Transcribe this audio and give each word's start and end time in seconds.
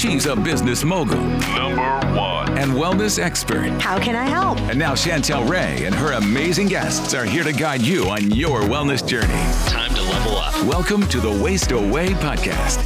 She's 0.00 0.24
a 0.24 0.34
business 0.34 0.82
mogul 0.82 1.20
Number 1.20 2.00
one. 2.16 2.56
and 2.56 2.72
wellness 2.72 3.22
expert. 3.22 3.68
How 3.82 3.98
can 4.00 4.16
I 4.16 4.24
help? 4.24 4.58
And 4.60 4.78
now 4.78 4.94
Chantel 4.94 5.46
Ray 5.46 5.84
and 5.84 5.94
her 5.94 6.12
amazing 6.12 6.68
guests 6.68 7.12
are 7.12 7.26
here 7.26 7.44
to 7.44 7.52
guide 7.52 7.82
you 7.82 8.08
on 8.08 8.30
your 8.30 8.62
wellness 8.62 9.06
journey. 9.06 9.28
Time 9.68 9.94
to 9.94 10.00
level 10.00 10.38
up. 10.38 10.54
Welcome 10.64 11.06
to 11.08 11.20
the 11.20 11.30
Waste 11.30 11.72
Away 11.72 12.14
podcast. 12.14 12.78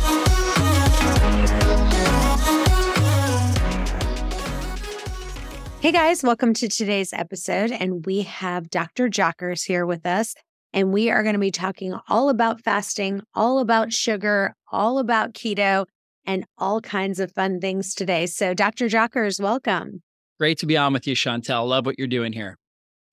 Hey 5.80 5.92
guys, 5.92 6.24
welcome 6.24 6.52
to 6.54 6.66
today's 6.66 7.12
episode. 7.12 7.70
And 7.70 8.04
we 8.04 8.22
have 8.22 8.70
Dr. 8.70 9.08
Jockers 9.08 9.66
here 9.66 9.86
with 9.86 10.04
us. 10.04 10.34
And 10.72 10.92
we 10.92 11.10
are 11.10 11.22
going 11.22 11.34
to 11.34 11.38
be 11.38 11.52
talking 11.52 11.96
all 12.08 12.28
about 12.28 12.60
fasting, 12.60 13.22
all 13.36 13.60
about 13.60 13.92
sugar, 13.92 14.56
all 14.72 14.98
about 14.98 15.32
keto, 15.32 15.86
and 16.26 16.44
all 16.58 16.80
kinds 16.80 17.20
of 17.20 17.32
fun 17.32 17.60
things 17.60 17.94
today. 17.94 18.26
So, 18.26 18.54
Dr. 18.54 18.86
Jockers, 18.86 19.40
welcome. 19.40 20.02
Great 20.38 20.58
to 20.58 20.66
be 20.66 20.76
on 20.76 20.92
with 20.92 21.06
you, 21.06 21.14
Chantel. 21.14 21.68
Love 21.68 21.86
what 21.86 21.98
you're 21.98 22.08
doing 22.08 22.32
here. 22.32 22.58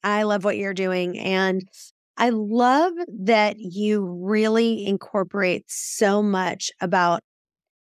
I 0.03 0.23
love 0.23 0.43
what 0.43 0.57
you're 0.57 0.73
doing. 0.73 1.17
And 1.19 1.67
I 2.17 2.29
love 2.29 2.93
that 3.23 3.57
you 3.59 4.05
really 4.05 4.85
incorporate 4.85 5.65
so 5.67 6.21
much 6.21 6.71
about. 6.81 7.21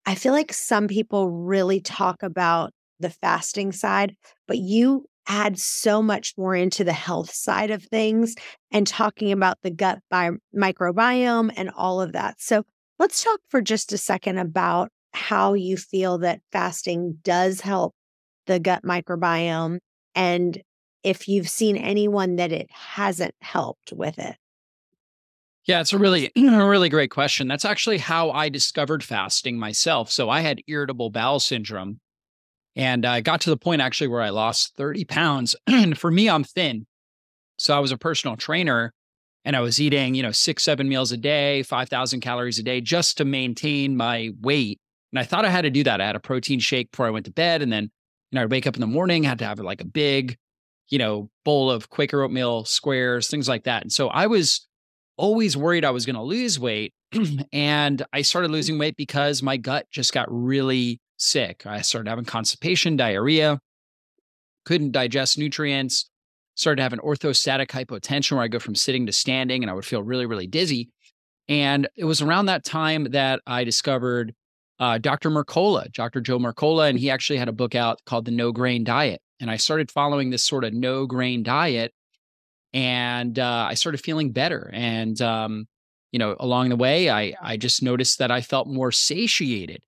I 0.05 0.15
feel 0.15 0.33
like 0.33 0.53
some 0.53 0.89
people 0.89 1.31
really 1.31 1.81
talk 1.81 2.23
about 2.23 2.73
the 3.01 3.11
fasting 3.11 3.73
side, 3.73 4.15
but 4.49 4.59
you 4.59 5.07
add 5.29 5.59
so 5.59 6.01
much 6.01 6.35
more 6.37 6.55
into 6.55 6.85
the 6.85 6.93
health 6.93 7.31
side 7.33 7.71
of 7.71 7.83
things 7.83 8.35
and 8.71 8.87
talking 8.87 9.33
about 9.33 9.59
the 9.63 9.71
gut 9.71 9.99
bi- 10.11 10.31
microbiome 10.57 11.53
and 11.57 11.71
all 11.77 12.01
of 12.01 12.13
that. 12.13 12.41
So 12.41 12.65
let's 12.99 13.25
talk 13.25 13.41
for 13.49 13.61
just 13.61 13.93
a 13.93 13.99
second 13.99 14.39
about 14.39 14.91
how 15.17 15.55
you 15.55 15.77
feel 15.77 16.19
that 16.19 16.41
fasting 16.53 17.19
does 17.23 17.61
help 17.61 17.95
the 18.47 18.61
gut 18.61 18.83
microbiome 18.85 19.79
and 20.15 20.63
if 21.03 21.29
you've 21.29 21.49
seen 21.49 21.77
anyone 21.77 22.37
that 22.37 22.53
it 22.53 22.69
hasn't 22.71 23.35
helped 23.41 23.93
with 23.93 24.19
it. 24.19 24.37
Yeah, 25.65 25.81
it's 25.81 25.93
a 25.93 25.99
really, 25.99 26.31
a 26.37 26.67
really 26.67 26.89
great 26.89 27.11
question. 27.11 27.49
That's 27.49 27.65
actually 27.65 27.99
how 27.99 28.31
I 28.31 28.49
discovered 28.49 29.05
fasting 29.05 29.59
myself. 29.59 30.11
So 30.11 30.29
I 30.31 30.41
had 30.41 30.63
irritable 30.67 31.11
bowel 31.11 31.41
syndrome 31.41 32.01
and 32.75 33.07
I 33.07 33.21
got 33.21 33.41
to 33.43 33.51
the 33.51 33.57
point 33.57 33.83
actually 33.83 34.09
where 34.09 34.23
I 34.23 34.31
lost 34.31 34.77
30 34.77 35.05
pounds. 35.05 35.57
and 35.67 35.97
for 35.97 36.11
me, 36.11 36.29
I'm 36.29 36.45
thin. 36.45 36.87
So 37.59 37.77
I 37.77 37.81
was 37.81 37.93
a 37.93 37.97
personal 37.97 38.37
trainer 38.37 38.93
and 39.45 39.55
I 39.55 39.61
was 39.61 39.81
eating, 39.81 40.15
you 40.15 40.23
know, 40.23 40.33
six, 40.33 40.65
seven 40.65 40.89
meals 40.89 41.13
a 41.13 41.17
day, 41.17 41.63
5,000 41.63 42.21
calories 42.21 42.59
a 42.59 42.63
day 42.63 42.81
just 42.81 43.17
to 43.19 43.25
maintain 43.25 43.97
my 43.97 44.31
weight. 44.41 44.81
And 45.17 45.23
I 45.23 45.25
thought 45.25 45.47
I 45.47 45.51
had 45.51 45.63
to 45.63 45.71
do 45.71 45.83
that. 45.85 46.03
I 46.03 46.07
had 46.07 46.15
a 46.15 46.21
protein 46.21 46.61
shake 46.61 46.91
before 46.91 47.07
I 47.07 47.11
went 47.11 47.25
to 47.25 47.33
bed. 47.33 47.63
And 47.63 47.73
then, 47.73 47.85
you 47.85 48.37
know, 48.37 48.43
I'd 48.43 48.51
wake 48.51 48.67
up 48.67 48.75
in 48.75 48.83
the 48.83 48.87
morning, 48.87 49.25
had 49.25 49.39
to 49.39 49.47
have 49.47 49.59
like 49.61 49.81
a 49.81 49.87
big, 49.87 50.37
you 50.91 50.99
know, 50.99 51.31
bowl 51.43 51.71
of 51.71 51.89
Quaker 51.89 52.23
oatmeal 52.23 52.67
squares, 52.67 53.29
things 53.29 53.49
like 53.49 53.65
that. 53.65 53.81
And 53.81 53.91
so 53.91 54.09
I 54.09 54.27
was 54.27 54.69
always 55.17 55.57
worried 55.57 55.87
I 55.87 55.91
was 55.91 56.05
going 56.05 56.17
to 56.17 56.23
lose 56.23 56.61
weight. 56.61 56.93
and 57.55 58.05
I 58.13 58.21
started 58.21 58.49
mm-hmm. 58.49 58.57
losing 58.57 58.79
weight 58.79 58.95
because 58.99 59.43
my 59.43 59.57
gut 59.57 59.87
just 59.91 60.13
got 60.13 60.27
really 60.29 61.01
sick. 61.17 61.65
I 61.65 61.81
started 61.81 62.11
having 62.11 62.27
constipation, 62.27 62.97
diarrhea, 62.97 63.59
couldn't 64.67 64.93
digest 64.93 65.39
nutrients, 65.39 66.11
started 66.57 66.83
having 66.83 66.99
orthostatic 66.99 67.69
hypotension 67.69 68.33
where 68.33 68.43
I 68.43 68.49
go 68.49 68.59
from 68.59 68.75
sitting 68.75 69.07
to 69.07 69.13
standing 69.13 69.65
and 69.65 69.71
I 69.71 69.73
would 69.73 69.87
feel 69.87 70.03
really, 70.03 70.27
really 70.27 70.47
dizzy. 70.47 70.91
And 71.49 71.89
it 71.97 72.05
was 72.05 72.21
around 72.21 72.47
that 72.47 72.65
time 72.67 73.05
that 73.13 73.41
I 73.47 73.65
discovered 73.65 74.35
uh, 74.79 74.99
Dr. 74.99 75.31
Mercola, 75.31 75.93
Dr. 75.93 76.21
Joe 76.21 76.39
Mercola, 76.39 76.89
and 76.89 76.99
he 76.99 77.11
actually 77.11 77.39
had 77.39 77.49
a 77.49 77.53
book 77.53 77.75
out 77.75 78.01
called 78.05 78.25
The 78.25 78.31
No 78.31 78.53
Grain 78.53 78.85
Diet. 78.85 79.21
And 79.41 79.51
I 79.51 79.57
started 79.57 79.91
following 79.91 80.31
this 80.31 80.45
sort 80.45 80.65
of 80.65 80.73
no 80.73 81.07
grain 81.07 81.43
diet 81.43 81.93
and 82.73 83.39
uh, 83.39 83.67
I 83.69 83.75
started 83.75 84.03
feeling 84.03 84.33
better. 84.33 84.71
And, 84.73 85.21
um, 85.23 85.67
you 86.13 86.19
know, 86.19 86.37
along 86.39 86.71
the 86.71 86.77
way, 86.77 87.11
I, 87.11 87.35
I 87.41 87.57
just 87.57 87.83
noticed 87.83 88.19
that 88.19 88.31
I 88.31 88.41
felt 88.41 88.69
more 88.69 88.93
satiated. 88.93 89.83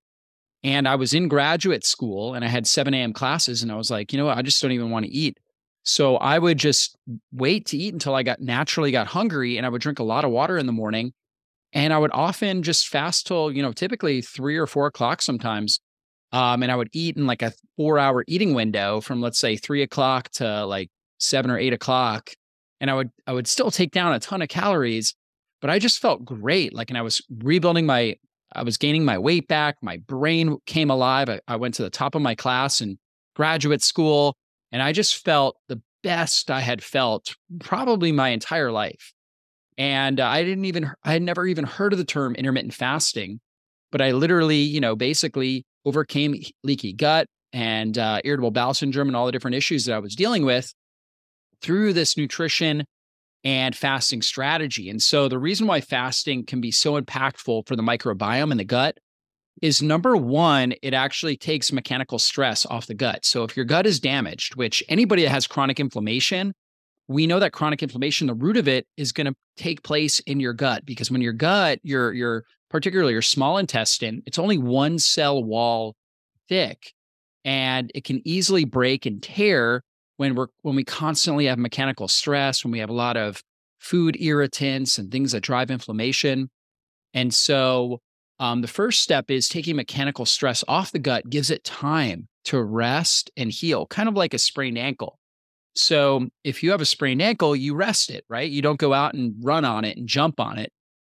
And 0.63 0.87
I 0.87 0.95
was 0.95 1.13
in 1.13 1.27
graduate 1.27 1.85
school 1.85 2.33
and 2.33 2.43
I 2.43 2.47
had 2.47 2.67
7 2.67 2.93
a.m. 2.93 3.13
classes. 3.13 3.63
And 3.63 3.71
I 3.71 3.75
was 3.75 3.89
like, 3.89 4.11
you 4.11 4.19
know 4.19 4.25
what? 4.25 4.37
I 4.37 4.41
just 4.41 4.61
don't 4.61 4.71
even 4.71 4.89
want 4.91 5.05
to 5.05 5.11
eat. 5.11 5.39
So 5.83 6.17
I 6.17 6.37
would 6.37 6.57
just 6.57 6.97
wait 7.31 7.65
to 7.67 7.77
eat 7.77 7.93
until 7.93 8.13
I 8.13 8.23
got 8.23 8.41
naturally 8.41 8.91
got 8.91 9.07
hungry 9.07 9.57
and 9.57 9.65
I 9.65 9.69
would 9.69 9.81
drink 9.81 9.99
a 9.99 10.03
lot 10.03 10.25
of 10.25 10.31
water 10.31 10.57
in 10.57 10.65
the 10.65 10.73
morning. 10.73 11.13
And 11.73 11.93
I 11.93 11.97
would 11.97 12.11
often 12.13 12.63
just 12.63 12.87
fast 12.87 13.27
till, 13.27 13.51
you 13.51 13.61
know, 13.61 13.71
typically 13.71 14.21
three 14.21 14.57
or 14.57 14.65
four 14.65 14.87
o'clock 14.87 15.21
sometimes. 15.21 15.79
Um, 16.31 16.63
and 16.63 16.71
I 16.71 16.75
would 16.75 16.89
eat 16.93 17.17
in 17.17 17.27
like 17.27 17.41
a 17.41 17.53
four 17.77 17.99
hour 17.99 18.23
eating 18.27 18.53
window 18.53 19.01
from, 19.01 19.21
let's 19.21 19.39
say, 19.39 19.55
three 19.55 19.81
o'clock 19.81 20.29
to 20.33 20.65
like 20.65 20.89
seven 21.17 21.51
or 21.51 21.57
eight 21.57 21.73
o'clock. 21.73 22.31
And 22.79 22.89
I 22.89 22.93
would, 22.93 23.09
I 23.27 23.33
would 23.33 23.47
still 23.47 23.71
take 23.71 23.91
down 23.91 24.13
a 24.13 24.19
ton 24.19 24.41
of 24.41 24.49
calories, 24.49 25.15
but 25.61 25.69
I 25.69 25.79
just 25.79 25.99
felt 25.99 26.25
great. 26.25 26.73
Like, 26.73 26.89
and 26.89 26.97
I 26.97 27.01
was 27.01 27.21
rebuilding 27.43 27.85
my, 27.85 28.15
I 28.53 28.63
was 28.63 28.77
gaining 28.77 29.05
my 29.05 29.17
weight 29.17 29.47
back. 29.47 29.77
My 29.81 29.97
brain 29.97 30.57
came 30.65 30.89
alive. 30.89 31.29
I, 31.29 31.39
I 31.47 31.55
went 31.57 31.75
to 31.75 31.83
the 31.83 31.89
top 31.89 32.15
of 32.15 32.21
my 32.21 32.35
class 32.35 32.81
in 32.81 32.97
graduate 33.35 33.83
school, 33.83 34.35
and 34.71 34.81
I 34.81 34.91
just 34.91 35.23
felt 35.23 35.57
the 35.67 35.81
best 36.03 36.49
I 36.49 36.61
had 36.61 36.83
felt 36.83 37.35
probably 37.59 38.11
my 38.11 38.29
entire 38.29 38.71
life. 38.71 39.13
And 39.79 40.19
uh, 40.19 40.27
I 40.27 40.43
didn't 40.43 40.65
even, 40.65 40.91
I 41.03 41.13
had 41.13 41.21
never 41.21 41.47
even 41.47 41.63
heard 41.63 41.93
of 41.93 41.99
the 41.99 42.05
term 42.05 42.35
intermittent 42.35 42.73
fasting, 42.73 43.39
but 43.91 44.01
I 44.01 44.11
literally, 44.11 44.57
you 44.57 44.81
know, 44.81 44.95
basically 44.95 45.65
overcame 45.85 46.35
leaky 46.63 46.93
gut 46.93 47.27
and 47.53 47.97
uh, 47.97 48.19
irritable 48.25 48.51
bowel 48.51 48.73
syndrome 48.73 49.07
and 49.07 49.15
all 49.15 49.25
the 49.25 49.31
different 49.31 49.55
issues 49.55 49.85
that 49.85 49.95
I 49.95 49.99
was 49.99 50.15
dealing 50.15 50.45
with 50.45 50.73
through 51.61 51.93
this 51.93 52.17
nutrition 52.17 52.83
and 53.45 53.73
fasting 53.73 54.21
strategy. 54.21 54.89
And 54.89 55.01
so 55.01 55.29
the 55.29 55.39
reason 55.39 55.65
why 55.65 55.79
fasting 55.79 56.45
can 56.45 56.59
be 56.59 56.71
so 56.71 56.99
impactful 56.99 57.65
for 57.65 57.75
the 57.77 57.81
microbiome 57.81 58.51
in 58.51 58.57
the 58.57 58.65
gut 58.65 58.97
is 59.61 59.81
number 59.81 60.17
one, 60.17 60.73
it 60.83 60.93
actually 60.93 61.37
takes 61.37 61.71
mechanical 61.71 62.19
stress 62.19 62.65
off 62.65 62.87
the 62.87 62.93
gut. 62.93 63.25
So 63.25 63.45
if 63.45 63.55
your 63.55 63.65
gut 63.65 63.85
is 63.85 64.01
damaged, 64.01 64.55
which 64.55 64.83
anybody 64.89 65.23
that 65.23 65.29
has 65.29 65.47
chronic 65.47 65.79
inflammation, 65.79 66.53
we 67.09 67.25
know 67.25 67.39
that 67.39 67.53
chronic 67.53 67.81
inflammation, 67.81 68.27
the 68.27 68.35
root 68.35 68.55
of 68.55 68.67
it 68.67 68.87
is 68.95 69.11
going 69.11 69.25
to 69.25 69.35
take 69.57 69.81
place 69.81 70.19
in 70.21 70.39
your 70.39 70.53
gut 70.53 70.85
because 70.85 71.09
when 71.09 71.21
your 71.21 71.33
gut, 71.33 71.79
your 71.81 72.13
your 72.13 72.45
particularly 72.69 73.13
your 73.13 73.23
small 73.23 73.57
intestine, 73.57 74.21
it's 74.27 74.37
only 74.37 74.59
one 74.59 74.99
cell 74.99 75.43
wall 75.43 75.95
thick 76.47 76.93
and 77.43 77.91
it 77.95 78.03
can 78.03 78.21
easily 78.25 78.63
break 78.63 79.07
and 79.07 79.23
tear 79.23 79.83
when 80.17 80.35
we're 80.35 80.47
when 80.61 80.75
we 80.75 80.83
constantly 80.83 81.45
have 81.45 81.57
mechanical 81.57 82.07
stress, 82.07 82.63
when 82.63 82.71
we 82.71 82.79
have 82.79 82.91
a 82.91 82.93
lot 82.93 83.17
of 83.17 83.41
food 83.79 84.15
irritants 84.21 84.99
and 84.99 85.11
things 85.11 85.31
that 85.31 85.41
drive 85.41 85.71
inflammation. 85.71 86.49
And 87.15 87.33
so 87.33 88.01
um, 88.37 88.61
the 88.61 88.67
first 88.67 89.01
step 89.01 89.31
is 89.31 89.49
taking 89.49 89.75
mechanical 89.75 90.27
stress 90.27 90.63
off 90.67 90.91
the 90.91 90.99
gut 90.99 91.27
gives 91.27 91.49
it 91.49 91.63
time 91.63 92.27
to 92.45 92.61
rest 92.61 93.31
and 93.35 93.51
heal, 93.51 93.87
kind 93.87 94.07
of 94.07 94.15
like 94.15 94.35
a 94.35 94.39
sprained 94.39 94.77
ankle. 94.77 95.18
So 95.79 96.27
if 96.43 96.61
you 96.61 96.71
have 96.71 96.81
a 96.81 96.85
sprained 96.85 97.21
ankle, 97.21 97.55
you 97.55 97.73
rest 97.73 98.09
it, 98.09 98.25
right? 98.29 98.49
You 98.49 98.61
don't 98.61 98.79
go 98.79 98.93
out 98.93 99.13
and 99.13 99.33
run 99.41 99.63
on 99.63 99.85
it 99.85 99.97
and 99.97 100.07
jump 100.07 100.39
on 100.39 100.57
it. 100.57 100.73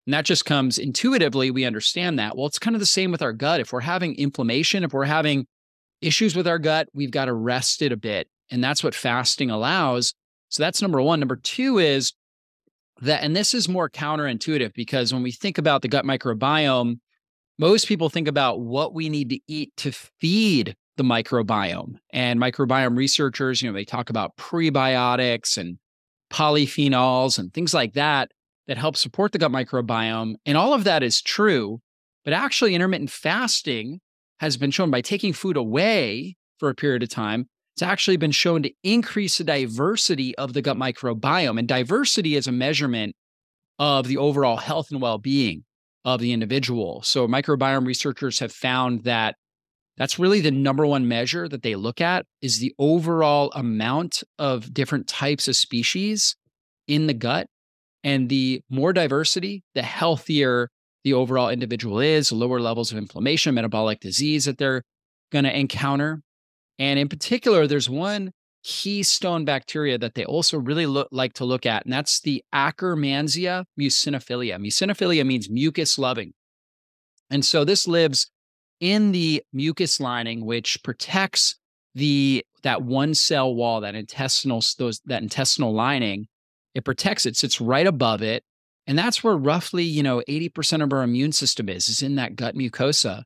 And 0.08 0.14
that 0.14 0.26
just 0.26 0.46
comes 0.46 0.78
intuitively. 0.78 1.52
We 1.52 1.66
understand 1.66 2.18
that. 2.20 2.38
Well, 2.38 2.48
it's 2.48 2.60
kind 2.60 2.76
of 2.76 2.80
the 2.80 2.86
same 2.86 3.12
with 3.12 3.22
our 3.22 3.34
gut. 3.34 3.60
If 3.60 3.74
we're 3.74 3.82
having 3.82 4.16
inflammation, 4.16 4.84
if 4.84 4.94
we're 4.94 5.04
having 5.06 5.48
issues 6.02 6.36
with 6.36 6.48
our 6.48 6.60
gut, 6.60 6.88
we've 6.94 7.12
got 7.12 7.26
to 7.26 7.34
rest 7.34 7.82
it 7.82 7.92
a 7.92 7.98
bit. 7.98 8.28
And 8.50 8.64
that's 8.64 8.84
what 8.84 8.96
fasting 8.96 9.50
allows. 9.50 10.14
So 10.50 10.64
that's 10.64 10.82
number 10.82 11.02
one. 11.02 11.20
Number 11.20 11.38
two 11.38 11.78
is 11.78 12.14
that, 13.02 13.24
and 13.24 13.36
this 13.36 13.54
is 13.54 13.68
more 13.68 13.90
counterintuitive 13.90 14.74
because 14.74 15.14
when 15.14 15.24
we 15.24 15.32
think 15.32 15.58
about 15.58 15.82
the 15.82 15.88
gut 15.88 16.06
microbiome, 16.06 17.00
most 17.60 17.88
people 17.88 18.10
think 18.10 18.28
about 18.28 18.62
what 18.62 18.94
we 18.94 19.10
need 19.10 19.30
to 19.30 19.40
eat 19.48 19.74
to 19.78 19.92
feed 19.92 20.76
the 20.98 21.04
microbiome. 21.04 21.96
And 22.12 22.40
microbiome 22.40 22.98
researchers, 22.98 23.62
you 23.62 23.70
know, 23.70 23.74
they 23.74 23.86
talk 23.86 24.10
about 24.10 24.36
prebiotics 24.38 25.58
and 25.58 25.78
polyphenols 26.32 27.38
and 27.38 27.54
things 27.54 27.74
like 27.74 27.94
that 27.94 28.32
that 28.68 28.78
help 28.78 28.96
support 28.96 29.32
the 29.32 29.40
gut 29.40 29.52
microbiome. 29.52 30.36
And 30.46 30.58
all 30.58 30.74
of 30.74 30.84
that 30.84 31.04
is 31.04 31.22
true. 31.22 31.82
But 32.24 32.34
actually, 32.34 32.74
intermittent 32.74 33.12
fasting 33.12 34.00
has 34.40 34.58
been 34.58 34.72
shown 34.72 34.92
by 34.92 35.02
taking 35.02 35.34
food 35.34 35.58
away 35.58 36.36
for 36.60 36.70
a 36.70 36.76
period 36.76 37.04
of 37.04 37.10
time, 37.10 37.48
it's 37.76 37.82
actually 37.82 38.18
been 38.18 38.32
shown 38.32 38.64
to 38.64 38.72
increase 38.84 39.38
the 39.38 39.44
diversity 39.44 40.36
of 40.38 40.54
the 40.54 40.62
gut 40.62 40.78
microbiome. 40.78 41.58
And 41.60 41.68
diversity 41.68 42.36
is 42.36 42.48
a 42.48 42.52
measurement 42.52 43.16
of 43.80 44.08
the 44.08 44.18
overall 44.18 44.58
health 44.58 44.92
and 44.92 45.02
well 45.02 45.18
being 45.18 45.66
of 46.06 46.20
the 46.20 46.32
individual. 46.32 47.02
So, 47.02 47.28
microbiome 47.28 47.86
researchers 47.86 48.40
have 48.40 48.52
found 48.52 49.04
that 49.04 49.36
that's 49.98 50.18
really 50.18 50.42
the 50.42 50.52
number 50.52 50.86
one 50.86 51.08
measure 51.08 51.48
that 51.48 51.62
they 51.62 51.76
look 51.76 52.02
at 52.02 52.26
is 52.42 52.60
the 52.60 52.74
overall 52.80 53.52
amount 53.56 54.24
of 54.40 54.74
different 54.74 55.08
types 55.08 55.48
of 55.48 55.56
species 55.56 56.36
in 56.88 57.08
the 57.08 57.14
gut 57.14 57.48
and 58.04 58.30
the 58.30 58.62
more 58.70 58.92
diversity 58.92 59.64
the 59.76 59.84
healthier 59.84 60.70
the 61.04 61.14
overall 61.14 61.50
individual 61.50 62.00
is 62.00 62.32
lower 62.32 62.60
levels 62.60 62.92
of 62.92 62.98
inflammation 62.98 63.56
metabolic 63.56 64.00
disease 64.00 64.46
that 64.46 64.58
they're 64.58 64.84
going 65.32 65.46
to 65.46 65.58
encounter. 65.60 66.22
And 66.80 66.98
in 66.98 67.10
particular, 67.10 67.68
there's 67.68 67.90
one 67.90 68.32
keystone 68.64 69.44
bacteria 69.44 69.98
that 69.98 70.16
they 70.16 70.24
also 70.24 70.58
really 70.58 70.86
look, 70.86 71.10
like 71.12 71.34
to 71.34 71.46
look 71.46 71.66
at, 71.66 71.84
and 71.84 71.92
that's 71.92 72.22
the 72.22 72.44
Akkermansia 72.56 73.66
mucinophilia. 73.78 74.58
Mucinophilia 74.58 75.26
means 75.26 75.50
mucus 75.50 75.98
loving. 75.98 76.32
And 77.30 77.44
so 77.44 77.66
this 77.66 77.88
lives 77.88 78.30
in 78.84 79.14
the 79.14 79.42
mucus 79.54 80.02
lining, 80.02 80.46
which 80.46 80.84
protects 80.84 81.56
the 81.96 82.46
that 82.64 82.82
one 82.82 83.14
cell 83.14 83.56
wall, 83.56 83.80
that 83.80 83.96
intestinal 83.96 84.62
those 84.78 85.00
that 85.06 85.24
intestinal 85.24 85.74
lining. 85.74 86.28
It 86.76 86.84
protects 86.84 87.26
it, 87.26 87.38
sits 87.38 87.62
right 87.62 87.88
above 87.88 88.22
it. 88.22 88.44
And 88.86 89.00
that's 89.00 89.24
where 89.24 89.38
roughly, 89.38 89.86
you 89.86 90.04
know, 90.04 90.22
80% 90.28 90.84
of 90.84 90.92
our 90.92 91.04
immune 91.04 91.32
system 91.32 91.70
is, 91.70 91.88
is 91.88 92.02
in 92.02 92.16
that 92.16 92.36
gut 92.36 92.56
mucosa. 92.56 93.24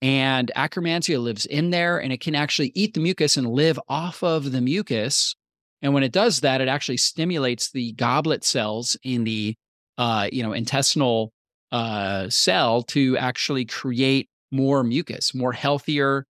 And 0.00 0.50
Akkermansia 0.56 1.20
lives 1.22 1.44
in 1.44 1.70
there 1.70 1.98
and 1.98 2.10
it 2.10 2.20
can 2.20 2.34
actually 2.34 2.72
eat 2.74 2.94
the 2.94 3.00
mucus 3.00 3.36
and 3.36 3.48
live 3.48 3.78
off 3.88 4.22
of 4.22 4.50
the 4.52 4.62
mucus. 4.62 5.34
And 5.82 5.92
when 5.92 6.04
it 6.04 6.12
does 6.12 6.40
that, 6.40 6.62
it 6.62 6.68
actually 6.68 6.96
stimulates 6.96 7.70
the 7.70 7.92
goblet 7.92 8.44
cells 8.44 8.96
in 9.02 9.24
the 9.24 9.56
uh, 9.98 10.28
you 10.32 10.42
know, 10.42 10.52
intestinal 10.52 11.32
uh, 11.72 12.30
cell 12.30 12.82
to 12.84 13.18
actually 13.18 13.66
create 13.66 14.30
more 14.50 14.82
mucus, 14.84 15.34
more 15.34 15.52
healthier, 15.52 16.26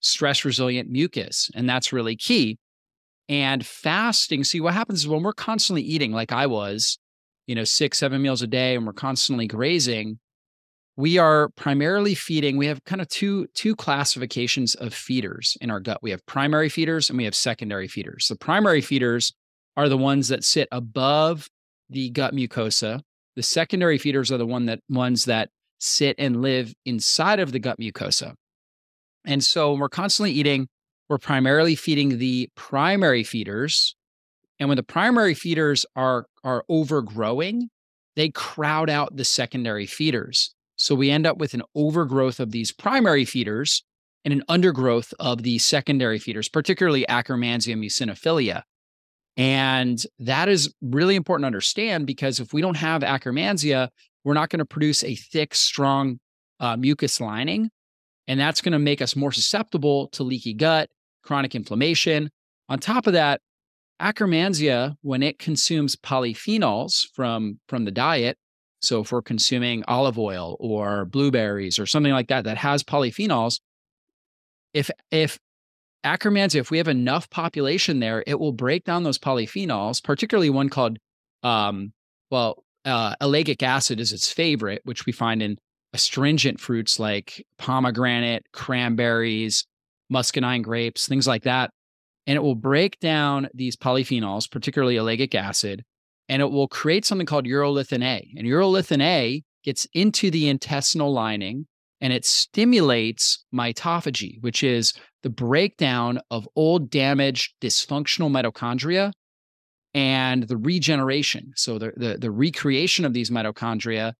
stress 0.00 0.44
resilient 0.44 0.90
mucus. 0.90 1.50
And 1.54 1.68
that's 1.68 1.92
really 1.92 2.16
key. 2.16 2.58
And 3.28 3.64
fasting, 3.64 4.44
see 4.44 4.60
what 4.60 4.74
happens 4.74 5.00
is 5.00 5.08
when 5.08 5.22
we're 5.22 5.32
constantly 5.32 5.82
eating, 5.82 6.12
like 6.12 6.32
I 6.32 6.46
was, 6.46 6.98
you 7.46 7.54
know, 7.54 7.64
six, 7.64 7.98
seven 7.98 8.20
meals 8.22 8.42
a 8.42 8.46
day, 8.46 8.74
and 8.74 8.86
we're 8.86 8.92
constantly 8.92 9.46
grazing, 9.46 10.18
we 11.00 11.16
are 11.16 11.48
primarily 11.50 12.14
feeding 12.14 12.56
we 12.56 12.66
have 12.66 12.84
kind 12.84 13.00
of 13.00 13.08
two 13.08 13.46
two 13.54 13.74
classifications 13.74 14.74
of 14.74 14.92
feeders 14.92 15.56
in 15.60 15.70
our 15.70 15.80
gut 15.80 15.98
we 16.02 16.10
have 16.10 16.24
primary 16.26 16.68
feeders 16.68 17.08
and 17.08 17.16
we 17.16 17.24
have 17.24 17.34
secondary 17.34 17.88
feeders 17.88 18.28
the 18.28 18.36
primary 18.36 18.80
feeders 18.80 19.32
are 19.76 19.88
the 19.88 19.96
ones 19.96 20.28
that 20.28 20.44
sit 20.44 20.68
above 20.70 21.48
the 21.88 22.10
gut 22.10 22.34
mucosa 22.34 23.00
the 23.36 23.42
secondary 23.42 23.96
feeders 23.96 24.30
are 24.30 24.38
the 24.38 24.46
one 24.46 24.66
that 24.66 24.80
ones 24.88 25.24
that 25.24 25.48
sit 25.80 26.14
and 26.18 26.42
live 26.42 26.74
inside 26.84 27.40
of 27.40 27.52
the 27.52 27.58
gut 27.58 27.78
mucosa 27.78 28.34
and 29.26 29.42
so 29.42 29.72
when 29.72 29.80
we're 29.80 29.88
constantly 29.88 30.32
eating 30.32 30.68
we're 31.08 31.18
primarily 31.18 31.74
feeding 31.74 32.18
the 32.18 32.48
primary 32.54 33.24
feeders 33.24 33.96
and 34.58 34.68
when 34.68 34.76
the 34.76 34.82
primary 34.82 35.34
feeders 35.34 35.84
are 35.96 36.26
are 36.44 36.64
overgrowing 36.68 37.68
they 38.16 38.28
crowd 38.28 38.90
out 38.90 39.16
the 39.16 39.24
secondary 39.24 39.86
feeders 39.86 40.54
so 40.76 40.94
we 40.94 41.10
end 41.10 41.26
up 41.26 41.36
with 41.36 41.52
an 41.52 41.62
overgrowth 41.74 42.40
of 42.40 42.52
these 42.52 42.72
primary 42.72 43.26
feeders 43.26 43.82
and 44.24 44.32
an 44.32 44.42
undergrowth 44.48 45.12
of 45.20 45.42
the 45.42 45.58
secondary 45.58 46.18
feeders, 46.18 46.48
particularly 46.48 47.04
Akkermansia 47.08 47.76
mucinophilia. 47.76 48.62
And 49.36 50.02
that 50.18 50.48
is 50.48 50.74
really 50.82 51.16
important 51.16 51.44
to 51.44 51.48
understand 51.48 52.06
because 52.06 52.40
if 52.40 52.52
we 52.52 52.60
don't 52.60 52.76
have 52.76 53.02
Akkermansia, 53.02 53.88
we're 54.24 54.34
not 54.34 54.50
going 54.50 54.58
to 54.58 54.64
produce 54.64 55.02
a 55.04 55.14
thick, 55.14 55.54
strong 55.54 56.18
uh, 56.58 56.76
mucus 56.76 57.20
lining. 57.20 57.70
And 58.28 58.38
that's 58.38 58.60
going 58.60 58.72
to 58.72 58.78
make 58.78 59.02
us 59.02 59.16
more 59.16 59.32
susceptible 59.32 60.08
to 60.08 60.22
leaky 60.22 60.54
gut, 60.54 60.88
chronic 61.22 61.54
inflammation. 61.54 62.30
On 62.68 62.78
top 62.78 63.06
of 63.06 63.14
that, 63.14 63.40
Akkermansia, 64.00 64.94
when 65.02 65.22
it 65.22 65.38
consumes 65.38 65.96
polyphenols 65.96 67.06
from, 67.14 67.58
from 67.68 67.84
the 67.84 67.90
diet, 67.90 68.38
so 68.80 69.00
if 69.00 69.12
we're 69.12 69.22
consuming 69.22 69.84
olive 69.88 70.18
oil 70.18 70.56
or 70.58 71.04
blueberries 71.04 71.78
or 71.78 71.86
something 71.86 72.12
like 72.12 72.28
that 72.28 72.44
that 72.44 72.56
has 72.56 72.82
polyphenols, 72.82 73.60
if 74.72 74.90
if 75.10 75.38
Akkermansia, 76.04 76.60
if 76.60 76.70
we 76.70 76.78
have 76.78 76.88
enough 76.88 77.28
population 77.28 78.00
there, 78.00 78.24
it 78.26 78.40
will 78.40 78.52
break 78.52 78.84
down 78.84 79.02
those 79.02 79.18
polyphenols, 79.18 80.02
particularly 80.02 80.48
one 80.48 80.70
called, 80.70 80.98
um, 81.42 81.92
well, 82.30 82.64
uh, 82.84 83.14
ellagic 83.16 83.62
acid 83.62 84.00
is 84.00 84.12
its 84.12 84.30
favorite, 84.30 84.82
which 84.84 85.06
we 85.06 85.12
find 85.12 85.42
in 85.42 85.58
astringent 85.92 86.60
fruits 86.60 86.98
like 86.98 87.44
pomegranate, 87.58 88.46
cranberries, 88.52 89.66
muscadine 90.08 90.62
grapes, 90.62 91.06
things 91.06 91.26
like 91.26 91.42
that. 91.44 91.70
And 92.26 92.36
it 92.36 92.42
will 92.42 92.54
break 92.54 92.98
down 93.00 93.48
these 93.54 93.76
polyphenols, 93.76 94.50
particularly 94.50 94.96
ellagic 94.96 95.34
acid, 95.34 95.82
and 96.28 96.40
it 96.40 96.50
will 96.50 96.68
create 96.68 97.04
something 97.04 97.26
called 97.26 97.46
urolithin 97.46 98.04
A. 98.04 98.28
And 98.36 98.46
urolithin 98.46 99.02
A 99.02 99.42
gets 99.64 99.86
into 99.94 100.30
the 100.30 100.48
intestinal 100.48 101.12
lining 101.12 101.66
and 102.00 102.12
it 102.12 102.24
stimulates 102.24 103.44
mitophagy, 103.54 104.40
which 104.40 104.62
is 104.62 104.94
the 105.22 105.28
breakdown 105.28 106.20
of 106.30 106.48
old, 106.56 106.90
damaged, 106.90 107.54
dysfunctional 107.60 108.30
mitochondria 108.30 109.12
and 109.94 110.44
the 110.44 110.56
regeneration. 110.56 111.52
So 111.56 111.78
the, 111.78 111.92
the, 111.96 112.18
the 112.18 112.30
recreation 112.30 113.04
of 113.04 113.12
these 113.12 113.30
mitochondria 113.30 114.14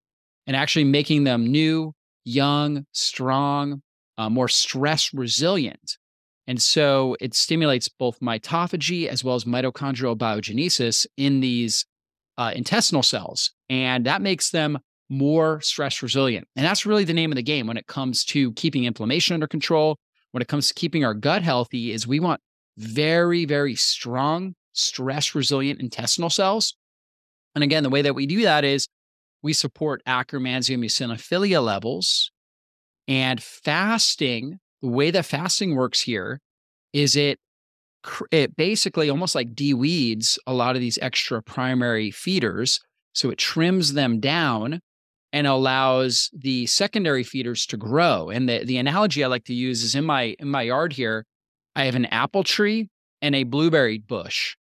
and 0.47 0.57
actually 0.57 0.85
making 0.85 1.25
them 1.25 1.47
new, 1.47 1.93
young, 2.25 2.87
strong, 2.93 3.83
uh, 4.19 4.29
more 4.29 4.49
stress 4.49 5.15
resilient. 5.15 5.97
And 6.47 6.61
so 6.61 7.17
it 7.21 7.35
stimulates 7.35 7.89
both 7.89 8.19
mitophagy 8.21 9.07
as 9.07 9.23
well 9.23 9.37
as 9.37 9.45
mitochondrial 9.45 10.17
biogenesis 10.17 11.07
in 11.17 11.41
these 11.41 11.85
uh, 12.37 12.53
intestinal 12.55 13.03
cells, 13.03 13.53
and 13.69 14.07
that 14.07 14.23
makes 14.23 14.51
them 14.51 14.79
more 15.09 15.61
stress 15.61 16.03
resilient. 16.03 16.49
And 16.57 16.65
that's 16.65 16.87
really 16.87 17.05
the 17.05 17.13
name 17.13 17.31
of 17.31 17.37
the 17.37 17.43
game 17.43 17.67
when 17.67 17.77
it 17.77 17.87
comes 17.87 18.25
to 18.27 18.53
keeping 18.55 18.85
inflammation 18.85 19.35
under 19.35 19.47
control. 19.47 19.99
When 20.33 20.41
it 20.41 20.49
comes 20.49 20.69
to 20.69 20.75
keeping 20.75 21.05
our 21.05 21.15
gut 21.15 21.43
healthy, 21.43 21.93
is 21.93 22.07
we 22.07 22.21
want 22.21 22.41
very, 22.79 23.45
very 23.45 23.75
strong, 23.75 24.55
stress 24.73 25.35
resilient 25.35 25.81
intestinal 25.81 26.31
cells. 26.31 26.75
And 27.55 27.65
again, 27.65 27.83
the 27.83 27.91
way 27.91 28.03
that 28.03 28.15
we 28.15 28.27
do 28.27 28.43
that 28.43 28.65
is 28.65 28.87
we 29.43 29.53
support 29.53 30.03
Akkermansia 30.07 30.79
mucinophilia 30.79 31.65
levels 31.65 32.31
and 33.09 33.43
fasting. 33.43 34.59
The 34.83 34.89
way 34.89 35.11
that 35.11 35.27
fasting 35.27 35.75
works 35.75 36.03
here 36.03 36.41
is 36.93 37.17
it 37.17 37.39
it 38.31 38.57
basically 38.57 39.11
almost 39.11 39.35
like 39.35 39.55
de-weeds 39.55 40.39
a 40.47 40.55
lot 40.55 40.75
of 40.75 40.81
these 40.81 40.99
extra 41.03 41.43
primary 41.43 42.11
feeders. 42.11 42.81
So 43.13 43.29
it 43.29 43.37
trims 43.37 43.93
them 43.93 44.21
down 44.21 44.81
and 45.33 45.47
allows 45.47 46.31
the 46.33 46.67
secondary 46.67 47.23
feeders 47.23 47.67
to 47.67 47.77
grow. 47.77 48.31
And 48.31 48.49
the, 48.49 48.65
the 48.65 48.79
analogy 48.79 49.23
I 49.23 49.27
like 49.27 49.45
to 49.45 49.55
use 49.55 49.83
is 49.83 49.95
in 49.95 50.05
my 50.05 50.35
in 50.39 50.49
my 50.49 50.63
yard 50.63 50.93
here, 50.93 51.27
I 51.77 51.85
have 51.85 51.95
an 51.95 52.07
apple 52.07 52.43
tree 52.43 52.89
and 53.23 53.35
a 53.35 53.45
blueberry 53.45 53.99
bush. 53.99 54.57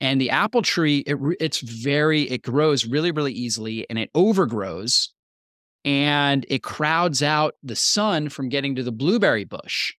And 0.00 0.20
the 0.20 0.30
apple 0.30 0.62
tree, 0.62 0.98
it, 1.06 1.16
it's 1.40 1.60
very, 1.60 2.22
it 2.22 2.42
grows 2.42 2.84
really, 2.84 3.10
really 3.10 3.32
easily 3.32 3.86
and 3.88 3.98
it 3.98 4.10
overgrows 4.14 5.12
and 5.84 6.44
it 6.48 6.62
crowds 6.62 7.22
out 7.22 7.54
the 7.62 7.76
sun 7.76 8.28
from 8.28 8.48
getting 8.48 8.74
to 8.74 8.82
the 8.82 8.92
blueberry 8.92 9.44
bush. 9.44 9.94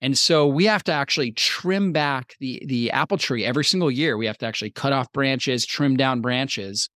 And 0.00 0.16
so 0.16 0.46
we 0.46 0.64
have 0.64 0.82
to 0.84 0.92
actually 0.92 1.32
trim 1.32 1.92
back 1.92 2.34
the 2.40 2.62
the 2.66 2.90
apple 2.90 3.18
tree 3.18 3.44
every 3.44 3.64
single 3.64 3.90
year. 3.90 4.16
We 4.16 4.26
have 4.26 4.38
to 4.38 4.46
actually 4.46 4.70
cut 4.70 4.92
off 4.92 5.12
branches, 5.12 5.64
trim 5.64 5.96
down 5.96 6.20
branches, 6.20 6.88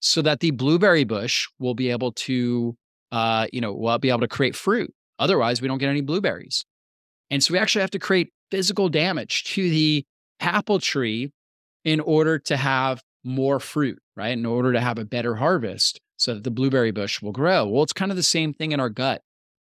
so 0.00 0.22
that 0.22 0.40
the 0.40 0.50
blueberry 0.52 1.04
bush 1.04 1.46
will 1.58 1.74
be 1.74 1.90
able 1.90 2.12
to, 2.12 2.76
uh, 3.12 3.46
you 3.52 3.60
know, 3.60 3.72
will 3.72 3.98
be 3.98 4.08
able 4.08 4.20
to 4.20 4.28
create 4.28 4.54
fruit. 4.54 4.92
Otherwise, 5.18 5.60
we 5.60 5.68
don't 5.68 5.78
get 5.78 5.88
any 5.88 6.00
blueberries. 6.00 6.64
And 7.30 7.42
so 7.42 7.52
we 7.52 7.58
actually 7.58 7.82
have 7.82 7.90
to 7.90 7.98
create 7.98 8.32
physical 8.50 8.88
damage 8.88 9.44
to 9.44 9.68
the 9.68 10.06
apple 10.40 10.78
tree 10.78 11.32
in 11.88 12.00
order 12.00 12.38
to 12.38 12.56
have 12.56 13.02
more 13.24 13.60
fruit, 13.60 13.98
right? 14.16 14.36
In 14.36 14.46
order 14.46 14.72
to 14.72 14.80
have 14.80 14.98
a 14.98 15.04
better 15.04 15.36
harvest, 15.36 16.00
so 16.16 16.34
that 16.34 16.44
the 16.44 16.50
blueberry 16.50 16.90
bush 16.90 17.22
will 17.22 17.32
grow. 17.32 17.66
Well, 17.66 17.82
it's 17.82 17.92
kind 17.92 18.10
of 18.10 18.16
the 18.16 18.22
same 18.22 18.52
thing 18.52 18.72
in 18.72 18.80
our 18.80 18.90
gut 18.90 19.22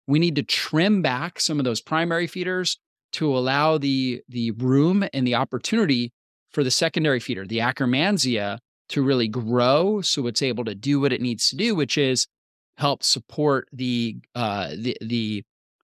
we 0.07 0.19
need 0.19 0.35
to 0.35 0.43
trim 0.43 1.01
back 1.01 1.39
some 1.39 1.59
of 1.59 1.65
those 1.65 1.81
primary 1.81 2.27
feeders 2.27 2.77
to 3.13 3.35
allow 3.35 3.77
the 3.77 4.21
the 4.29 4.51
room 4.51 5.05
and 5.13 5.25
the 5.25 5.35
opportunity 5.35 6.11
for 6.51 6.63
the 6.63 6.71
secondary 6.71 7.19
feeder, 7.19 7.45
the 7.45 7.59
Akkermansia, 7.59 8.57
to 8.89 9.01
really 9.01 9.29
grow 9.29 10.01
so 10.01 10.27
it's 10.27 10.41
able 10.41 10.65
to 10.65 10.75
do 10.75 10.99
what 10.99 11.13
it 11.13 11.21
needs 11.21 11.49
to 11.49 11.55
do, 11.55 11.75
which 11.75 11.97
is 11.97 12.27
help 12.77 13.03
support 13.03 13.67
the 13.71 14.17
uh, 14.35 14.69
the 14.77 14.97
the 15.01 15.43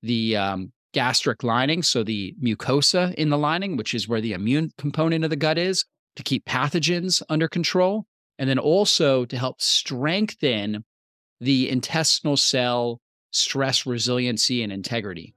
the 0.02 0.36
um, 0.36 0.72
gastric 0.94 1.44
lining, 1.44 1.84
so 1.84 2.04
the 2.04 2.34
mucosa 2.42 3.14
in 3.16 3.30
the 3.30 3.38
lining, 3.38 3.78
which 3.78 3.94
is 3.94 4.08
where 4.08 4.22
the 4.22 4.34
immune 4.34 4.72
component 4.78 5.24
of 5.24 5.30
the 5.30 5.36
gut 5.36 5.58
is, 5.58 5.86
to 6.18 6.24
keep 6.24 6.44
pathogens 6.46 7.22
under 7.30 7.48
control, 7.48 8.06
and 8.38 8.50
then 8.50 8.60
also 8.60 9.24
to 9.24 9.38
help 9.38 9.62
strengthen 9.62 10.84
the 11.40 11.70
intestinal 11.70 12.36
cell 12.36 13.00
stress 13.32 13.86
resiliency 13.86 14.62
and 14.62 14.74
integrity. 14.74 15.34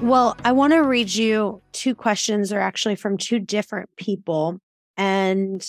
Well, 0.00 0.36
I 0.44 0.52
want 0.52 0.72
to 0.72 0.78
read 0.78 1.12
you 1.12 1.60
two 1.72 1.94
questions. 1.94 2.50
They're 2.50 2.60
actually 2.60 2.94
from 2.94 3.18
two 3.18 3.40
different 3.40 3.90
people. 3.96 4.60
And 4.96 5.66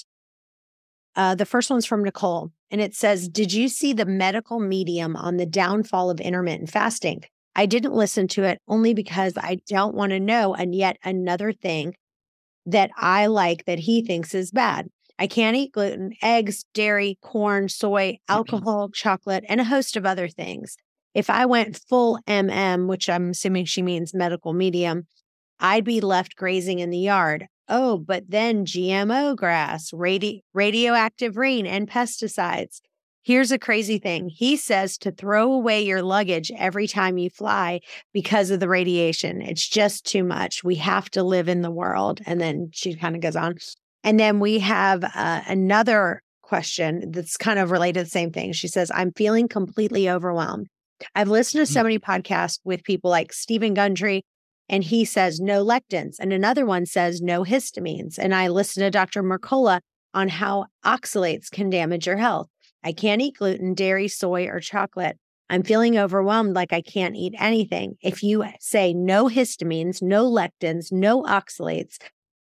Uh, 1.14 1.36
the 1.36 1.46
first 1.46 1.70
one's 1.70 1.86
from 1.86 2.06
Nicole, 2.06 2.52
and 2.72 2.80
it 2.80 2.96
says, 2.96 3.28
Did 3.28 3.52
you 3.52 3.68
see 3.68 3.92
the 3.92 4.06
medical 4.06 4.62
medium 4.62 5.18
on 5.18 5.36
the 5.36 5.46
downfall 5.46 6.10
of 6.10 6.22
intermittent 6.22 6.70
fasting? 6.70 7.26
I 7.56 7.66
didn't 7.66 7.94
listen 7.94 8.28
to 8.30 8.44
it 8.44 8.62
only 8.68 8.94
because 8.94 9.34
I 9.38 9.60
don't 9.68 9.96
want 9.96 10.12
to 10.12 10.20
know 10.20 10.54
and 10.54 10.74
yet 10.74 10.98
another 11.04 11.52
thing 11.52 11.96
that 12.66 12.92
I 12.96 13.26
like 13.26 13.66
that 13.66 13.80
he 13.80 14.04
thinks 14.04 14.34
is 14.34 14.52
bad. 14.52 14.88
I 15.20 15.28
can't 15.28 15.56
eat 15.56 15.74
gluten, 15.74 16.14
eggs, 16.24 16.66
dairy, 16.74 17.18
corn, 17.22 17.70
soy, 17.70 18.18
alcohol, 18.28 18.90
chocolate, 18.90 19.44
and 19.48 19.62
a 19.62 19.66
host 19.66 19.96
of 19.96 20.06
other 20.06 20.28
things. 20.28 20.78
If 21.14 21.30
I 21.30 21.46
went 21.46 21.82
full 21.90 22.20
MM, 22.28 22.88
which 22.88 23.10
I'm 23.10 23.32
assuming 23.32 23.66
she 23.66 23.82
means 23.82 24.14
medical 24.14 24.54
medium, 24.54 25.08
I'd 25.60 25.84
be 25.84 26.02
left 26.02 26.36
grazing 26.36 26.80
in 26.80 26.90
the 26.90 26.98
yard. 26.98 27.48
Oh, 27.68 27.98
but 27.98 28.24
then 28.30 28.66
GMO 28.66 29.36
grass, 29.36 29.92
radi- 29.92 30.42
radioactive 30.54 31.38
rain, 31.38 31.68
and 31.68 31.90
pesticides. 31.90 32.82
Here's 33.24 33.52
a 33.52 33.60
crazy 33.60 34.00
thing. 34.00 34.30
He 34.30 34.58
says 34.58 34.98
to 35.00 35.12
throw 35.12 35.54
away 35.54 35.84
your 35.84 36.02
luggage 36.02 36.52
every 36.58 36.88
time 36.88 37.20
you 37.20 37.30
fly 37.30 37.82
because 38.14 38.50
of 38.50 38.60
the 38.60 38.68
radiation. 38.68 39.42
It's 39.42 39.68
just 39.68 40.06
too 40.06 40.24
much. 40.24 40.64
We 40.64 40.76
have 40.76 41.10
to 41.12 41.24
live 41.24 41.48
in 41.48 41.62
the 41.62 41.72
world. 41.72 42.22
And 42.26 42.42
then 42.42 42.70
she 42.74 42.96
kind 42.96 43.16
of 43.16 43.22
goes 43.22 43.36
on. 43.36 43.58
And 44.04 44.20
then 44.20 44.40
we 44.40 44.60
have 44.60 45.04
uh, 45.04 45.42
another 45.48 46.24
question 46.42 47.12
that's 47.12 47.38
kind 47.38 47.60
of 47.60 47.70
related 47.70 48.00
to 48.00 48.04
the 48.06 48.10
same 48.10 48.32
thing. 48.32 48.54
She 48.54 48.68
says, 48.68 48.92
I'm 48.94 49.12
feeling 49.12 49.48
completely 49.48 50.10
overwhelmed. 50.10 50.68
I've 51.16 51.30
listened 51.30 51.66
to 51.66 51.72
so 51.72 51.82
mm. 51.82 51.84
many 51.84 52.00
podcasts 52.00 52.60
with 52.64 52.84
people 52.84 53.10
like 53.12 53.34
Steven 53.34 53.74
Gundry, 53.74 54.24
and 54.68 54.84
he 54.84 55.06
says 55.06 55.40
no 55.40 55.64
lectins. 55.64 56.16
And 56.20 56.34
another 56.34 56.66
one 56.66 56.86
says 56.86 57.22
no 57.22 57.44
histamines. 57.44 58.18
And 58.18 58.34
I 58.34 58.48
listened 58.48 58.84
to 58.84 58.92
Dr. 58.92 59.24
Mercola 59.24 59.80
on 60.14 60.28
how 60.28 60.66
oxalates 60.86 61.50
can 61.50 61.70
damage 61.70 62.08
your 62.08 62.18
health. 62.18 62.48
I 62.84 62.94
can't 62.94 63.22
eat 63.22 63.38
gluten, 63.38 63.74
dairy, 63.74 64.08
soy, 64.08 64.46
or 64.48 64.60
chocolate. 64.60 65.18
I'm 65.50 65.64
feeling 65.64 65.98
overwhelmed 65.98 66.56
like 66.56 66.72
I 66.72 66.82
can't 66.82 67.16
eat 67.16 67.34
anything. 67.38 67.98
If 68.02 68.24
you 68.24 68.46
say 68.60 68.94
no 68.94 69.28
histamines, 69.28 70.02
no 70.02 70.30
lectins, 70.30 70.92
no 70.92 71.24
oxalates, 71.24 71.98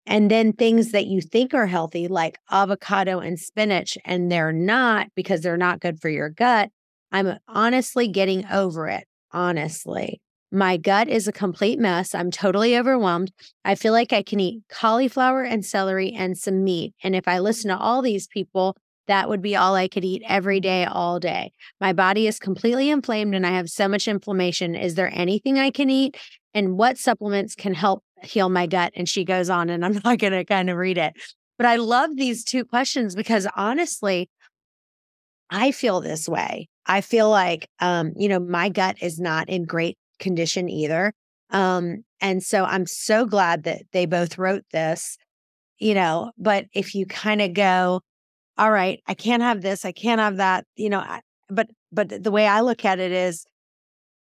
and 0.07 0.31
then 0.31 0.53
things 0.53 0.93
that 0.93 1.07
you 1.07 1.21
think 1.21 1.55
are 1.55 1.67
healthy, 1.67 2.09
like 2.09 2.39
avocado 2.51 3.19
and 3.21 3.39
spinach, 3.39 3.97
and 4.05 4.31
they're 4.31 4.53
not 4.53 5.09
because 5.15 5.41
they're 5.41 5.57
not 5.57 5.81
good 5.81 6.01
for 6.01 6.09
your 6.09 6.29
gut, 6.29 6.71
I'm 7.13 7.39
honestly 7.49 8.09
getting 8.09 8.45
over 8.47 8.87
it. 8.89 9.05
Honestly. 9.33 10.21
My 10.53 10.77
gut 10.77 11.09
is 11.09 11.29
a 11.29 11.33
complete 11.33 11.79
mess. 11.79 12.13
I'm 12.13 12.33
totally 12.33 12.77
overwhelmed. 12.77 13.31
I 13.65 13.77
feel 13.77 13.93
like 13.93 14.13
I 14.13 14.25
can 14.25 14.41
eat 14.41 14.63
cauliflower 14.69 15.45
and 15.45 15.65
celery 15.65 16.13
and 16.13 16.37
some 16.37 16.65
meat. 16.65 16.93
And 17.05 17.15
if 17.15 17.29
I 17.29 17.39
listen 17.39 17.69
to 17.69 17.79
all 17.79 18.03
these 18.03 18.27
people, 18.27 18.77
that 19.11 19.29
would 19.29 19.43
be 19.43 19.57
all 19.57 19.75
I 19.75 19.89
could 19.89 20.05
eat 20.05 20.23
every 20.27 20.61
day, 20.61 20.85
all 20.85 21.19
day. 21.19 21.53
My 21.81 21.93
body 21.93 22.29
is 22.29 22.39
completely 22.39 22.91
inflamed 22.91 23.35
and 23.35 23.45
I 23.45 23.51
have 23.51 23.69
so 23.69 23.89
much 23.89 24.07
inflammation. 24.07 24.77
Is 24.77 24.95
there 24.95 25.11
anything 25.13 25.59
I 25.59 25.71
can 25.71 25.91
eat? 25.91 26.17
And 26.55 26.79
what 26.79 26.97
supplements 26.97 27.57
can 27.57 27.75
help 27.75 28.05
heal 28.23 28.49
my 28.49 28.67
gut? 28.67 28.93
And 28.95 29.09
she 29.09 29.25
goes 29.25 29.51
on, 29.51 29.69
and 29.69 29.85
I'm 29.85 30.01
not 30.05 30.19
going 30.19 30.33
to 30.33 30.45
kind 30.45 30.71
of 30.71 30.77
read 30.77 30.97
it. 30.97 31.15
But 31.59 31.67
I 31.67 31.77
love 31.77 32.11
these 32.17 32.45
two 32.45 32.65
questions 32.65 33.15
because 33.15 33.47
honestly, 33.57 34.31
I 35.51 35.73
feel 35.73 36.01
this 36.01 36.29
way. 36.29 36.69
I 36.87 37.01
feel 37.01 37.29
like, 37.29 37.69
um, 37.81 38.13
you 38.17 38.29
know, 38.29 38.41
my 38.41 38.69
gut 38.69 38.97
is 39.03 39.19
not 39.19 39.49
in 39.49 39.65
great 39.65 39.99
condition 40.19 40.69
either. 40.69 41.13
Um, 41.51 42.05
and 42.21 42.43
so 42.43 42.65
I'm 42.65 42.87
so 42.87 43.27
glad 43.27 43.65
that 43.65 43.83
they 43.93 44.07
both 44.07 44.39
wrote 44.39 44.65
this, 44.73 45.19
you 45.79 45.95
know, 45.95 46.31
but 46.39 46.67
if 46.73 46.95
you 46.95 47.07
kind 47.07 47.43
of 47.43 47.55
go, 47.55 48.03
all 48.61 48.71
right, 48.71 49.03
I 49.07 49.15
can't 49.15 49.43
have 49.43 49.63
this, 49.63 49.87
I 49.87 49.93
can't 49.93 50.21
have 50.21 50.37
that, 50.37 50.67
you 50.77 50.91
know, 50.91 51.01
I, 51.01 51.23
but 51.49 51.69
but 51.91 52.23
the 52.23 52.31
way 52.31 52.47
I 52.47 52.61
look 52.61 52.85
at 52.85 53.01
it 53.01 53.11
is 53.11 53.47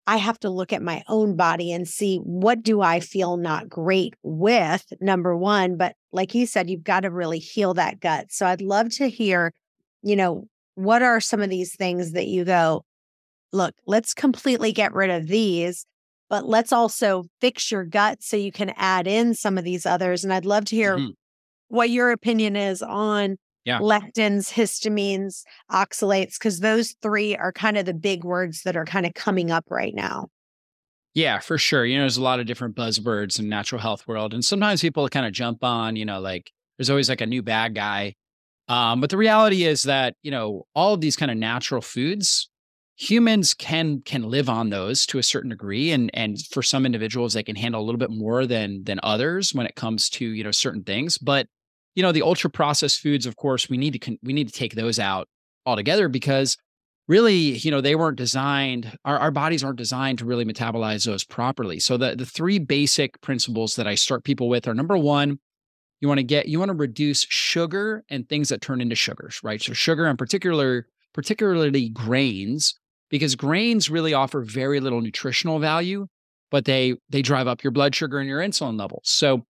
I 0.07 0.19
have 0.19 0.39
to 0.41 0.51
look 0.51 0.75
at 0.75 0.83
my 0.83 1.03
own 1.09 1.37
body 1.37 1.73
and 1.73 1.89
see 1.89 2.19
what 2.19 2.63
do 2.63 2.83
I 2.83 3.01
feel 3.01 3.39
not 3.39 3.69
great 3.69 4.15
with 4.23 4.85
number 5.01 5.35
1, 5.35 5.79
but 5.79 5.97
like 6.13 6.35
you 6.35 6.47
said 6.47 6.69
you've 6.69 6.85
got 6.85 7.01
to 7.01 7.11
really 7.11 7.39
heal 7.39 7.73
that 7.75 7.99
gut. 7.99 8.27
So 8.31 8.47
I'd 8.47 8.61
love 8.61 8.91
to 8.97 9.09
hear, 9.09 9.53
you 10.03 10.15
know, 10.15 10.47
what 10.75 11.03
are 11.03 11.19
some 11.19 11.41
of 11.41 11.49
these 11.49 11.75
things 11.75 12.13
that 12.13 12.27
you 12.27 12.45
go, 12.45 12.85
look, 13.55 13.75
let's 13.87 14.13
completely 14.13 14.71
get 14.71 14.93
rid 14.93 15.09
of 15.09 15.29
these, 15.29 15.87
but 16.29 16.47
let's 16.47 16.73
also 16.73 17.25
fix 17.41 17.73
your 17.73 17.85
gut 17.85 18.23
so 18.23 18.37
you 18.37 18.53
can 18.53 18.71
add 18.77 19.07
in 19.07 19.33
some 19.33 19.57
of 19.57 19.65
these 19.65 19.87
others 19.87 20.25
and 20.25 20.33
I'd 20.33 20.45
love 20.45 20.67
to 20.67 20.77
hear 20.77 20.99
mm-hmm. 20.99 21.13
what 21.69 21.89
your 21.89 22.13
opinion 22.13 22.55
is 22.55 22.83
on 22.83 23.39
yeah. 23.67 23.81
lectins, 23.81 24.53
histamines, 24.53 25.43
oxalates, 25.71 26.39
because 26.39 26.61
those 26.61 26.95
three 27.03 27.37
are 27.37 27.53
kind 27.53 27.77
of 27.77 27.85
the 27.85 27.93
big 27.95 28.25
words 28.25 28.63
that 28.63 28.77
are 28.77 28.87
kind 28.87 29.05
of 29.05 29.13
coming 29.15 29.51
up 29.51 29.65
right 29.69 29.95
now. 29.95 30.29
Yeah, 31.15 31.41
for 31.41 31.59
sure. 31.59 31.85
You 31.85 31.97
know, 31.97 32.03
there's 32.03 32.19
a 32.19 32.23
lot 32.23 32.41
of 32.41 32.47
different 32.47 32.77
buzzwords 32.77 33.41
in 33.41 33.49
natural 33.49 33.81
health 33.81 34.07
world. 34.07 34.35
And 34.35 34.45
sometimes 34.45 34.83
people 34.83 35.09
kind 35.09 35.27
of 35.27 35.33
jump 35.33 35.65
on, 35.65 35.97
you 35.97 36.05
know, 36.05 36.21
like 36.21 36.53
there's 36.79 36.91
always 36.91 37.09
like 37.09 37.23
a 37.23 37.27
new 37.27 37.43
bad 37.43 37.75
guy. 37.75 38.15
Um, 38.69 39.01
but 39.01 39.11
the 39.11 39.17
reality 39.17 39.65
is 39.65 39.85
that, 39.85 40.15
you 40.23 40.31
know, 40.31 40.67
all 40.75 40.95
of 40.95 41.01
these 41.01 41.17
kind 41.17 41.31
of 41.31 41.39
natural 41.39 41.81
foods, 41.81 42.51
humans 42.97 43.55
can 43.55 44.01
can 44.03 44.25
live 44.25 44.49
on 44.49 44.71
those 44.71 45.07
to 45.07 45.19
a 45.19 45.23
certain 45.23 45.51
degree. 45.51 45.91
And 45.91 46.11
and 46.13 46.39
for 46.51 46.63
some 46.63 46.85
individuals, 46.85 47.33
they 47.33 47.43
can 47.43 47.57
handle 47.57 47.81
a 47.81 47.85
little 47.85 47.99
bit 47.99 48.11
more 48.11 48.47
than 48.47 48.85
than 48.85 49.01
others 49.03 49.55
when 49.55 49.67
it 49.67 49.75
comes 49.75 50.11
to, 50.11 50.27
you 50.27 50.45
know, 50.45 50.51
certain 50.51 50.85
things. 50.85 51.17
But 51.17 51.47
you 51.97 52.03
know, 52.03 52.13
the 52.13 52.23
ultra 52.23 52.49
processed 52.49 53.01
foods, 53.01 53.27
of 53.27 53.35
course, 53.35 53.69
we 53.69 53.77
need 53.77 53.95
to 53.95 53.99
con- 53.99 54.19
we 54.23 54.33
need 54.33 54.47
to 54.47 54.55
take 54.55 54.77
those 54.77 55.01
out 55.01 55.29
altogether 55.65 56.09
because 56.09 56.57
really, 57.09 57.35
you 57.35 57.71
know, 57.71 57.81
they 57.81 57.97
weren't 57.97 58.19
designed. 58.19 58.97
Our, 59.05 59.19
our 59.19 59.31
bodies 59.33 59.65
aren't 59.65 59.79
designed 59.79 60.19
to 60.19 60.25
really 60.25 60.45
metabolize 60.45 61.07
those 61.07 61.25
properly. 61.25 61.81
So 61.81 61.97
the 61.97 62.15
the 62.15 62.27
three 62.27 62.61
basic 62.61 63.21
principles 63.23 63.75
that 63.77 63.89
I 63.89 63.97
start 63.97 64.23
people 64.23 64.49
with 64.49 64.69
are 64.69 64.75
number 64.75 64.97
one, 64.97 65.39
you 66.01 66.09
want 66.09 66.19
to 66.19 66.25
get 66.25 66.47
you 66.47 66.59
want 66.59 66.69
to 66.69 66.77
reduce 66.77 67.27
sugar 67.29 68.05
and 68.11 68.29
things 68.29 68.51
that 68.51 68.61
turn 68.61 68.81
into 68.81 68.95
sugars, 68.95 69.41
right? 69.43 69.61
So 69.61 69.73
sugar 69.73 70.07
and 70.07 70.19
particular 70.19 70.87
particularly 71.15 71.89
grains, 71.89 72.75
because 73.09 73.35
grains 73.35 73.89
really 73.89 74.13
offer 74.13 74.43
very 74.43 74.81
little 74.81 75.01
nutritional 75.01 75.59
value, 75.59 76.07
but 76.51 76.67
they 76.67 76.97
they 77.09 77.23
drive 77.23 77.47
up 77.47 77.65
your 77.65 77.71
blood 77.71 77.95
sugar 77.95 78.19
and 78.19 78.29
your 78.29 78.41
insulin 78.41 78.79
levels. 78.79 79.09
So 79.09 79.47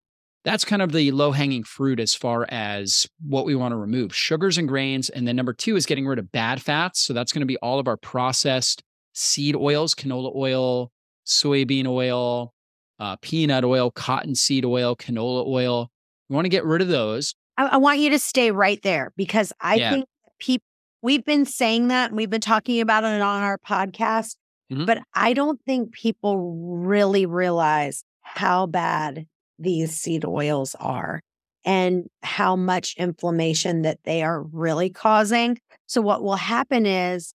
that's 0.44 0.64
kind 0.64 0.82
of 0.82 0.92
the 0.92 1.10
low 1.12 1.32
hanging 1.32 1.62
fruit 1.62 2.00
as 2.00 2.14
far 2.14 2.46
as 2.48 3.06
what 3.24 3.44
we 3.44 3.54
want 3.54 3.72
to 3.72 3.76
remove 3.76 4.14
sugars 4.14 4.58
and 4.58 4.66
grains. 4.66 5.08
And 5.08 5.26
then 5.26 5.36
number 5.36 5.52
two 5.52 5.76
is 5.76 5.86
getting 5.86 6.06
rid 6.06 6.18
of 6.18 6.32
bad 6.32 6.60
fats. 6.60 7.00
So 7.00 7.12
that's 7.12 7.32
going 7.32 7.42
to 7.42 7.46
be 7.46 7.56
all 7.58 7.78
of 7.78 7.86
our 7.86 7.96
processed 7.96 8.82
seed 9.12 9.54
oils, 9.54 9.94
canola 9.94 10.34
oil, 10.34 10.90
soybean 11.26 11.86
oil, 11.86 12.52
uh, 12.98 13.16
peanut 13.20 13.64
oil, 13.64 13.90
cottonseed 13.90 14.64
oil, 14.64 14.96
canola 14.96 15.46
oil. 15.46 15.90
We 16.28 16.34
want 16.34 16.46
to 16.46 16.50
get 16.50 16.64
rid 16.64 16.82
of 16.82 16.88
those. 16.88 17.34
I, 17.56 17.66
I 17.66 17.76
want 17.76 18.00
you 18.00 18.10
to 18.10 18.18
stay 18.18 18.50
right 18.50 18.80
there 18.82 19.12
because 19.16 19.52
I 19.60 19.76
yeah. 19.76 19.90
think 19.92 20.06
people, 20.38 20.66
we've 21.02 21.24
been 21.24 21.44
saying 21.44 21.88
that 21.88 22.10
and 22.10 22.16
we've 22.16 22.30
been 22.30 22.40
talking 22.40 22.80
about 22.80 23.04
it 23.04 23.20
on 23.20 23.42
our 23.42 23.58
podcast, 23.58 24.36
mm-hmm. 24.72 24.86
but 24.86 24.98
I 25.14 25.34
don't 25.34 25.60
think 25.66 25.92
people 25.92 26.80
really 26.84 27.26
realize 27.26 28.04
how 28.22 28.66
bad 28.66 29.26
these 29.62 29.92
seed 29.98 30.24
oils 30.24 30.74
are 30.80 31.20
and 31.64 32.08
how 32.22 32.56
much 32.56 32.94
inflammation 32.98 33.82
that 33.82 33.98
they 34.04 34.22
are 34.22 34.42
really 34.42 34.90
causing. 34.90 35.58
So, 35.86 36.00
what 36.00 36.22
will 36.22 36.36
happen 36.36 36.86
is 36.86 37.34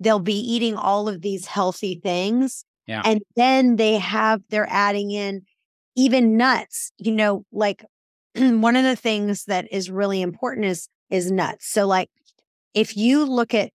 they'll 0.00 0.18
be 0.18 0.38
eating 0.38 0.76
all 0.76 1.08
of 1.08 1.22
these 1.22 1.46
healthy 1.46 2.00
things. 2.02 2.64
Yeah. 2.86 3.02
And 3.04 3.20
then 3.36 3.76
they 3.76 3.98
have, 3.98 4.40
they're 4.50 4.68
adding 4.70 5.10
in 5.10 5.42
even 5.94 6.36
nuts, 6.36 6.90
you 6.96 7.12
know, 7.12 7.44
like 7.52 7.84
one 8.36 8.76
of 8.76 8.84
the 8.84 8.96
things 8.96 9.44
that 9.44 9.66
is 9.70 9.90
really 9.90 10.22
important 10.22 10.66
is, 10.66 10.88
is 11.10 11.30
nuts. 11.30 11.68
So, 11.70 11.86
like, 11.86 12.08
if 12.74 12.96
you 12.96 13.24
look 13.24 13.54
at, 13.54 13.70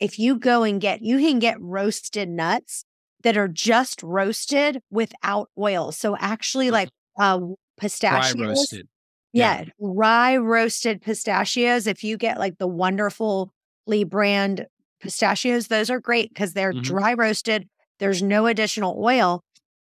if 0.00 0.18
you 0.18 0.38
go 0.38 0.62
and 0.62 0.80
get, 0.80 1.02
you 1.02 1.18
can 1.18 1.38
get 1.38 1.60
roasted 1.60 2.28
nuts 2.28 2.84
that 3.22 3.36
are 3.36 3.48
just 3.48 4.02
roasted 4.02 4.80
without 4.90 5.50
oil. 5.58 5.92
So, 5.92 6.16
actually, 6.18 6.70
like 6.70 6.88
uh, 7.18 7.40
pistachios. 7.78 8.34
Rye 8.34 8.46
roasted. 8.46 8.88
Yeah, 9.32 9.60
yeah, 9.60 9.68
rye 9.78 10.36
roasted 10.36 11.02
pistachios. 11.02 11.86
If 11.86 12.02
you 12.02 12.16
get 12.16 12.38
like 12.38 12.58
the 12.58 12.66
wonderfully 12.66 13.50
Lee 13.86 14.04
brand 14.04 14.66
pistachios, 15.00 15.68
those 15.68 15.90
are 15.90 16.00
great 16.00 16.30
because 16.30 16.52
they're 16.54 16.72
mm-hmm. 16.72 16.82
dry 16.82 17.14
roasted. 17.14 17.68
There's 17.98 18.22
no 18.22 18.46
additional 18.46 18.96
oil. 19.02 19.42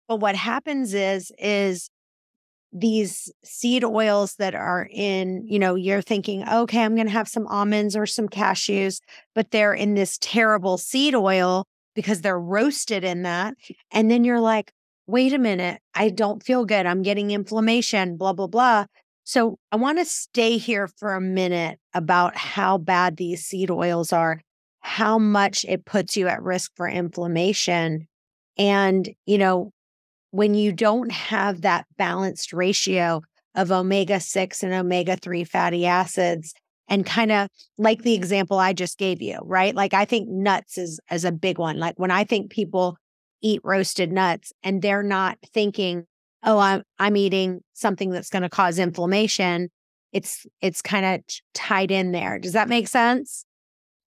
But 0.07 0.17
what 0.17 0.35
happens 0.35 0.93
is, 0.93 1.31
is 1.37 1.89
these 2.73 3.31
seed 3.43 3.83
oils 3.83 4.35
that 4.35 4.55
are 4.55 4.87
in, 4.91 5.45
you 5.47 5.59
know, 5.59 5.75
you're 5.75 6.01
thinking, 6.01 6.47
okay, 6.47 6.83
I'm 6.83 6.95
going 6.95 7.07
to 7.07 7.13
have 7.13 7.27
some 7.27 7.47
almonds 7.47 7.95
or 7.95 8.05
some 8.05 8.29
cashews, 8.29 8.99
but 9.35 9.51
they're 9.51 9.73
in 9.73 9.93
this 9.93 10.17
terrible 10.21 10.77
seed 10.77 11.15
oil 11.15 11.65
because 11.95 12.21
they're 12.21 12.39
roasted 12.39 13.03
in 13.03 13.23
that. 13.23 13.55
And 13.91 14.09
then 14.09 14.23
you're 14.23 14.39
like, 14.39 14.71
wait 15.11 15.33
a 15.33 15.37
minute, 15.37 15.81
I 15.93 16.09
don't 16.09 16.41
feel 16.41 16.65
good. 16.65 16.85
I'm 16.85 17.01
getting 17.01 17.31
inflammation, 17.31 18.15
blah, 18.15 18.31
blah, 18.31 18.47
blah. 18.47 18.85
So 19.25 19.57
I 19.71 19.75
want 19.75 19.99
to 19.99 20.05
stay 20.05 20.57
here 20.57 20.87
for 20.87 21.13
a 21.13 21.21
minute 21.21 21.79
about 21.93 22.35
how 22.37 22.77
bad 22.77 23.17
these 23.17 23.43
seed 23.43 23.69
oils 23.69 24.13
are, 24.13 24.41
how 24.79 25.19
much 25.19 25.65
it 25.67 25.85
puts 25.85 26.15
you 26.15 26.27
at 26.27 26.41
risk 26.41 26.71
for 26.75 26.87
inflammation. 26.87 28.07
And, 28.57 29.09
you 29.25 29.37
know, 29.37 29.71
when 30.31 30.53
you 30.53 30.71
don't 30.71 31.11
have 31.11 31.61
that 31.61 31.85
balanced 31.97 32.53
ratio 32.53 33.21
of 33.53 33.69
omega 33.69 34.21
6 34.21 34.63
and 34.63 34.73
omega 34.73 35.17
3 35.17 35.43
fatty 35.43 35.85
acids, 35.85 36.53
and 36.87 37.05
kind 37.05 37.31
of 37.31 37.47
like 37.77 38.01
the 38.01 38.15
example 38.15 38.59
I 38.59 38.73
just 38.73 38.97
gave 38.97 39.21
you, 39.21 39.39
right? 39.43 39.73
Like 39.75 39.93
I 39.93 40.05
think 40.05 40.27
nuts 40.29 40.77
is, 40.77 40.99
is 41.11 41.25
a 41.25 41.31
big 41.31 41.57
one. 41.57 41.79
Like 41.79 41.95
when 41.97 42.11
I 42.11 42.23
think 42.23 42.49
people 42.49 42.97
eat 43.41 43.61
roasted 43.63 44.11
nuts 44.11 44.53
and 44.63 44.81
they're 44.81 45.03
not 45.03 45.37
thinking, 45.53 46.05
oh, 46.43 46.59
I'm 46.59 46.83
I'm 46.99 47.17
eating 47.17 47.61
something 47.73 48.11
that's 48.11 48.29
going 48.29 48.43
to 48.43 48.49
cause 48.49 48.79
inflammation. 48.79 49.69
It's 50.11 50.45
it's 50.61 50.81
kind 50.81 51.05
of 51.05 51.21
tied 51.53 51.91
in 51.91 52.11
there. 52.11 52.39
Does 52.39 52.53
that 52.53 52.69
make 52.69 52.87
sense? 52.87 53.45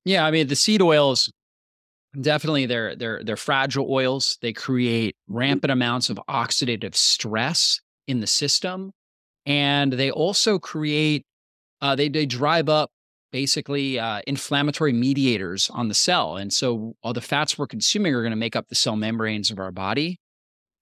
Yeah, 0.04 0.24
I 0.26 0.30
mean 0.30 0.46
the 0.46 0.56
seed 0.56 0.82
oils 0.82 1.32
definitely 2.20 2.66
they're 2.66 2.94
they're 2.94 3.22
they're 3.24 3.36
fragile 3.36 3.90
oils. 3.90 4.38
They 4.40 4.52
create 4.52 5.14
mm-hmm. 5.14 5.38
rampant 5.38 5.70
amounts 5.72 6.10
of 6.10 6.20
oxidative 6.28 6.94
stress 6.94 7.80
in 8.06 8.20
the 8.20 8.26
system 8.26 8.92
and 9.46 9.92
they 9.92 10.10
also 10.10 10.58
create 10.58 11.24
uh, 11.80 11.94
they 11.94 12.08
they 12.08 12.26
drive 12.26 12.68
up 12.68 12.90
basically 13.34 13.98
uh, 13.98 14.20
inflammatory 14.28 14.92
mediators 14.92 15.68
on 15.70 15.88
the 15.88 15.94
cell, 15.94 16.36
and 16.36 16.52
so 16.52 16.94
all 17.02 17.12
the 17.12 17.20
fats 17.20 17.58
we're 17.58 17.66
consuming 17.66 18.14
are 18.14 18.22
going 18.22 18.30
to 18.30 18.36
make 18.36 18.54
up 18.54 18.68
the 18.68 18.76
cell 18.76 18.94
membranes 18.94 19.50
of 19.50 19.58
our 19.58 19.72
body, 19.72 20.20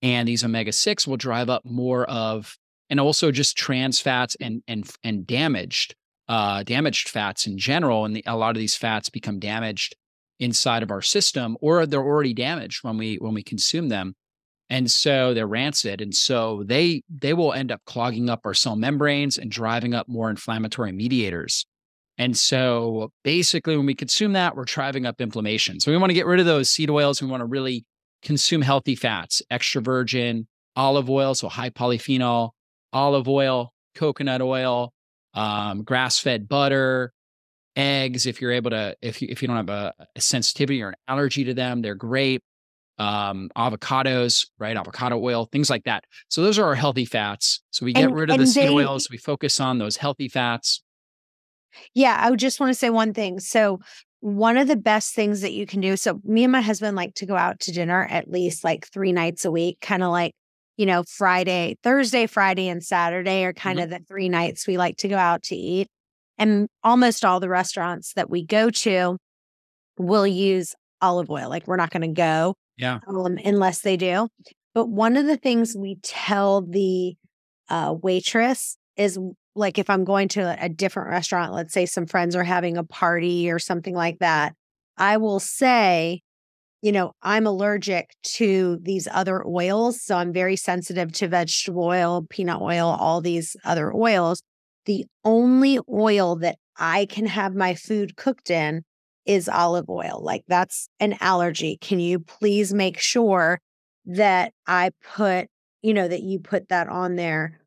and 0.02 0.28
these 0.28 0.44
omega 0.44 0.70
six 0.70 1.06
will 1.06 1.16
drive 1.16 1.48
up 1.48 1.64
more 1.64 2.04
of 2.10 2.58
and 2.90 3.00
also 3.00 3.30
just 3.30 3.56
trans 3.56 4.02
fats 4.02 4.36
and 4.38 4.62
and 4.68 4.86
and 5.02 5.26
damaged 5.26 5.94
uh, 6.28 6.62
damaged 6.62 7.08
fats 7.08 7.46
in 7.46 7.56
general, 7.56 8.04
and 8.04 8.14
the, 8.16 8.22
a 8.26 8.36
lot 8.36 8.54
of 8.54 8.60
these 8.60 8.76
fats 8.76 9.08
become 9.08 9.38
damaged 9.38 9.96
inside 10.38 10.82
of 10.82 10.90
our 10.90 11.00
system, 11.00 11.56
or 11.62 11.86
they're 11.86 12.02
already 12.02 12.34
damaged 12.34 12.84
when 12.84 12.98
we 12.98 13.16
when 13.16 13.32
we 13.32 13.42
consume 13.42 13.88
them 13.88 14.14
and 14.68 14.90
so 14.90 15.32
they're 15.32 15.46
rancid 15.46 16.02
and 16.02 16.14
so 16.14 16.62
they 16.66 17.02
they 17.08 17.32
will 17.32 17.54
end 17.54 17.72
up 17.72 17.80
clogging 17.86 18.28
up 18.28 18.40
our 18.44 18.54
cell 18.54 18.76
membranes 18.76 19.38
and 19.38 19.50
driving 19.50 19.94
up 19.94 20.06
more 20.06 20.30
inflammatory 20.30 20.92
mediators 20.92 21.66
and 22.18 22.36
so 22.36 23.10
basically 23.24 23.76
when 23.76 23.86
we 23.86 23.94
consume 23.94 24.32
that 24.32 24.56
we're 24.56 24.64
driving 24.64 25.06
up 25.06 25.20
inflammation 25.20 25.80
so 25.80 25.90
we 25.90 25.96
want 25.96 26.10
to 26.10 26.14
get 26.14 26.26
rid 26.26 26.40
of 26.40 26.46
those 26.46 26.70
seed 26.70 26.90
oils 26.90 27.22
we 27.22 27.28
want 27.28 27.40
to 27.40 27.46
really 27.46 27.84
consume 28.22 28.62
healthy 28.62 28.94
fats 28.94 29.42
extra 29.50 29.80
virgin 29.80 30.46
olive 30.76 31.10
oil 31.10 31.34
so 31.34 31.48
high 31.48 31.70
polyphenol 31.70 32.50
olive 32.92 33.28
oil 33.28 33.72
coconut 33.94 34.40
oil 34.40 34.92
um, 35.34 35.82
grass-fed 35.82 36.48
butter 36.48 37.12
eggs 37.76 38.26
if 38.26 38.40
you're 38.40 38.52
able 38.52 38.70
to 38.70 38.94
if 39.00 39.22
you 39.22 39.28
if 39.30 39.40
you 39.40 39.48
don't 39.48 39.56
have 39.56 39.70
a, 39.70 39.92
a 40.14 40.20
sensitivity 40.20 40.82
or 40.82 40.90
an 40.90 40.94
allergy 41.08 41.44
to 41.44 41.54
them 41.54 41.80
they're 41.80 41.94
great 41.94 42.42
um, 42.98 43.50
avocados, 43.56 44.46
right? 44.58 44.76
Avocado 44.76 45.20
oil, 45.20 45.48
things 45.50 45.70
like 45.70 45.84
that. 45.84 46.04
So 46.28 46.42
those 46.42 46.58
are 46.58 46.64
our 46.66 46.74
healthy 46.74 47.04
fats. 47.04 47.60
So 47.70 47.84
we 47.84 47.92
get 47.92 48.04
and, 48.04 48.14
rid 48.14 48.30
of 48.30 48.38
the 48.38 48.46
seed 48.46 48.70
oils. 48.70 49.08
We 49.10 49.18
focus 49.18 49.60
on 49.60 49.78
those 49.78 49.96
healthy 49.96 50.28
fats. 50.28 50.81
Yeah, 51.94 52.16
I 52.18 52.30
would 52.30 52.38
just 52.38 52.60
want 52.60 52.70
to 52.70 52.78
say 52.78 52.90
one 52.90 53.12
thing. 53.14 53.40
So 53.40 53.80
one 54.20 54.56
of 54.56 54.68
the 54.68 54.76
best 54.76 55.14
things 55.14 55.40
that 55.40 55.52
you 55.52 55.66
can 55.66 55.80
do. 55.80 55.96
So 55.96 56.20
me 56.24 56.44
and 56.44 56.52
my 56.52 56.60
husband 56.60 56.96
like 56.96 57.14
to 57.16 57.26
go 57.26 57.36
out 57.36 57.60
to 57.60 57.72
dinner 57.72 58.06
at 58.08 58.30
least 58.30 58.62
like 58.62 58.86
three 58.86 59.12
nights 59.12 59.44
a 59.44 59.50
week, 59.50 59.78
kind 59.80 60.02
of 60.02 60.10
like 60.10 60.34
you 60.76 60.86
know 60.86 61.02
Friday, 61.02 61.76
Thursday, 61.82 62.26
Friday, 62.26 62.68
and 62.68 62.82
Saturday 62.82 63.44
are 63.44 63.52
kind 63.52 63.78
mm-hmm. 63.78 63.92
of 63.92 64.00
the 64.00 64.04
three 64.06 64.28
nights 64.28 64.66
we 64.66 64.76
like 64.76 64.96
to 64.98 65.08
go 65.08 65.16
out 65.16 65.42
to 65.44 65.56
eat. 65.56 65.88
And 66.38 66.68
almost 66.82 67.24
all 67.24 67.40
the 67.40 67.48
restaurants 67.48 68.14
that 68.14 68.30
we 68.30 68.44
go 68.44 68.70
to 68.70 69.16
will 69.98 70.26
use 70.26 70.74
olive 71.00 71.30
oil. 71.30 71.48
Like 71.48 71.66
we're 71.66 71.76
not 71.76 71.90
going 71.90 72.02
to 72.02 72.08
go 72.08 72.54
yeah. 72.76 73.00
Um, 73.06 73.38
unless 73.44 73.80
they 73.80 73.96
do. 73.96 74.28
But 74.74 74.88
one 74.88 75.16
of 75.16 75.26
the 75.26 75.36
things 75.36 75.76
we 75.76 75.96
tell 76.02 76.62
the 76.62 77.14
uh, 77.68 77.94
waitress 78.00 78.76
is 78.96 79.18
like 79.54 79.78
if 79.78 79.90
I'm 79.90 80.04
going 80.04 80.28
to 80.28 80.56
a 80.62 80.68
different 80.68 81.10
restaurant, 81.10 81.52
let's 81.52 81.74
say 81.74 81.86
some 81.86 82.06
friends 82.06 82.34
are 82.34 82.44
having 82.44 82.76
a 82.76 82.84
party 82.84 83.50
or 83.50 83.58
something 83.58 83.94
like 83.94 84.18
that, 84.20 84.54
I 84.96 85.16
will 85.18 85.40
say, 85.40 86.22
you 86.80 86.92
know, 86.92 87.12
I'm 87.22 87.46
allergic 87.46 88.14
to 88.34 88.78
these 88.82 89.06
other 89.10 89.46
oils. 89.46 90.02
So 90.02 90.16
I'm 90.16 90.32
very 90.32 90.56
sensitive 90.56 91.12
to 91.12 91.28
vegetable 91.28 91.84
oil, 91.84 92.26
peanut 92.28 92.60
oil, 92.60 92.88
all 92.88 93.20
these 93.20 93.56
other 93.64 93.94
oils. 93.94 94.42
The 94.86 95.04
only 95.24 95.78
oil 95.88 96.36
that 96.36 96.56
I 96.76 97.06
can 97.06 97.26
have 97.26 97.54
my 97.54 97.74
food 97.74 98.16
cooked 98.16 98.50
in 98.50 98.82
is 99.26 99.48
olive 99.48 99.88
oil. 99.88 100.20
Like 100.22 100.42
that's 100.48 100.88
an 100.98 101.16
allergy. 101.20 101.78
Can 101.80 102.00
you 102.00 102.18
please 102.18 102.74
make 102.74 102.98
sure 102.98 103.60
that 104.06 104.52
I 104.66 104.90
put, 105.14 105.46
you 105.82 105.94
know, 105.94 106.08
that 106.08 106.22
you 106.22 106.40
put 106.40 106.68
that 106.70 106.88
on 106.88 107.14
there? 107.14 107.60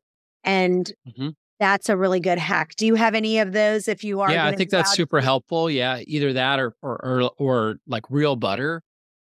And 0.44 0.92
mm-hmm. 1.08 1.30
That's 1.58 1.88
a 1.88 1.96
really 1.96 2.20
good 2.20 2.38
hack. 2.38 2.74
Do 2.76 2.86
you 2.86 2.94
have 2.96 3.14
any 3.14 3.38
of 3.38 3.52
those 3.52 3.88
if 3.88 4.04
you 4.04 4.20
are? 4.20 4.30
Yeah, 4.30 4.46
I 4.46 4.54
think 4.54 4.70
that's 4.70 4.92
super 4.92 5.20
helpful. 5.20 5.70
Yeah, 5.70 6.00
either 6.06 6.34
that 6.34 6.60
or, 6.60 6.74
or 6.82 7.04
or 7.04 7.30
or, 7.38 7.76
like 7.86 8.04
real 8.10 8.36
butter. 8.36 8.82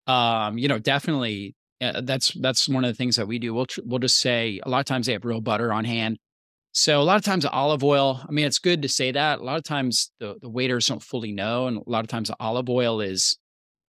Um, 0.06 0.58
you 0.58 0.68
know, 0.68 0.78
definitely 0.78 1.54
uh, 1.80 2.00
that's 2.02 2.32
that's 2.34 2.68
one 2.68 2.84
of 2.84 2.90
the 2.90 2.96
things 2.96 3.16
that 3.16 3.26
we 3.26 3.38
do. 3.38 3.52
We'll 3.54 3.66
tr- 3.66 3.80
we'll 3.84 3.98
just 3.98 4.18
say 4.18 4.60
a 4.64 4.68
lot 4.68 4.80
of 4.80 4.86
times 4.86 5.06
they 5.06 5.12
have 5.12 5.24
real 5.24 5.40
butter 5.40 5.72
on 5.72 5.84
hand. 5.84 6.18
So 6.74 7.00
a 7.00 7.04
lot 7.04 7.16
of 7.16 7.24
times 7.24 7.44
olive 7.44 7.84
oil, 7.84 8.20
I 8.26 8.32
mean, 8.32 8.46
it's 8.46 8.58
good 8.58 8.80
to 8.82 8.88
say 8.88 9.12
that. 9.12 9.40
A 9.40 9.42
lot 9.42 9.58
of 9.58 9.64
times 9.64 10.10
the, 10.20 10.36
the 10.40 10.48
waiters 10.48 10.88
don't 10.88 11.02
fully 11.02 11.30
know. 11.30 11.66
And 11.66 11.76
a 11.76 11.90
lot 11.90 12.02
of 12.02 12.08
times 12.08 12.30
olive 12.40 12.70
oil 12.70 13.02
is, 13.02 13.36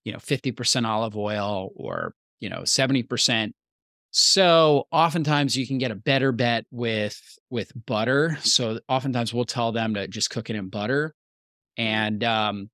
you 0.03 0.11
know, 0.11 0.19
50% 0.19 0.85
olive 0.85 1.15
oil 1.15 1.69
or, 1.75 2.13
you 2.41 2.49
know, 2.49 2.61
70%. 2.63 3.51
So 4.15 4.87
oftentimes 4.91 5.57
you 5.57 5.65
can 5.65 5.79
get 5.79 5.89
a 5.89 5.95
better 5.95 6.31
bet 6.31 6.65
with 6.69 7.19
with 7.49 7.71
butter. 7.87 8.37
So 8.41 8.79
oftentimes 8.87 9.33
we'll 9.33 9.45
tell 9.45 9.71
them 9.71 9.95
to 9.95 10.07
just 10.07 10.29
cook 10.29 10.51
it 10.51 10.55
in 10.55 10.69
butter. 10.69 11.15
And 11.77 12.23
um, 12.23 12.69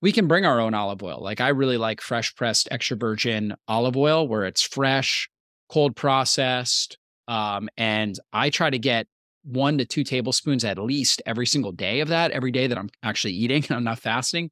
we 0.00 0.12
can 0.12 0.26
bring 0.26 0.46
our 0.46 0.58
own 0.58 0.72
olive 0.72 1.02
oil. 1.02 1.22
Like 1.22 1.42
I 1.42 1.48
really 1.48 1.76
like 1.76 2.00
fresh 2.00 2.34
pressed 2.34 2.68
extra 2.70 2.96
virgin 2.96 3.54
olive 3.68 3.98
oil 3.98 4.26
where 4.26 4.46
it's 4.46 4.62
fresh, 4.62 5.28
cold 5.68 5.94
processed. 5.94 6.96
Um, 7.28 7.68
and 7.76 8.18
I 8.32 8.48
try 8.48 8.70
to 8.70 8.78
get 8.78 9.06
one 9.44 9.76
to 9.78 9.84
two 9.84 10.04
tablespoons 10.04 10.64
at 10.64 10.78
least 10.78 11.20
every 11.26 11.46
single 11.46 11.72
day 11.72 12.00
of 12.00 12.08
that, 12.08 12.30
every 12.30 12.50
day 12.50 12.66
that 12.66 12.78
I'm 12.78 12.88
actually 13.02 13.34
eating 13.34 13.62
and 13.68 13.76
I'm 13.76 13.84
not 13.84 13.98
fasting. 13.98 14.50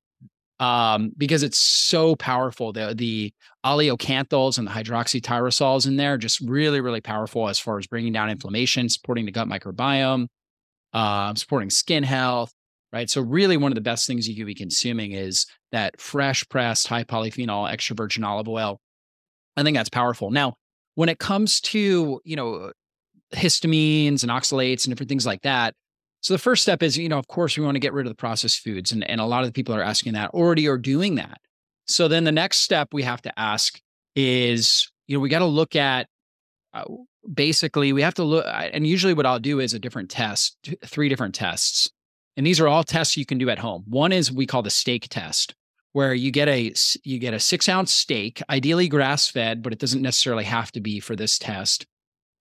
Um, 0.58 1.12
because 1.16 1.42
it's 1.42 1.58
so 1.58 2.16
powerful. 2.16 2.72
The 2.72 2.94
the 2.96 3.32
oleocanthals 3.64 4.58
and 4.58 4.66
the 4.66 4.70
hydroxytyrosols 4.70 5.86
in 5.86 5.96
there 5.96 6.16
just 6.16 6.40
really, 6.40 6.80
really 6.80 7.02
powerful 7.02 7.48
as 7.48 7.58
far 7.58 7.78
as 7.78 7.86
bringing 7.86 8.12
down 8.12 8.30
inflammation, 8.30 8.88
supporting 8.88 9.26
the 9.26 9.32
gut 9.32 9.48
microbiome, 9.48 10.28
uh, 10.94 11.34
supporting 11.34 11.68
skin 11.68 12.02
health, 12.02 12.52
right? 12.92 13.10
So 13.10 13.20
really 13.20 13.58
one 13.58 13.70
of 13.70 13.74
the 13.76 13.82
best 13.82 14.06
things 14.06 14.26
you 14.26 14.34
could 14.34 14.46
be 14.46 14.54
consuming 14.54 15.12
is 15.12 15.46
that 15.72 16.00
fresh 16.00 16.48
pressed 16.48 16.88
high 16.88 17.04
polyphenol 17.04 17.70
extra 17.70 17.94
virgin 17.94 18.24
olive 18.24 18.48
oil. 18.48 18.80
I 19.58 19.62
think 19.62 19.76
that's 19.76 19.90
powerful. 19.90 20.30
Now, 20.30 20.54
when 20.94 21.10
it 21.10 21.18
comes 21.18 21.60
to, 21.60 22.20
you 22.24 22.36
know, 22.36 22.72
histamines 23.34 24.22
and 24.22 24.30
oxalates 24.30 24.84
and 24.84 24.92
different 24.92 25.08
things 25.08 25.26
like 25.26 25.42
that. 25.42 25.74
So 26.26 26.34
the 26.34 26.38
first 26.38 26.62
step 26.62 26.82
is, 26.82 26.98
you 26.98 27.08
know, 27.08 27.18
of 27.18 27.28
course, 27.28 27.56
we 27.56 27.64
want 27.64 27.76
to 27.76 27.80
get 27.80 27.92
rid 27.92 28.04
of 28.04 28.10
the 28.10 28.16
processed 28.16 28.58
foods. 28.58 28.90
And, 28.90 29.08
and 29.08 29.20
a 29.20 29.24
lot 29.24 29.42
of 29.42 29.48
the 29.48 29.52
people 29.52 29.76
are 29.76 29.82
asking 29.82 30.14
that 30.14 30.30
already 30.30 30.66
are 30.66 30.76
doing 30.76 31.14
that. 31.14 31.40
So 31.86 32.08
then 32.08 32.24
the 32.24 32.32
next 32.32 32.62
step 32.62 32.88
we 32.92 33.04
have 33.04 33.22
to 33.22 33.38
ask 33.38 33.80
is, 34.16 34.90
you 35.06 35.16
know, 35.16 35.20
we 35.20 35.28
got 35.28 35.38
to 35.38 35.44
look 35.44 35.76
at 35.76 36.08
uh, 36.74 36.82
basically, 37.32 37.92
we 37.92 38.02
have 38.02 38.14
to 38.14 38.24
look, 38.24 38.44
and 38.48 38.84
usually 38.84 39.14
what 39.14 39.24
I'll 39.24 39.38
do 39.38 39.60
is 39.60 39.72
a 39.72 39.78
different 39.78 40.10
test, 40.10 40.56
three 40.84 41.08
different 41.08 41.36
tests. 41.36 41.92
And 42.36 42.44
these 42.44 42.58
are 42.58 42.66
all 42.66 42.82
tests 42.82 43.16
you 43.16 43.24
can 43.24 43.38
do 43.38 43.48
at 43.48 43.60
home. 43.60 43.84
One 43.86 44.10
is 44.10 44.32
we 44.32 44.46
call 44.46 44.62
the 44.62 44.68
steak 44.70 45.06
test, 45.08 45.54
where 45.92 46.12
you 46.12 46.32
get 46.32 46.48
a 46.48 46.74
you 47.04 47.20
get 47.20 47.34
a 47.34 47.38
six 47.38 47.68
ounce 47.68 47.92
steak, 47.92 48.42
ideally 48.50 48.88
grass 48.88 49.28
fed, 49.28 49.62
but 49.62 49.72
it 49.72 49.78
doesn't 49.78 50.02
necessarily 50.02 50.42
have 50.42 50.72
to 50.72 50.80
be 50.80 50.98
for 50.98 51.14
this 51.14 51.38
test. 51.38 51.86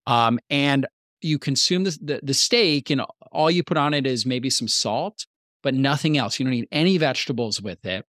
Um, 0.08 0.40
and 0.50 0.88
you 1.26 1.40
consume 1.40 1.84
the, 1.84 1.98
the, 2.02 2.20
the 2.24 2.34
steak, 2.34 2.90
and 2.90 3.02
all 3.32 3.52
you 3.52 3.64
put 3.64 3.78
on 3.78 3.94
it 3.94 4.06
is 4.06 4.26
maybe 4.26 4.50
some 4.50 4.68
salt, 4.68 5.26
but 5.64 5.74
nothing 5.74 6.18
else. 6.18 6.40
You 6.40 6.46
don't 6.46 6.52
need 6.52 6.68
any 6.72 6.98
vegetables 6.98 7.62
with 7.62 7.86
it. 7.86 8.06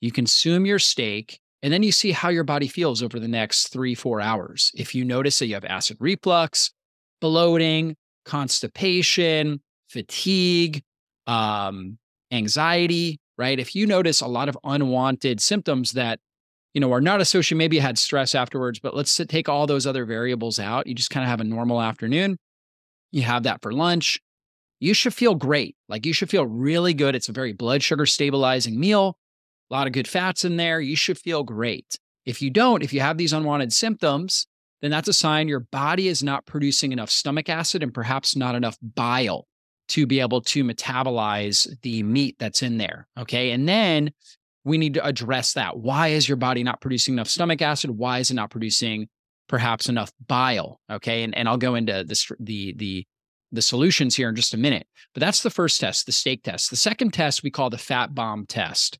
You 0.00 0.12
consume 0.12 0.66
your 0.66 0.78
steak, 0.78 1.40
and 1.62 1.72
then 1.72 1.82
you 1.82 1.92
see 1.92 2.12
how 2.12 2.28
your 2.28 2.44
body 2.44 2.68
feels 2.68 3.02
over 3.02 3.18
the 3.18 3.28
next 3.28 3.68
three, 3.68 3.94
four 3.94 4.20
hours. 4.20 4.72
If 4.74 4.94
you 4.94 5.04
notice 5.04 5.38
that 5.38 5.46
you 5.46 5.54
have 5.54 5.64
acid 5.64 5.96
reflux, 6.00 6.72
bloating, 7.20 7.96
constipation, 8.24 9.60
fatigue, 9.88 10.82
um, 11.26 11.98
anxiety, 12.30 13.20
right? 13.36 13.58
If 13.58 13.74
you 13.74 13.86
notice 13.86 14.20
a 14.20 14.26
lot 14.26 14.48
of 14.48 14.58
unwanted 14.64 15.40
symptoms 15.40 15.92
that 15.92 16.20
you 16.74 16.80
know, 16.80 16.92
are 16.92 17.00
not 17.00 17.20
associated, 17.20 17.58
maybe 17.58 17.76
you 17.76 17.82
had 17.82 17.98
stress 17.98 18.34
afterwards, 18.34 18.78
but 18.78 18.94
let's 18.94 19.20
take 19.28 19.48
all 19.48 19.66
those 19.66 19.86
other 19.86 20.04
variables 20.04 20.60
out. 20.60 20.86
You 20.86 20.94
just 20.94 21.10
kind 21.10 21.24
of 21.24 21.28
have 21.28 21.40
a 21.40 21.44
normal 21.44 21.80
afternoon. 21.80 22.38
You 23.10 23.22
have 23.22 23.44
that 23.44 23.62
for 23.62 23.72
lunch. 23.72 24.20
you 24.80 24.94
should 24.94 25.14
feel 25.14 25.34
great. 25.34 25.76
Like 25.88 26.06
you 26.06 26.12
should 26.12 26.30
feel 26.30 26.46
really 26.46 26.94
good. 26.94 27.14
It's 27.14 27.28
a 27.28 27.32
very 27.32 27.52
blood 27.52 27.82
sugar 27.82 28.06
stabilizing 28.06 28.78
meal, 28.78 29.18
a 29.70 29.74
lot 29.74 29.86
of 29.86 29.92
good 29.92 30.08
fats 30.08 30.44
in 30.44 30.56
there. 30.56 30.80
You 30.80 30.96
should 30.96 31.18
feel 31.18 31.42
great. 31.42 31.98
If 32.24 32.42
you 32.42 32.50
don't, 32.50 32.82
if 32.82 32.92
you 32.92 33.00
have 33.00 33.18
these 33.18 33.32
unwanted 33.32 33.72
symptoms, 33.72 34.46
then 34.80 34.90
that's 34.90 35.08
a 35.08 35.12
sign 35.12 35.48
your 35.48 35.60
body 35.60 36.08
is 36.08 36.22
not 36.22 36.46
producing 36.46 36.92
enough 36.92 37.10
stomach 37.10 37.48
acid 37.48 37.82
and 37.82 37.92
perhaps 37.92 38.36
not 38.36 38.54
enough 38.54 38.76
bile 38.82 39.48
to 39.88 40.06
be 40.06 40.20
able 40.20 40.42
to 40.42 40.62
metabolize 40.62 41.66
the 41.80 42.02
meat 42.02 42.36
that's 42.38 42.62
in 42.62 42.76
there. 42.78 43.08
Okay. 43.18 43.50
And 43.50 43.66
then 43.68 44.12
we 44.64 44.78
need 44.78 44.94
to 44.94 45.04
address 45.04 45.54
that. 45.54 45.78
Why 45.78 46.08
is 46.08 46.28
your 46.28 46.36
body 46.36 46.62
not 46.62 46.80
producing 46.80 47.14
enough 47.14 47.28
stomach 47.28 47.62
acid? 47.62 47.90
Why 47.90 48.18
is 48.18 48.30
it 48.30 48.34
not 48.34 48.50
producing 48.50 49.08
perhaps 49.48 49.88
enough 49.88 50.12
bile? 50.26 50.80
Okay. 50.90 51.22
And, 51.22 51.36
and 51.36 51.48
I'll 51.48 51.56
go 51.56 51.74
into 51.74 52.04
the, 52.04 52.36
the, 52.40 52.74
the, 52.76 53.06
the 53.52 53.62
solutions 53.62 54.14
here 54.14 54.28
in 54.28 54.34
just 54.34 54.54
a 54.54 54.58
minute. 54.58 54.86
But 55.14 55.20
that's 55.20 55.42
the 55.42 55.50
first 55.50 55.80
test, 55.80 56.06
the 56.06 56.12
steak 56.12 56.42
test. 56.42 56.70
The 56.70 56.76
second 56.76 57.12
test 57.12 57.42
we 57.42 57.50
call 57.50 57.70
the 57.70 57.78
fat 57.78 58.14
bomb 58.14 58.46
test. 58.46 58.98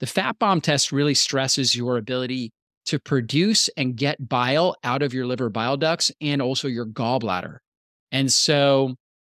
The 0.00 0.06
fat 0.06 0.38
bomb 0.38 0.60
test 0.60 0.92
really 0.92 1.14
stresses 1.14 1.74
your 1.74 1.96
ability 1.96 2.52
to 2.86 2.98
produce 2.98 3.68
and 3.76 3.96
get 3.96 4.28
bile 4.28 4.74
out 4.82 5.02
of 5.02 5.12
your 5.12 5.26
liver 5.26 5.50
bile 5.50 5.76
ducts 5.76 6.10
and 6.20 6.40
also 6.40 6.68
your 6.68 6.86
gallbladder. 6.86 7.58
And 8.12 8.32
so 8.32 8.94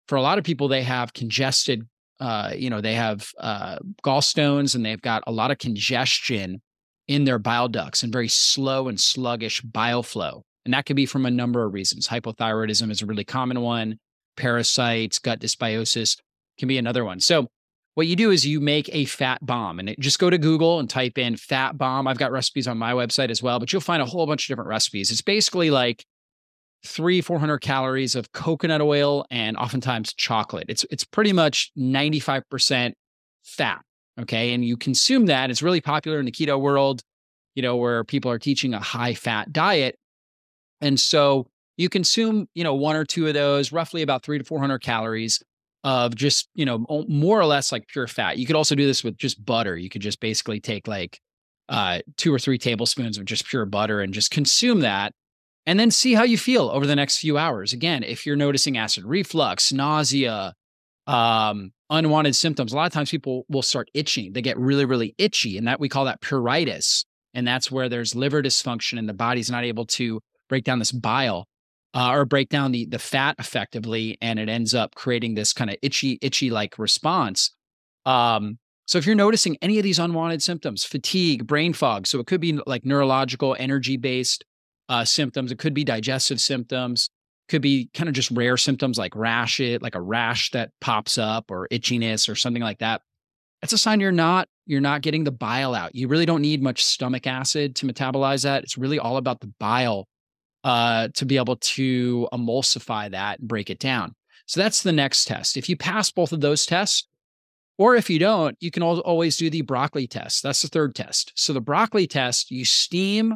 for 0.08 0.18
a 0.18 0.22
lot 0.22 0.38
of 0.38 0.44
people, 0.44 0.68
they 0.68 0.84
have 0.84 1.14
congested, 1.14 1.88
uh, 2.20 2.54
you 2.56 2.70
know, 2.70 2.82
they 2.82 2.94
have 2.94 3.30
uh, 3.40 3.80
gallstones 4.04 4.76
and 4.76 4.86
they've 4.86 5.02
got 5.02 5.24
a 5.26 5.32
lot 5.32 5.50
of 5.50 5.58
congestion 5.58 6.62
in 7.08 7.24
their 7.24 7.40
bile 7.40 7.68
ducts 7.68 8.04
and 8.04 8.14
very 8.14 8.28
slow 8.28 8.88
and 8.88 9.00
sluggish 9.00 9.62
bile 9.62 10.04
flow. 10.04 10.44
And 10.70 10.76
that 10.76 10.86
could 10.86 10.96
be 10.96 11.08
from 11.08 11.26
a 11.26 11.32
number 11.32 11.66
of 11.66 11.74
reasons. 11.74 12.08
Hypothyroidism 12.08 12.92
is 12.92 13.02
a 13.02 13.08
really 13.08 13.24
common 13.24 13.60
one, 13.62 13.98
parasites, 14.38 15.18
gut 15.18 15.40
dysbiosis 15.40 16.16
can 16.60 16.68
be 16.68 16.78
another 16.78 17.04
one. 17.04 17.20
So 17.20 17.48
what 17.96 18.06
you 18.06 18.16
do 18.16 18.30
is 18.30 18.46
you 18.46 18.60
make 18.60 18.88
a 18.94 19.06
fat 19.06 19.44
bomb 19.44 19.80
and 19.80 19.90
it, 19.90 20.00
just 20.00 20.20
go 20.20 20.30
to 20.30 20.38
Google 20.38 20.80
and 20.80 20.88
type 20.88 21.18
in 21.18 21.38
fat 21.38 21.76
bomb. 21.76 22.08
I've 22.08 22.20
got 22.20 22.32
recipes 22.32 22.68
on 22.68 22.78
my 22.78 22.94
website 22.94 23.32
as 23.32 23.42
well, 23.42 23.58
but 23.58 23.74
you'll 23.74 23.82
find 23.82 24.00
a 24.00 24.06
whole 24.06 24.28
bunch 24.28 24.44
of 24.46 24.48
different 24.50 24.70
recipes. 24.70 25.10
It's 25.10 25.24
basically 25.24 25.72
like 25.72 26.06
three, 26.86 27.20
400 27.20 27.58
calories 27.58 28.14
of 28.14 28.32
coconut 28.32 28.80
oil 28.80 29.26
and 29.32 29.58
oftentimes 29.58 30.14
chocolate. 30.14 30.68
It's, 30.70 30.86
it's 30.92 31.04
pretty 31.04 31.34
much 31.34 31.72
95% 31.76 32.94
fat. 33.44 33.82
Okay. 34.22 34.54
And 34.54 34.64
you 34.64 34.78
consume 34.78 35.26
that. 35.26 35.50
It's 35.50 35.64
really 35.64 35.82
popular 35.82 36.20
in 36.20 36.26
the 36.26 36.32
keto 36.32 36.62
world, 36.62 37.02
you 37.56 37.64
know, 37.64 37.76
where 37.76 38.04
people 38.04 38.30
are 38.30 38.38
teaching 38.38 38.76
a 38.76 38.80
high 38.80 39.16
fat 39.16 39.52
diet. 39.52 39.96
And 40.82 41.00
so 41.00 41.48
you 41.78 41.90
consume, 41.90 42.48
you 42.54 42.64
know, 42.64 42.76
one 42.76 42.96
or 42.96 43.06
two 43.06 43.28
of 43.28 43.34
those, 43.34 43.72
roughly 43.72 44.02
about 44.02 44.24
three 44.24 44.38
to 44.38 44.44
400 44.44 44.80
calories 44.80 45.42
of 45.84 46.16
just, 46.16 46.50
you 46.56 46.66
know, 46.66 46.86
more 47.08 47.40
or 47.40 47.46
less 47.46 47.72
like 47.72 47.88
pure 47.88 48.08
fat. 48.08 48.38
You 48.38 48.46
could 48.46 48.56
also 48.56 48.76
do 48.76 48.86
this 48.86 49.04
with 49.04 49.18
just 49.18 49.44
butter. 49.46 49.78
You 49.78 49.90
could 49.90 50.02
just 50.02 50.20
basically 50.20 50.60
take 50.60 50.88
like 50.88 51.22
uh, 51.70 52.00
two 52.18 52.34
or 52.34 52.40
three 52.40 52.58
tablespoons 52.58 53.18
of 53.18 53.26
just 53.26 53.46
pure 53.46 53.66
butter 53.66 54.02
and 54.02 54.14
just 54.14 54.32
consume 54.32 54.82
that 54.82 55.14
and 55.66 55.80
then 55.80 55.92
see 55.92 56.16
how 56.16 56.24
you 56.24 56.38
feel 56.38 56.70
over 56.70 56.88
the 56.88 56.96
next 56.96 57.20
few 57.20 57.38
hours. 57.38 57.74
Again, 57.74 58.04
if 58.04 58.26
you're 58.26 58.36
noticing 58.36 58.78
acid 58.78 59.06
reflux, 59.06 59.72
nausea, 59.72 60.54
um, 61.06 61.72
unwanted 61.90 62.36
symptoms, 62.36 62.74
a 62.74 62.76
lot 62.76 62.88
of 62.88 62.92
times 62.92 63.12
people 63.12 63.46
will 63.50 63.62
start 63.62 63.90
itching. 63.94 64.34
They 64.34 64.42
get 64.42 64.58
really, 64.58 64.86
really 64.86 65.16
itchy, 65.18 65.58
and 65.58 65.68
that 65.68 65.80
we 65.80 65.88
call 65.88 66.06
that 66.06 66.22
pruritus. 66.22 67.06
And 67.36 67.48
that's 67.48 67.72
where 67.72 67.88
there's 67.88 68.16
liver 68.16 68.42
dysfunction 68.42 68.98
and 68.98 69.08
the 69.08 69.14
body's 69.14 69.52
not 69.52 69.64
able 69.64 69.86
to 69.86 70.20
break 70.50 70.66
down 70.66 70.80
this 70.80 70.92
bile 70.92 71.48
uh, 71.94 72.12
or 72.12 72.26
break 72.26 72.50
down 72.50 72.72
the 72.72 72.86
the 72.86 73.00
fat 73.00 73.36
effectively, 73.40 74.18
and 74.22 74.40
it 74.40 74.50
ends 74.50 74.74
up 74.74 74.96
creating 74.96 75.36
this 75.36 75.54
kind 75.54 75.70
of 75.70 75.78
itchy, 75.82 76.20
itchy 76.22 76.50
like 76.50 76.78
response. 76.78 77.52
Um, 78.06 78.60
so 78.86 78.98
if 78.98 79.06
you're 79.06 79.16
noticing 79.16 79.58
any 79.62 79.78
of 79.78 79.84
these 79.84 80.00
unwanted 80.00 80.42
symptoms, 80.42 80.84
fatigue, 80.84 81.46
brain 81.46 81.74
fog, 81.74 82.08
so 82.08 82.20
it 82.20 82.28
could 82.28 82.42
be 82.42 82.60
like 82.66 82.86
neurological, 82.86 83.56
energy 83.60 83.98
based 83.98 84.44
uh, 84.90 85.06
symptoms, 85.06 85.52
it 85.52 85.60
could 85.60 85.74
be 85.74 85.84
digestive 85.84 86.42
symptoms, 86.42 87.10
could 87.50 87.62
be 87.62 87.90
kind 87.94 88.08
of 88.08 88.16
just 88.16 88.32
rare 88.32 88.58
symptoms 88.58 88.98
like 88.98 89.16
rash, 89.16 89.60
it 89.60 89.82
like 89.82 89.96
a 89.96 90.02
rash 90.02 90.52
that 90.52 90.72
pops 90.82 91.18
up 91.18 91.52
or 91.52 91.68
itchiness 91.72 92.30
or 92.30 92.36
something 92.36 92.64
like 92.64 92.80
that. 92.80 93.02
That's 93.62 93.74
a 93.74 93.78
sign 93.78 94.00
you're 94.00 94.12
not 94.12 94.48
you're 94.66 94.82
not 94.82 95.02
getting 95.02 95.24
the 95.24 95.32
bile 95.32 95.74
out. 95.74 95.96
You 95.96 96.08
really 96.08 96.26
don't 96.26 96.42
need 96.42 96.62
much 96.62 96.86
stomach 96.86 97.26
acid 97.26 97.76
to 97.78 97.88
metabolize 97.88 98.44
that. 98.44 98.64
It's 98.64 98.78
really 98.78 99.00
all 99.00 99.18
about 99.18 99.42
the 99.42 99.52
bile 99.60 100.08
uh, 100.64 101.10
to 101.16 101.26
be 101.26 101.38
able 101.38 101.56
to 101.58 102.28
emulsify 102.34 103.10
that 103.12 103.40
and 103.40 103.48
break 103.48 103.70
it 103.70 103.80
down. 103.80 104.14
So 104.46 104.60
that's 104.60 104.84
the 104.84 104.92
next 104.92 105.26
test. 105.26 105.58
If 105.58 105.70
you 105.70 105.78
pass 105.78 106.12
both 106.12 106.32
of 106.32 106.42
those 106.42 106.66
tests, 106.66 107.08
or 107.78 107.96
if 107.96 108.10
you 108.10 108.20
don't, 108.20 108.58
you 108.60 108.72
can 108.72 108.84
always 108.84 109.38
do 109.38 109.50
the 109.50 109.62
broccoli 109.62 110.06
test. 110.06 110.44
That's 110.44 110.62
the 110.62 110.68
third 110.68 110.96
test. 110.96 111.32
So 111.36 111.54
the 111.54 111.62
broccoli 111.62 112.08
test, 112.08 112.52
you 112.52 112.66
steam 112.66 113.36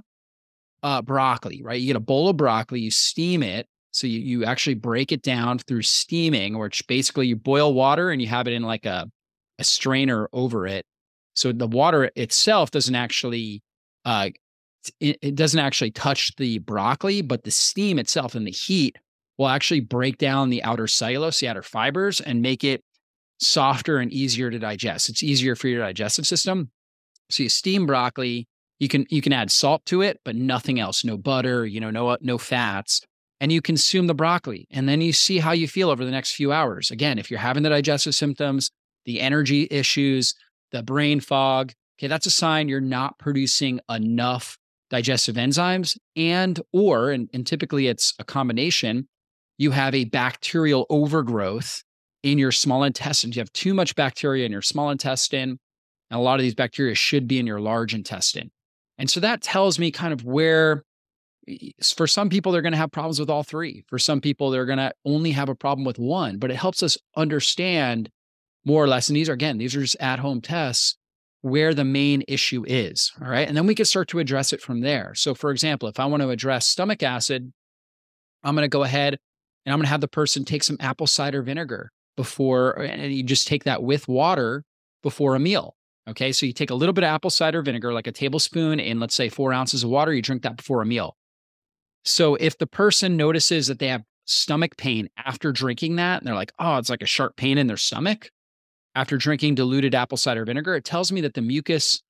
uh, 0.84 1.02
broccoli, 1.02 1.62
right? 1.64 1.80
You 1.80 1.88
get 1.88 1.96
a 1.96 2.02
bowl 2.02 2.28
of 2.28 2.36
broccoli, 2.36 2.82
you 2.82 2.92
steam 2.92 3.42
it. 3.42 3.68
So 3.92 4.06
you, 4.08 4.20
you 4.20 4.44
actually 4.44 4.74
break 4.74 5.12
it 5.12 5.22
down 5.22 5.60
through 5.60 5.84
steaming, 5.84 6.58
which 6.58 6.86
basically 6.88 7.28
you 7.28 7.36
boil 7.36 7.74
water 7.74 8.10
and 8.10 8.22
you 8.22 8.28
have 8.28 8.48
it 8.48 8.54
in 8.54 8.64
like 8.64 8.86
a, 8.86 9.10
a 9.60 9.64
strainer 9.64 10.28
over 10.34 10.68
it. 10.68 10.86
So 11.36 11.52
the 11.52 11.68
water 11.68 12.12
itself 12.16 12.72
doesn't 12.72 12.96
actually 12.96 13.62
uh, 14.04 14.30
it, 15.00 15.17
it 15.22 15.36
doesn't 15.36 15.60
actually 15.60 15.91
touch 15.91 16.36
the 16.36 16.60
broccoli, 16.60 17.22
but 17.22 17.43
the 17.43 17.52
steam 17.52 18.00
itself 18.00 18.36
and 18.36 18.46
the 18.46 18.52
heat 18.52 18.98
will 19.38 19.48
actually 19.48 19.80
break 19.80 20.17
down 20.17 20.50
the 20.50 20.63
outer 20.63 20.88
cellulose, 20.88 21.39
the 21.39 21.48
outer 21.48 21.63
fibers, 21.63 22.22
and 22.22 22.41
make 22.41 22.63
it 22.63 22.84
softer 23.39 23.98
and 23.98 24.12
easier 24.12 24.50
to 24.50 24.60
digest. 24.60 25.10
It's 25.10 25.24
easier 25.24 25.56
for 25.56 25.67
your 25.67 25.82
digestive 25.82 26.28
system. 26.28 26.72
So 27.30 27.43
you 27.43 27.50
steam 27.50 27.86
broccoli, 27.86 28.48
you 28.80 28.88
can 28.88 29.06
you 29.10 29.22
can 29.22 29.34
add 29.34 29.52
salt 29.52 29.86
to 29.86 30.02
it, 30.02 30.19
but 30.24 30.36
nothing 30.36 30.80
else, 30.80 31.04
no 31.04 31.17
butter, 31.17 31.65
you 31.65 31.80
know, 31.80 31.89
no 31.89 32.10
uh, 32.10 32.17
no 32.22 32.38
fats, 32.38 33.02
and 33.39 33.52
you 33.52 33.62
consume 33.62 34.08
the 34.08 34.13
broccoli. 34.13 34.67
And 34.72 34.88
then 34.88 35.02
you 35.02 35.13
see 35.13 35.39
how 35.39 35.52
you 35.52 35.67
feel 35.67 35.89
over 35.89 36.06
the 36.06 36.12
next 36.12 36.34
few 36.34 36.52
hours. 36.52 36.91
Again, 36.91 37.17
if 37.17 37.32
you're 37.32 37.39
having 37.39 37.63
the 37.63 37.69
digestive 37.69 38.15
symptoms, 38.15 38.72
the 39.06 39.19
energy 39.19 39.67
issues, 39.72 40.36
the 40.72 40.84
brain 40.84 41.19
fog, 41.19 41.72
okay, 41.98 42.08
that's 42.08 42.26
a 42.26 42.32
sign 42.32 42.67
you're 42.67 42.82
not 42.82 43.17
producing 43.19 43.80
enough 43.89 44.58
digestive 44.93 45.36
enzymes 45.36 45.97
and 46.15 46.62
or 46.71 47.10
and, 47.10 47.27
and 47.34 47.47
typically 47.47 47.88
it's 47.88 48.13
a 48.19 48.23
combination 48.23 49.08
you 49.58 49.71
have 49.71 49.95
a 49.95 50.06
bacterial 50.06 50.86
overgrowth 50.89 51.84
in 52.21 52.38
your 52.38 52.51
small 52.51 52.84
intestine 52.84 53.32
you 53.32 53.41
have 53.41 53.51
too 53.53 53.73
much 53.73 53.95
bacteria 53.95 54.45
in 54.45 54.51
your 54.51 54.62
small 54.62 54.91
intestine 54.91 55.58
and 56.13 56.19
a 56.19 56.23
lot 56.23 56.36
of 56.36 56.43
these 56.43 56.53
bacteria 56.53 56.93
should 56.93 57.27
be 57.27 57.39
in 57.39 57.47
your 57.47 57.60
large 57.60 57.95
intestine. 57.95 58.51
And 58.99 59.10
so 59.10 59.19
that 59.21 59.41
tells 59.41 59.79
me 59.79 59.89
kind 59.89 60.13
of 60.13 60.23
where 60.23 60.84
for 61.84 62.06
some 62.06 62.29
people 62.29 62.51
they're 62.51 62.62
going 62.62 62.73
to 62.73 62.77
have 62.77 62.91
problems 62.91 63.19
with 63.19 63.32
all 63.32 63.41
three. 63.41 63.84
For 63.88 63.97
some 63.97 64.21
people 64.21 64.51
they're 64.51 64.67
going 64.67 64.77
to 64.77 64.93
only 65.06 65.32
have 65.32 65.49
a 65.49 65.56
problem 65.56 65.86
with 65.86 65.97
one 65.97 66.38
but 66.38 66.51
it 66.51 66.56
helps 66.56 66.84
us 66.84 66.99
understand 67.17 68.12
more 68.63 68.84
or 68.84 68.88
less 68.88 69.10
and 69.10 69.15
these 69.15 69.27
are 69.27 69.34
again 69.34 69.58
these 69.58 69.75
are 69.75 69.82
just 69.82 69.97
at 69.99 70.19
home 70.19 70.39
tests 70.39 70.95
where 71.43 71.73
the 71.73 71.84
main 71.84 72.23
issue 72.29 72.63
is. 72.65 73.12
All 73.21 73.27
right. 73.27 73.45
And 73.45 73.56
then 73.56 73.67
we 73.67 73.75
can 73.75 73.84
start 73.84 74.08
to 74.08 74.19
address 74.19 74.53
it 74.53 74.62
from 74.62 74.79
there. 74.79 75.13
So, 75.13 75.36
for 75.36 75.51
example, 75.51 75.89
if 75.89 75.99
I 75.99 76.06
want 76.06 76.23
to 76.23 76.29
address 76.29 76.65
stomach 76.65 77.03
acid, 77.03 77.51
I'm 78.43 78.56
going 78.56 78.63
to 78.63 78.69
go 78.69 78.84
ahead 78.84 79.19
and 79.65 79.73
I'm 79.73 79.79
going 79.79 79.86
to 79.86 79.89
have 79.89 79.99
the 79.99 80.08
person 80.08 80.45
take 80.45 80.63
some 80.63 80.77
apple 80.79 81.06
cider 81.06 81.41
vinegar 81.41 81.91
before, 82.15 82.79
uh, 82.79 82.86
and 82.86 83.13
you 83.13 83.23
just 83.23 83.45
take 83.45 83.65
that 83.65 83.84
with 83.84 84.08
water 84.08 84.63
before 85.01 85.36
a 85.36 85.39
meal. 85.39 85.75
Okay. 86.10 86.32
So 86.32 86.45
you 86.45 86.53
take 86.53 86.69
a 86.69 86.75
little 86.75 86.93
bit 86.93 87.03
of 87.03 87.10
apple 87.10 87.29
cider 87.29 87.62
vinegar, 87.62 87.91
like 87.91 88.08
a 88.08 88.13
tablespoon 88.13 88.79
in, 88.79 89.01
let's 89.01 89.15
say, 89.15 89.27
four 89.27 89.51
ounces 89.51 89.84
of 89.84 89.89
water, 89.89 90.13
you 90.13 90.21
drink 90.21 90.43
that 90.43 90.56
before 90.56 90.82
a 90.82 90.86
meal. 90.86 91.17
So 92.06 92.36
if 92.36 92.58
the 92.58 92.67
person 92.67 93.17
notices 93.17 93.67
that 93.67 93.79
they 93.79 93.89
have 93.89 94.03
stomach 94.23 94.77
pain 94.77 95.10
after 95.17 95.51
drinking 95.51 95.97
that, 95.97 96.21
and 96.21 96.27
they're 96.27 96.36
like, 96.36 96.53
oh, 96.58 96.77
it's 96.77 96.89
like 96.89 97.01
a 97.01 97.06
sharp 97.06 97.36
pain 97.36 97.58
in 97.58 97.67
their 97.67 97.75
stomach, 97.75 98.29
after 98.95 99.17
drinking 99.17 99.56
diluted 99.56 99.95
apple 99.95 100.17
cider 100.17 100.45
vinegar, 100.45 100.75
it 100.75 100.86
tells 100.86 101.12
me 101.12 101.21
that 101.21 101.34
the 101.34 101.41
mucus 101.41 102.01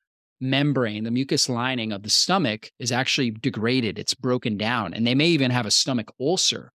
membrane, 0.42 1.04
the 1.04 1.12
mucus 1.12 1.48
lining 1.48 1.92
of 1.92 2.04
the 2.04 2.10
stomach 2.10 2.72
is 2.80 2.92
actually 2.92 3.32
degraded. 3.32 3.98
It's 3.98 4.14
broken 4.14 4.58
down, 4.58 4.94
and 4.94 5.08
they 5.08 5.16
may 5.16 5.28
even 5.28 5.52
have 5.52 5.66
a 5.66 5.72
stomach 5.72 6.12
ulcer. 6.20 6.72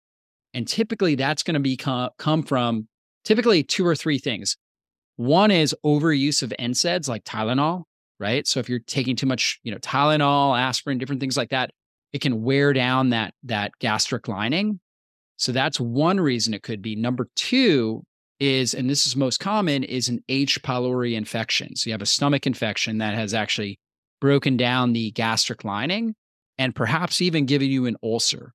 And 0.53 0.69
typically, 0.69 1.15
that's 1.15 1.43
going 1.43 1.55
to 1.55 1.61
be 1.61 1.77
come 1.77 2.43
from 2.43 2.89
typically 3.25 3.63
two 3.63 3.87
or 3.87 3.97
three 3.97 4.19
things. 4.19 4.57
One 5.17 5.51
is 5.51 5.75
overuse 5.85 6.43
of 6.43 6.53
NSAIDs 6.59 7.09
like 7.09 7.25
Tylenol, 7.25 7.85
right? 8.21 8.47
So 8.47 8.61
if 8.61 8.69
you're 8.69 8.81
taking 8.81 9.17
too 9.17 9.27
much, 9.27 9.61
you 9.63 9.73
know, 9.73 9.79
Tylenol, 9.79 10.59
aspirin, 10.59 10.99
different 10.99 11.21
things 11.21 11.37
like 11.37 11.51
that, 11.51 11.71
it 12.13 12.21
can 12.21 12.43
wear 12.43 12.73
down 12.73 13.11
that 13.11 13.35
that 13.45 13.73
gastric 13.81 14.29
lining. 14.29 14.81
So 15.37 15.51
that's 15.51 15.81
one 15.81 16.21
reason 16.21 16.55
it 16.55 16.63
could 16.63 16.83
be. 16.83 16.95
Number 16.95 17.29
two 17.35 18.05
is, 18.41 18.75
and 18.75 18.91
this 18.91 19.07
is 19.07 19.17
most 19.17 19.41
common, 19.41 19.85
is 19.85 20.09
an 20.09 20.23
H. 20.29 20.63
pylori 20.63 21.15
infection. 21.15 21.77
So 21.77 21.89
you 21.89 21.93
have 21.95 22.03
a 22.03 22.07
stomach 22.07 22.47
infection 22.47 22.99
that 22.99 23.15
has 23.15 23.35
actually 23.35 23.79
broken 24.21 24.57
down 24.57 24.93
the 24.93 25.11
gastric 25.13 25.65
lining 25.65 26.15
and 26.59 26.75
perhaps 26.75 27.21
even 27.21 27.47
given 27.47 27.69
you 27.69 27.87
an 27.87 27.97
ulcer. 28.03 28.53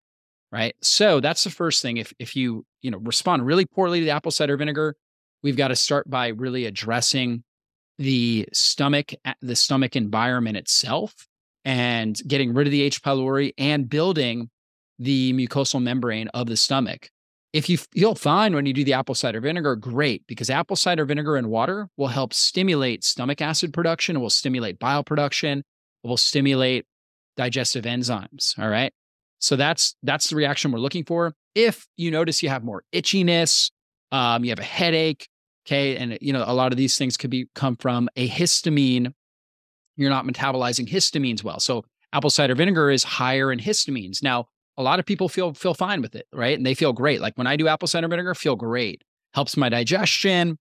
right? 0.51 0.75
So 0.81 1.19
that's 1.19 1.43
the 1.43 1.49
first 1.49 1.81
thing. 1.81 1.97
If 1.97 2.13
if 2.19 2.35
you 2.35 2.65
you 2.81 2.91
know 2.91 2.97
respond 2.99 3.45
really 3.45 3.65
poorly 3.65 3.99
to 3.99 4.05
the 4.05 4.11
apple 4.11 4.31
cider 4.31 4.57
vinegar, 4.57 4.95
we've 5.43 5.57
got 5.57 5.69
to 5.69 5.75
start 5.75 6.09
by 6.09 6.29
really 6.29 6.65
addressing 6.65 7.43
the 7.97 8.47
stomach 8.53 9.11
the 9.41 9.55
stomach 9.55 9.95
environment 9.95 10.57
itself 10.57 11.27
and 11.65 12.19
getting 12.27 12.53
rid 12.53 12.67
of 12.67 12.71
the 12.71 12.81
H. 12.81 13.01
pylori 13.03 13.53
and 13.57 13.89
building 13.89 14.49
the 14.97 15.33
mucosal 15.33 15.81
membrane 15.81 16.29
of 16.29 16.47
the 16.47 16.57
stomach. 16.57 17.09
If 17.51 17.67
you 17.67 17.77
feel 17.77 18.13
fine 18.13 18.53
when 18.53 18.65
you 18.67 18.73
do 18.73 18.83
the 18.83 18.93
apple 18.93 19.15
cider 19.15 19.41
vinegar, 19.41 19.75
great, 19.75 20.25
because 20.27 20.49
apple 20.49 20.75
cider 20.75 21.05
vinegar 21.05 21.35
and 21.35 21.49
water 21.49 21.89
will 21.97 22.07
help 22.07 22.33
stimulate 22.33 23.03
stomach 23.03 23.41
acid 23.41 23.73
production, 23.73 24.15
it 24.15 24.19
will 24.19 24.29
stimulate 24.29 24.77
bile 24.77 25.03
production, 25.03 25.59
it 26.03 26.07
will 26.07 26.17
stimulate 26.17 26.85
digestive 27.37 27.85
enzymes. 27.85 28.57
All 28.59 28.69
right. 28.69 28.93
So 29.39 29.55
that's 29.55 29.95
that's 30.03 30.29
the 30.29 30.35
reaction 30.35 30.71
we're 30.71 30.79
looking 30.79 31.05
for. 31.05 31.33
If 31.55 31.87
you 31.97 32.11
notice 32.11 32.43
you 32.43 32.49
have 32.49 32.63
more 32.63 32.83
itchiness, 32.93 33.71
um, 34.11 34.43
you 34.43 34.51
have 34.51 34.59
a 34.59 34.63
headache, 34.63 35.27
okay, 35.65 35.97
and 35.97 36.17
you 36.21 36.33
know 36.33 36.43
a 36.45 36.53
lot 36.53 36.71
of 36.71 36.77
these 36.77 36.97
things 36.97 37.17
could 37.17 37.29
be 37.29 37.47
come 37.55 37.75
from 37.77 38.09
a 38.15 38.27
histamine. 38.27 39.13
You're 39.95 40.09
not 40.09 40.25
metabolizing 40.25 40.87
histamines 40.87 41.43
well. 41.43 41.59
So 41.59 41.85
apple 42.13 42.29
cider 42.29 42.55
vinegar 42.55 42.91
is 42.91 43.03
higher 43.03 43.51
in 43.51 43.59
histamines. 43.59 44.21
Now, 44.21 44.47
a 44.79 44.83
lot 44.83 44.97
of 44.97 45.05
people 45.05 45.27
feel 45.27 45.53
feel 45.53 45.73
fine 45.73 46.01
with 46.01 46.15
it, 46.15 46.25
right? 46.33 46.57
And 46.57 46.65
they 46.65 46.73
feel 46.73 46.93
great. 46.93 47.19
Like 47.19 47.37
when 47.37 47.47
I 47.47 47.57
do 47.57 47.67
apple 47.67 47.87
cider 47.87 48.07
vinegar, 48.07 48.33
feel 48.33 48.55
great. 48.55 49.03
Helps 49.33 49.57
my 49.57 49.67
digestion. 49.67 50.57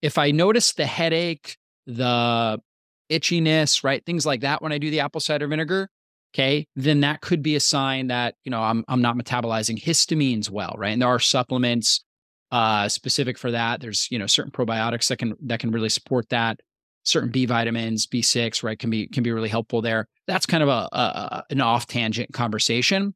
If 0.00 0.16
I 0.16 0.30
notice 0.30 0.72
the 0.72 0.86
headache, 0.86 1.56
the 1.84 2.60
itchiness, 3.10 3.82
right? 3.82 4.04
Things 4.06 4.24
like 4.24 4.42
that 4.42 4.62
when 4.62 4.72
I 4.72 4.78
do 4.78 4.90
the 4.90 5.00
apple 5.00 5.20
cider 5.20 5.48
vinegar, 5.48 5.88
okay, 6.32 6.66
then 6.76 7.00
that 7.00 7.20
could 7.20 7.42
be 7.42 7.56
a 7.56 7.60
sign 7.60 8.06
that, 8.06 8.36
you 8.44 8.50
know, 8.50 8.62
I'm 8.62 8.84
I'm 8.86 9.02
not 9.02 9.16
metabolizing 9.16 9.82
histamines 9.82 10.48
well, 10.48 10.74
right? 10.78 10.90
And 10.90 11.02
there 11.02 11.08
are 11.08 11.20
supplements 11.20 12.04
uh 12.52 12.88
specific 12.88 13.36
for 13.36 13.50
that. 13.50 13.80
There's, 13.80 14.06
you 14.08 14.20
know, 14.20 14.28
certain 14.28 14.52
probiotics 14.52 15.08
that 15.08 15.18
can 15.18 15.34
that 15.46 15.58
can 15.58 15.72
really 15.72 15.88
support 15.88 16.28
that. 16.28 16.60
Certain 17.02 17.30
B 17.30 17.46
vitamins, 17.46 18.06
B6, 18.06 18.62
right, 18.62 18.78
can 18.78 18.90
be 18.90 19.08
can 19.08 19.24
be 19.24 19.32
really 19.32 19.48
helpful 19.48 19.82
there. 19.82 20.06
That's 20.28 20.46
kind 20.46 20.62
of 20.62 20.68
a, 20.68 20.88
a 20.92 21.44
an 21.50 21.60
off 21.60 21.86
tangent 21.88 22.32
conversation. 22.32 23.14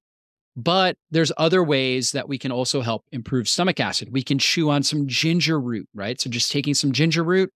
But 0.54 0.96
there's 1.10 1.32
other 1.38 1.64
ways 1.64 2.12
that 2.12 2.28
we 2.28 2.38
can 2.38 2.52
also 2.52 2.82
help 2.82 3.04
improve 3.10 3.48
stomach 3.48 3.80
acid. 3.80 4.10
We 4.12 4.22
can 4.22 4.38
chew 4.38 4.68
on 4.68 4.82
some 4.82 5.06
ginger 5.06 5.58
root, 5.58 5.88
right? 5.94 6.20
So 6.20 6.28
just 6.28 6.52
taking 6.52 6.74
some 6.74 6.92
ginger 6.92 7.24
root, 7.24 7.50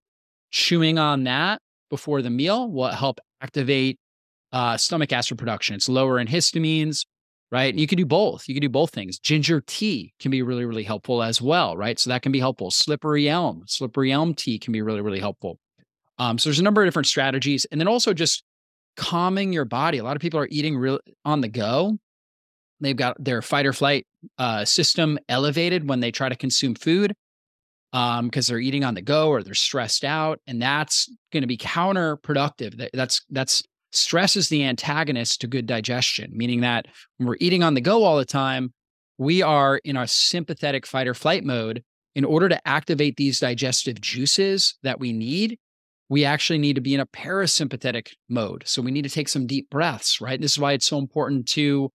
chewing 0.51 0.99
on 0.99 1.25
that 1.25 1.61
before 1.91 2.23
the 2.23 2.31
meal 2.31 2.71
will 2.71 2.89
help 2.89 3.21
activate 3.43 3.99
uh, 4.53 4.77
stomach 4.79 5.13
acid 5.13 5.37
production. 5.37 5.77
It's 5.77 5.89
lower 5.89 6.19
in 6.19 6.27
histamines, 6.27 7.05
right? 7.53 7.75
You 7.75 7.87
can 7.87 7.99
do 7.99 8.07
both. 8.07 8.49
You 8.49 8.55
can 8.55 8.63
do 8.63 8.71
both 8.71 8.91
things. 8.91 9.19
Ginger 9.19 9.63
tea 9.67 10.15
can 10.19 10.31
be 10.31 10.41
really, 10.41 10.65
really 10.65 10.85
helpful 10.85 11.23
as 11.23 11.43
well, 11.43 11.77
right? 11.77 11.99
So 11.99 12.09
that 12.11 12.23
can 12.23 12.33
be 12.33 12.41
helpful. 12.41 12.71
Slippery 12.71 13.29
elm, 13.29 13.65
slippery 13.67 14.11
elm 14.11 14.35
tea 14.35 14.59
can 14.59 14.73
be 14.73 14.81
really, 14.81 15.03
really 15.03 15.21
helpful. 15.21 15.59
Um, 16.19 16.39
so 16.39 16.49
there's 16.49 16.59
a 16.59 16.63
number 16.63 16.83
of 16.83 16.87
different 16.87 17.09
strategies, 17.09 17.67
and 17.67 17.79
then 17.79 17.89
also 17.89 18.15
just 18.15 18.43
calming 18.97 19.53
your 19.53 19.67
body. 19.67 19.99
A 19.99 20.05
lot 20.05 20.17
of 20.17 20.23
people 20.23 20.41
are 20.41 20.49
eating 20.51 20.79
real 20.79 20.99
on 21.27 21.43
the 21.43 21.49
go. 21.49 21.99
They've 22.81 22.97
got 22.97 23.23
their 23.23 23.43
fight 23.43 23.67
or 23.67 23.73
flight 23.73 24.07
uh, 24.39 24.65
system 24.65 25.19
elevated 25.29 25.89
when 25.89 26.01
they 26.01 26.11
try 26.11 26.29
to 26.29 26.37
consume 26.37 26.75
food 26.75 27.15
um 27.93 28.27
because 28.27 28.47
they're 28.47 28.59
eating 28.59 28.85
on 28.85 28.95
the 28.95 29.03
go 29.03 29.29
or 29.29 29.43
they're 29.43 29.55
stressed 29.55 30.05
out 30.05 30.41
and 30.47 30.61
that's 30.61 31.11
going 31.33 31.43
to 31.43 31.47
be 31.47 31.57
counterproductive. 31.57 32.77
That, 32.79 32.91
that's 32.93 33.23
that's 33.31 33.63
stress 33.93 34.37
is 34.37 34.49
the 34.49 34.65
antagonist 34.65 35.41
to 35.41 35.47
good 35.47 35.67
digestion 35.67 36.33
meaning 36.35 36.61
that 36.63 36.87
when 37.17 37.29
we're 37.29 37.37
eating 37.41 37.63
on 37.63 37.75
the 37.75 37.81
go 37.81 38.03
all 38.03 38.17
the 38.17 38.25
time 38.25 38.73
we 39.19 39.41
are 39.41 39.79
in 39.85 39.97
our 39.97 40.07
sympathetic 40.07 40.85
fight 40.87 41.09
or 41.09 41.15
flight 41.15 41.45
mode. 41.45 41.83
In 42.15 42.25
order 42.25 42.49
to 42.49 42.67
activate 42.67 43.17
these 43.17 43.41
digestive 43.41 44.01
juices 44.01 44.75
that 44.83 44.99
we 44.99 45.13
need 45.13 45.59
we 46.09 46.25
actually 46.25 46.59
need 46.59 46.75
to 46.77 46.81
be 46.81 46.95
in 46.95 47.01
a 47.01 47.07
parasympathetic 47.07 48.13
mode. 48.29 48.63
So 48.65 48.81
we 48.81 48.93
need 48.93 49.03
to 49.03 49.11
take 49.11 49.29
some 49.29 49.47
deep 49.47 49.71
breaths 49.71 50.21
right? 50.21 50.41
This 50.41 50.53
is 50.53 50.59
why 50.59 50.73
it's 50.73 50.87
so 50.87 50.99
important 50.99 51.47
to 51.49 51.91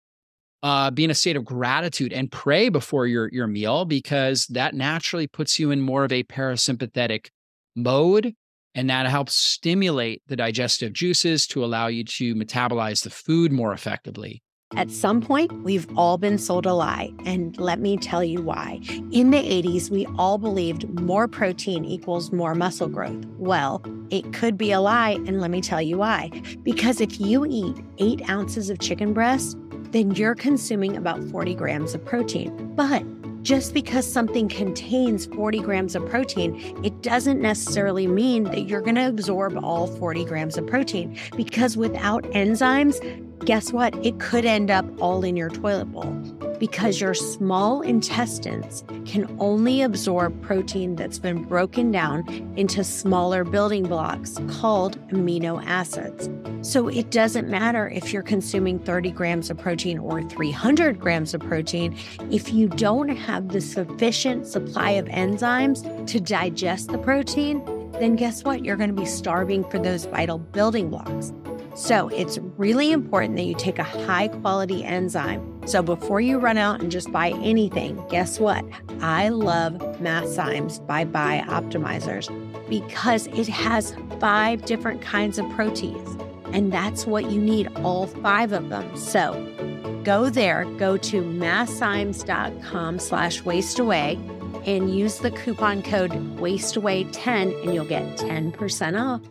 uh, 0.63 0.91
be 0.91 1.04
in 1.04 1.12
a 1.12 1.15
state 1.15 1.36
of 1.36 1.45
gratitude 1.45 2.13
and 2.13 2.32
pray 2.32 2.69
before 2.69 3.08
your 3.08 3.30
your 3.30 3.47
meal 3.47 3.86
because 3.86 4.45
that 4.47 4.74
naturally 4.74 5.28
puts 5.28 5.60
you 5.60 5.71
in 5.71 5.82
more 5.82 6.04
of 6.04 6.12
a 6.12 6.24
parasympathetic 6.24 7.28
mode 7.76 8.36
and 8.76 8.89
that 8.89 9.08
helps 9.08 9.34
stimulate 9.34 10.21
the 10.28 10.36
digestive 10.36 10.93
juices 10.93 11.45
to 11.47 11.63
allow 11.63 11.88
you 11.88 12.04
to 12.04 12.36
metabolize 12.36 13.04
the 13.04 13.10
food 13.10 13.52
more 13.52 13.74
effectively. 13.74 14.41
At 14.78 14.89
some 14.89 15.19
point, 15.19 15.52
we've 15.63 15.86
all 15.97 16.17
been 16.17 16.38
sold 16.38 16.65
a 16.65 16.74
lie, 16.74 17.12
and 17.26 17.58
let 17.60 17.82
me 17.82 17.97
tell 17.97 18.24
you 18.24 18.41
why. 18.41 18.80
In 19.12 19.32
the 19.32 19.38
80s, 19.38 19.89
we 19.89 20.06
all 20.17 20.38
believed 20.38 20.88
more 21.02 21.28
protein 21.28 21.84
equals 21.84 22.32
more 22.32 22.56
muscle 22.56 22.88
growth. 22.88 23.26
Well, 23.38 23.84
it 24.12 24.32
could 24.32 24.58
be 24.58 24.71
a 24.71 24.80
lie, 24.80 25.19
and 25.28 25.41
let 25.41 25.52
me 25.52 25.60
tell 25.60 25.82
you 25.82 25.97
why. 25.97 26.30
Because 26.63 27.02
if 27.02 27.19
you 27.19 27.45
eat 27.50 27.84
eight 27.97 28.30
ounces 28.30 28.69
of 28.69 28.80
chicken 28.80 29.12
breast, 29.12 29.58
then 29.92 30.12
you're 30.12 30.36
consuming 30.36 30.96
about 30.98 31.24
40 31.26 31.56
grams 31.56 31.94
of 31.94 32.04
protein. 32.04 32.74
But 32.76 33.04
just 33.42 33.74
because 33.74 34.12
something 34.12 34.48
contains 34.48 35.26
40 35.28 35.60
grams 35.60 35.96
of 35.96 36.08
protein, 36.10 36.56
it 36.84 37.02
doesn't 37.02 37.42
necessarily 37.42 38.08
mean 38.08 38.44
that 38.46 38.68
you're 38.68 38.82
going 38.82 38.96
to 38.96 39.08
absorb 39.08 39.58
all 39.64 39.88
40 39.88 40.26
grams 40.26 40.58
of 40.58 40.68
protein 40.68 41.18
because 41.36 41.76
without 41.76 42.24
enzymes, 42.26 43.00
guess 43.46 43.74
what? 43.74 43.96
It 44.06 44.20
could 44.20 44.46
end 44.46 44.70
up 44.70 44.86
all 45.02 45.24
in 45.24 45.36
your 45.36 45.50
toilet 45.50 45.86
bowl 45.86 46.12
because 46.60 47.02
your 47.02 47.16
small 47.16 47.82
intestines 47.82 48.84
can 49.06 49.36
only 49.40 49.82
absorb 49.82 50.40
protein 50.44 50.96
that's 50.96 51.18
been 51.18 51.44
broken 51.46 51.92
down 51.92 52.24
into 52.56 52.84
smaller 52.84 53.44
building 53.44 53.82
blocks 53.82 54.38
called 54.48 55.00
amino 55.10 55.64
acids. 55.66 56.30
So 56.62 56.88
it 56.88 57.10
doesn't 57.10 57.50
matter 57.50 57.90
if 57.90 58.14
you're 58.14 58.22
consuming 58.22 58.78
30 58.78 59.10
grams 59.10 59.50
of 59.50 59.58
protein 59.58 59.98
or 59.98 60.22
300 60.22 61.00
grams 61.00 61.34
of 61.34 61.42
protein. 61.42 61.98
If 62.30 62.54
you 62.54 62.68
don't 62.68 63.10
have 63.10 63.31
the 63.39 63.62
sufficient 63.62 64.46
supply 64.46 64.91
of 64.91 65.06
enzymes 65.06 66.08
to 66.08 66.20
digest 66.20 66.89
the 66.89 66.98
protein, 66.98 67.63
then 67.94 68.15
guess 68.15 68.44
what? 68.44 68.65
You're 68.65 68.78
going 68.78 68.94
to 68.94 69.00
be 69.00 69.06
starving 69.06 69.63
for 69.70 69.80
those 69.80 70.06
vital 70.06 70.38
building 70.38 70.89
blocks. 70.89 71.32
So 71.76 72.10
it's 72.10 72.38
really 72.58 72.91
important 72.91 73.38
that 73.38 73.44
you 73.44 73.56
take 73.56 73.80
a 73.80 73.84
high 73.84 74.28
quality 74.28 74.84
enzyme. 74.84 75.62
So 75.65 75.82
before 75.82 76.20
you 76.20 76.38
run 76.38 76.58
out 76.58 76.82
and 76.82 76.91
just 76.91 77.12
buy 77.12 77.30
anything, 77.41 78.04
guess 78.10 78.39
what? 78.39 78.65
I 79.00 79.30
love 79.30 79.74
Masszymes 80.02 80.86
by 80.86 81.06
Bioptimizers 81.06 82.28
because 82.67 83.28
it 83.28 83.48
has 83.48 83.96
five 84.20 84.65
different 84.65 85.02
kinds 85.02 85.39
of 85.39 85.50
proteins. 85.52 86.21
And 86.54 86.72
that's 86.72 87.06
what 87.06 87.32
you 87.32 87.42
need, 87.42 87.70
all 87.78 88.08
five 88.08 88.52
of 88.52 88.70
them. 88.70 88.96
So 88.98 90.02
go 90.04 90.30
there, 90.30 90.66
go 90.78 90.98
to 90.98 91.22
masszymes.com 91.22 93.00
slash 93.00 93.42
wasteaway 93.44 94.68
and 94.68 94.96
use 94.96 95.20
the 95.20 95.32
coupon 95.32 95.82
code 95.82 96.12
wasteaway10 96.38 97.64
and 97.64 97.74
you'll 97.74 97.86
get 97.86 98.04
10% 98.18 99.00
off. 99.00 99.22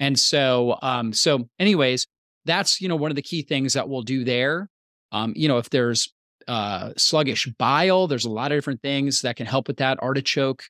And 0.00 0.18
so, 0.18 0.78
um, 0.82 1.12
so 1.12 1.48
anyways, 1.58 2.06
that's 2.44 2.80
you 2.80 2.88
know 2.88 2.96
one 2.96 3.10
of 3.10 3.14
the 3.14 3.22
key 3.22 3.42
things 3.42 3.74
that 3.74 3.88
we'll 3.88 4.02
do 4.02 4.24
there. 4.24 4.68
Um, 5.12 5.32
you 5.36 5.48
know, 5.48 5.58
if 5.58 5.70
there's 5.70 6.12
uh, 6.48 6.92
sluggish 6.96 7.46
bile, 7.58 8.06
there's 8.06 8.24
a 8.24 8.30
lot 8.30 8.52
of 8.52 8.56
different 8.56 8.82
things 8.82 9.22
that 9.22 9.36
can 9.36 9.46
help 9.46 9.68
with 9.68 9.76
that. 9.76 10.02
Artichoke 10.02 10.64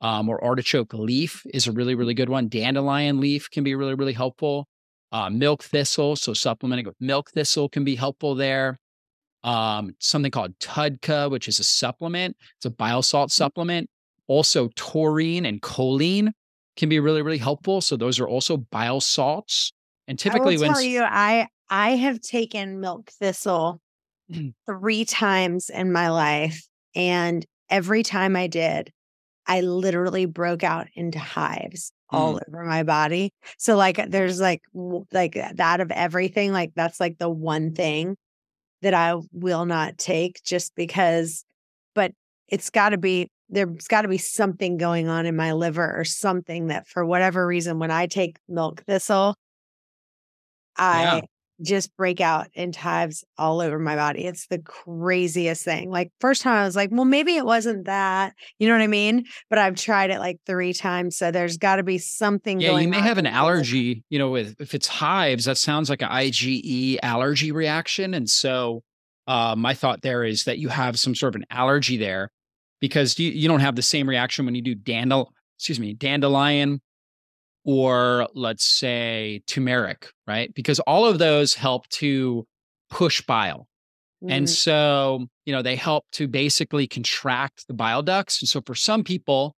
um, 0.00 0.28
or 0.28 0.42
artichoke 0.42 0.94
leaf 0.94 1.44
is 1.52 1.66
a 1.66 1.72
really 1.72 1.94
really 1.94 2.14
good 2.14 2.28
one. 2.28 2.48
Dandelion 2.48 3.20
leaf 3.20 3.50
can 3.50 3.64
be 3.64 3.74
really 3.74 3.94
really 3.94 4.12
helpful. 4.12 4.66
Uh, 5.10 5.30
milk 5.30 5.62
thistle, 5.62 6.16
so 6.16 6.34
supplementing 6.34 6.84
with 6.84 6.96
milk 7.00 7.30
thistle 7.30 7.68
can 7.68 7.82
be 7.82 7.94
helpful 7.94 8.34
there. 8.34 8.78
Um, 9.42 9.94
something 10.00 10.30
called 10.30 10.58
TUDCA, 10.58 11.30
which 11.30 11.48
is 11.48 11.58
a 11.58 11.64
supplement. 11.64 12.36
It's 12.56 12.66
a 12.66 12.70
bile 12.70 13.02
salt 13.02 13.30
mm-hmm. 13.30 13.42
supplement. 13.42 13.90
Also, 14.26 14.68
taurine 14.76 15.46
and 15.46 15.62
choline 15.62 16.32
can 16.76 16.90
be 16.90 17.00
really, 17.00 17.22
really 17.22 17.38
helpful. 17.38 17.80
So 17.80 17.96
those 17.96 18.20
are 18.20 18.28
also 18.28 18.58
bile 18.58 19.00
salts. 19.00 19.72
And 20.06 20.18
typically, 20.18 20.54
I 20.54 20.56
will 20.56 20.62
when 20.62 20.72
tell 20.72 20.82
you, 20.82 21.02
I 21.02 21.48
I 21.70 21.90
have 21.96 22.20
taken 22.20 22.80
milk 22.80 23.10
thistle 23.10 23.80
mm. 24.30 24.54
three 24.66 25.04
times 25.04 25.70
in 25.70 25.92
my 25.92 26.10
life, 26.10 26.66
and 26.94 27.44
every 27.68 28.02
time 28.02 28.36
I 28.36 28.46
did, 28.46 28.90
I 29.46 29.60
literally 29.60 30.26
broke 30.26 30.64
out 30.64 30.88
into 30.94 31.18
hives 31.18 31.92
all 32.10 32.34
mm. 32.34 32.40
over 32.48 32.64
my 32.64 32.82
body. 32.82 33.32
So 33.58 33.76
like, 33.76 34.10
there's 34.10 34.40
like 34.40 34.62
like 35.12 35.38
that 35.54 35.80
of 35.80 35.90
everything. 35.90 36.52
Like 36.52 36.72
that's 36.74 37.00
like 37.00 37.18
the 37.18 37.30
one 37.30 37.74
thing 37.74 38.16
that 38.82 38.94
I 38.94 39.14
will 39.32 39.66
not 39.66 39.98
take 39.98 40.42
just 40.44 40.74
because. 40.74 41.44
But 41.94 42.12
it's 42.48 42.70
got 42.70 42.90
to 42.90 42.98
be 42.98 43.30
there's 43.50 43.88
got 43.88 44.02
to 44.02 44.08
be 44.08 44.18
something 44.18 44.76
going 44.76 45.08
on 45.08 45.26
in 45.26 45.34
my 45.34 45.52
liver 45.52 45.98
or 45.98 46.04
something 46.04 46.68
that 46.68 46.86
for 46.86 47.04
whatever 47.04 47.46
reason 47.46 47.78
when 47.78 47.90
I 47.90 48.06
take 48.06 48.38
milk 48.48 48.82
thistle 48.86 49.34
I 50.78 51.02
yeah. 51.02 51.20
Just 51.62 51.96
break 51.96 52.20
out 52.20 52.48
in 52.54 52.72
hives 52.72 53.24
all 53.36 53.60
over 53.60 53.78
my 53.78 53.96
body. 53.96 54.24
It's 54.24 54.46
the 54.46 54.58
craziest 54.58 55.64
thing. 55.64 55.90
Like 55.90 56.12
first 56.20 56.42
time 56.42 56.54
I 56.54 56.64
was 56.64 56.76
like, 56.76 56.90
well, 56.92 57.04
maybe 57.04 57.36
it 57.36 57.44
wasn't 57.44 57.86
that. 57.86 58.34
You 58.58 58.68
know 58.68 58.74
what 58.74 58.82
I 58.82 58.88
mean? 58.88 59.24
But 59.50 59.58
I've 59.58 59.74
tried 59.74 60.10
it 60.10 60.18
like 60.18 60.38
three 60.46 60.72
times. 60.72 61.16
So 61.16 61.30
there's 61.30 61.56
got 61.56 61.76
to 61.76 61.82
be 61.82 61.98
something 61.98 62.60
yeah, 62.60 62.78
you 62.78 62.88
may 62.88 63.00
have 63.00 63.18
an 63.18 63.24
with 63.24 63.32
it. 63.32 63.36
allergy, 63.36 64.04
you 64.08 64.18
know, 64.18 64.30
with 64.30 64.60
if 64.60 64.74
it's 64.74 64.86
hives, 64.86 65.46
that 65.46 65.58
sounds 65.58 65.90
like 65.90 66.02
an 66.02 66.10
IgE 66.10 66.98
allergy 67.02 67.52
reaction. 67.52 68.14
And 68.14 68.28
so 68.28 68.82
uh, 69.26 69.54
my 69.56 69.74
thought 69.74 70.02
there 70.02 70.24
is 70.24 70.44
that 70.44 70.58
you 70.58 70.68
have 70.68 70.98
some 70.98 71.14
sort 71.14 71.34
of 71.34 71.40
an 71.40 71.46
allergy 71.50 71.96
there 71.96 72.30
because 72.80 73.18
you, 73.18 73.30
you 73.30 73.48
don't 73.48 73.60
have 73.60 73.76
the 73.76 73.82
same 73.82 74.08
reaction 74.08 74.44
when 74.44 74.54
you 74.54 74.62
do 74.62 74.74
dandel, 74.74 75.26
excuse 75.58 75.80
me, 75.80 75.92
dandelion 75.92 76.80
or 77.68 78.26
let's 78.32 78.64
say 78.64 79.42
turmeric, 79.46 80.10
right? 80.26 80.54
Because 80.54 80.80
all 80.80 81.04
of 81.04 81.18
those 81.18 81.52
help 81.52 81.86
to 81.90 82.46
push 82.88 83.20
bile. 83.20 83.68
Mm-hmm. 84.24 84.32
And 84.32 84.48
so, 84.48 85.26
you 85.44 85.52
know, 85.52 85.60
they 85.60 85.76
help 85.76 86.06
to 86.12 86.26
basically 86.28 86.86
contract 86.86 87.68
the 87.68 87.74
bile 87.74 88.02
ducts. 88.02 88.40
And 88.40 88.48
so 88.48 88.62
for 88.64 88.74
some 88.74 89.04
people 89.04 89.54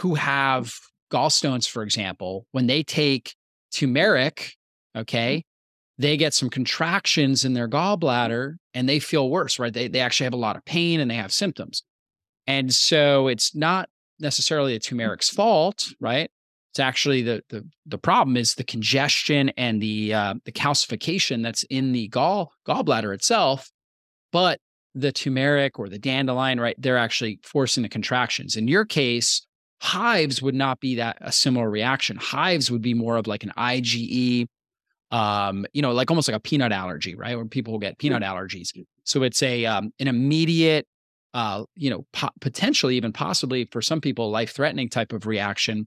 who 0.00 0.16
have 0.16 0.74
gallstones, 1.12 1.68
for 1.68 1.84
example, 1.84 2.48
when 2.50 2.66
they 2.66 2.82
take 2.82 3.36
turmeric, 3.72 4.54
okay, 4.96 5.44
they 5.98 6.16
get 6.16 6.34
some 6.34 6.50
contractions 6.50 7.44
in 7.44 7.52
their 7.52 7.68
gallbladder 7.68 8.56
and 8.74 8.88
they 8.88 8.98
feel 8.98 9.30
worse, 9.30 9.60
right? 9.60 9.72
They, 9.72 9.86
they 9.86 10.00
actually 10.00 10.24
have 10.24 10.34
a 10.34 10.36
lot 10.36 10.56
of 10.56 10.64
pain 10.64 10.98
and 10.98 11.08
they 11.08 11.14
have 11.14 11.32
symptoms. 11.32 11.84
And 12.48 12.74
so 12.74 13.28
it's 13.28 13.54
not 13.54 13.88
necessarily 14.18 14.74
a 14.74 14.80
turmeric's 14.80 15.28
fault, 15.28 15.86
right? 16.00 16.28
It's 16.72 16.80
actually 16.80 17.22
the 17.22 17.42
the 17.48 17.66
the 17.86 17.98
problem 17.98 18.36
is 18.36 18.54
the 18.54 18.64
congestion 18.64 19.50
and 19.56 19.80
the 19.80 20.14
uh, 20.14 20.34
the 20.44 20.52
calcification 20.52 21.42
that's 21.42 21.62
in 21.64 21.92
the 21.92 22.08
gall 22.08 22.52
gallbladder 22.66 23.14
itself, 23.14 23.70
but 24.32 24.60
the 24.94 25.12
turmeric 25.12 25.78
or 25.78 25.88
the 25.88 25.98
dandelion, 25.98 26.60
right? 26.60 26.76
They're 26.78 26.98
actually 26.98 27.40
forcing 27.42 27.82
the 27.82 27.88
contractions. 27.88 28.56
In 28.56 28.68
your 28.68 28.84
case, 28.84 29.46
hives 29.80 30.42
would 30.42 30.54
not 30.54 30.80
be 30.80 30.96
that 30.96 31.18
a 31.20 31.32
similar 31.32 31.70
reaction. 31.70 32.16
Hives 32.16 32.70
would 32.70 32.82
be 32.82 32.94
more 32.94 33.16
of 33.16 33.26
like 33.26 33.44
an 33.44 33.52
IgE, 33.56 34.46
um, 35.10 35.66
you 35.72 35.82
know, 35.82 35.92
like 35.92 36.10
almost 36.10 36.28
like 36.28 36.36
a 36.36 36.40
peanut 36.40 36.72
allergy, 36.72 37.14
right? 37.14 37.36
Where 37.36 37.46
people 37.46 37.72
will 37.72 37.80
get 37.80 37.98
peanut 37.98 38.22
allergies. 38.22 38.70
So 39.04 39.22
it's 39.22 39.42
a 39.42 39.64
um, 39.66 39.92
an 39.98 40.08
immediate, 40.08 40.86
uh, 41.32 41.64
you 41.76 41.90
know, 41.90 42.06
po- 42.12 42.30
potentially 42.40 42.96
even 42.96 43.12
possibly 43.12 43.66
for 43.66 43.80
some 43.80 44.00
people 44.00 44.30
life 44.30 44.52
threatening 44.52 44.88
type 44.88 45.12
of 45.12 45.26
reaction 45.26 45.86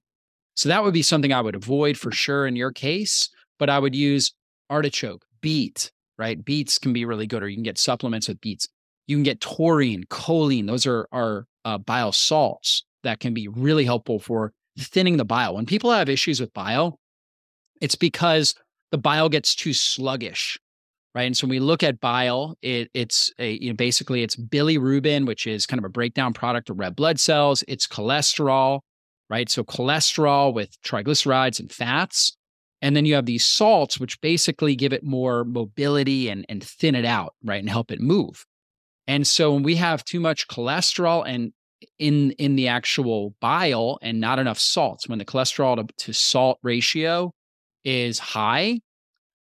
so 0.56 0.70
that 0.70 0.84
would 0.84 0.94
be 0.94 1.02
something 1.02 1.34
I 1.34 1.42
would 1.42 1.56
avoid 1.56 1.98
for 1.98 2.12
sure 2.12 2.46
in 2.46 2.56
your 2.56 2.72
case, 2.72 3.30
but 3.60 3.70
I 3.70 3.80
would 3.80 3.96
use 3.96 4.34
artichoke, 4.70 5.26
beet, 5.42 5.92
right? 6.18 6.44
Beets 6.44 6.78
can 6.78 6.94
be 6.94 7.06
really 7.06 7.28
good, 7.28 7.44
or 7.44 7.50
you 7.50 7.56
can 7.56 7.64
get 7.64 7.78
supplements 7.78 8.28
with 8.28 8.42
beets. 8.42 8.68
You 9.08 9.18
can 9.18 9.24
get 9.24 9.42
taurine, 9.42 10.06
choline. 10.06 10.68
Those 10.68 10.86
are, 10.86 11.08
are 11.12 11.46
uh, 11.66 11.78
bile 11.78 12.12
salts 12.12 12.84
that 13.04 13.20
can 13.20 13.34
be 13.34 13.48
really 13.48 13.86
helpful 13.86 14.20
for 14.20 14.54
thinning 14.78 15.18
the 15.18 15.26
bile. 15.26 15.56
When 15.56 15.66
people 15.66 15.92
have 15.92 16.10
issues 16.10 16.40
with 16.40 16.54
bile, 16.54 17.00
it's 17.82 17.96
because 17.96 18.56
the 18.92 18.98
bile 18.98 19.30
gets 19.30 19.56
too 19.56 19.74
sluggish, 19.74 20.60
right? 21.16 21.24
And 21.24 21.36
so 21.36 21.46
when 21.46 21.52
we 21.52 21.60
look 21.60 21.82
at 21.84 22.00
bile, 22.00 22.56
it, 22.62 22.90
it's 22.94 23.34
a, 23.40 23.54
you 23.54 23.70
know, 23.70 23.76
basically 23.76 24.22
it's 24.22 24.36
bilirubin, 24.36 25.26
which 25.26 25.48
is 25.48 25.66
kind 25.66 25.80
of 25.80 25.86
a 25.86 25.90
breakdown 25.90 26.34
product 26.34 26.70
of 26.70 26.80
red 26.80 26.96
blood 26.96 27.20
cells. 27.20 27.64
It's 27.68 27.88
cholesterol, 27.88 28.82
right? 29.32 29.50
So 29.50 29.64
cholesterol 29.64 30.54
with 30.54 30.80
triglycerides 30.82 31.60
and 31.60 31.72
fats. 31.72 32.36
And 32.82 32.96
then 32.96 33.06
you 33.06 33.16
have 33.16 33.26
these 33.26 33.46
salts, 33.46 34.00
which 34.00 34.20
basically 34.20 34.76
give 34.76 34.92
it 34.92 35.04
more 35.04 35.46
mobility 35.46 36.28
and, 36.28 36.46
and 36.50 36.62
thin 36.62 36.96
it 36.96 37.06
out, 37.06 37.34
right? 37.44 37.62
And 37.62 37.70
help 37.70 37.92
it 37.92 38.02
move. 38.02 38.46
And 39.08 39.26
so 39.26 39.54
when 39.54 39.64
we 39.64 39.76
have 39.76 40.04
too 40.04 40.20
much 40.20 40.48
cholesterol 40.48 41.24
and 41.26 41.54
in 41.98 42.32
in 42.32 42.56
the 42.56 42.68
actual 42.68 43.34
bile 43.40 43.98
and 44.02 44.20
not 44.20 44.38
enough 44.38 44.60
salts, 44.60 45.08
when 45.08 45.18
the 45.18 45.26
cholesterol 45.26 45.78
to, 45.78 45.94
to 46.06 46.14
salt 46.14 46.60
ratio 46.62 47.32
is 47.84 48.20
high, 48.20 48.82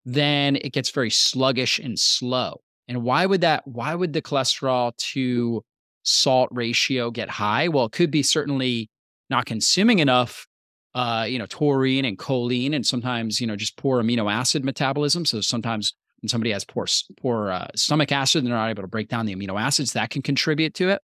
then 0.04 0.56
it 0.58 0.74
gets 0.74 0.89
very 0.89 1.10
sluggish 1.10 1.80
and 1.80 1.98
slow. 1.98 2.62
And 2.88 3.04
why 3.04 3.26
would 3.26 3.41
that? 3.41 3.67
Why 3.67 3.95
would 3.95 4.13
the 4.13 4.21
cholesterol 4.21 4.95
to 5.13 5.63
salt 6.04 6.50
ratio 6.52 7.12
get 7.12 7.30
high? 7.30 7.67
Well, 7.67 7.86
it 7.86 7.91
could 7.91 8.12
be 8.12 8.24
certainly 8.24 8.89
not 9.29 9.45
consuming 9.45 9.99
enough 9.99 10.47
uh, 10.95 11.25
you 11.27 11.38
know, 11.38 11.45
taurine 11.45 12.05
and 12.05 12.17
choline, 12.17 12.73
and 12.73 12.88
sometimes, 12.88 13.41
you 13.41 13.45
know, 13.45 13.57
just 13.57 13.75
poor 13.75 14.01
amino 14.01 14.31
acid 14.31 14.63
metabolism. 14.63 15.25
So 15.25 15.41
sometimes 15.41 15.93
when 16.21 16.29
somebody 16.29 16.51
has 16.51 16.63
poor, 16.63 16.88
poor 17.21 17.51
uh, 17.51 17.67
stomach 17.75 18.13
acid, 18.13 18.45
they're 18.45 18.53
not 18.53 18.69
able 18.69 18.83
to 18.83 18.88
break 18.88 19.09
down 19.09 19.25
the 19.25 19.35
amino 19.35 19.59
acids. 19.59 19.91
That 19.91 20.09
can 20.09 20.21
contribute 20.21 20.73
to 20.75 20.89
it. 20.89 21.01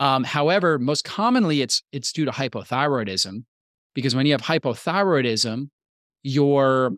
Um, 0.00 0.24
however, 0.24 0.78
most 0.78 1.04
commonly, 1.04 1.60
it's 1.60 1.82
it's 1.92 2.12
due 2.12 2.24
to 2.24 2.30
hypothyroidism, 2.30 3.44
because 3.94 4.14
when 4.14 4.24
you 4.24 4.32
have 4.32 4.40
hypothyroidism, 4.40 5.68
your 6.22 6.92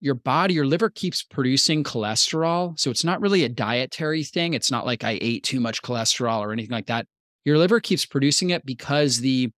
your 0.00 0.14
body, 0.14 0.54
your 0.54 0.64
liver 0.64 0.90
keeps 0.90 1.24
producing 1.24 1.82
cholesterol. 1.82 2.78
So 2.78 2.88
it's 2.92 3.02
not 3.02 3.20
really 3.20 3.42
a 3.42 3.48
dietary 3.48 4.22
thing. 4.22 4.54
It's 4.54 4.70
not 4.70 4.86
like 4.86 5.02
I 5.02 5.18
ate 5.20 5.42
too 5.42 5.58
much 5.58 5.82
cholesterol 5.82 6.38
or 6.38 6.52
anything 6.52 6.70
like 6.70 6.86
that. 6.86 7.06
Your 7.44 7.58
liver 7.58 7.80
keeps 7.80 8.06
producing 8.06 8.50
it 8.50 8.64
because 8.64 9.18
the 9.18 9.50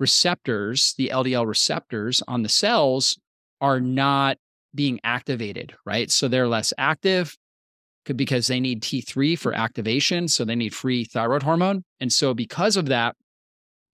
receptors, 0.00 0.94
the 0.98 1.10
LDL 1.12 1.46
receptors 1.46 2.22
on 2.26 2.42
the 2.42 2.48
cells 2.48 3.18
are 3.60 3.80
not 3.80 4.38
being 4.74 4.98
activated, 5.04 5.74
right? 5.84 6.10
So 6.10 6.26
they're 6.26 6.48
less 6.48 6.72
active 6.78 7.36
because 8.16 8.46
they 8.46 8.58
need 8.58 8.82
T3 8.82 9.38
for 9.38 9.52
activation. 9.52 10.26
So 10.26 10.44
they 10.44 10.56
need 10.56 10.74
free 10.74 11.04
thyroid 11.04 11.42
hormone. 11.42 11.84
And 12.00 12.12
so 12.12 12.34
because 12.34 12.76
of 12.76 12.86
that, 12.86 13.14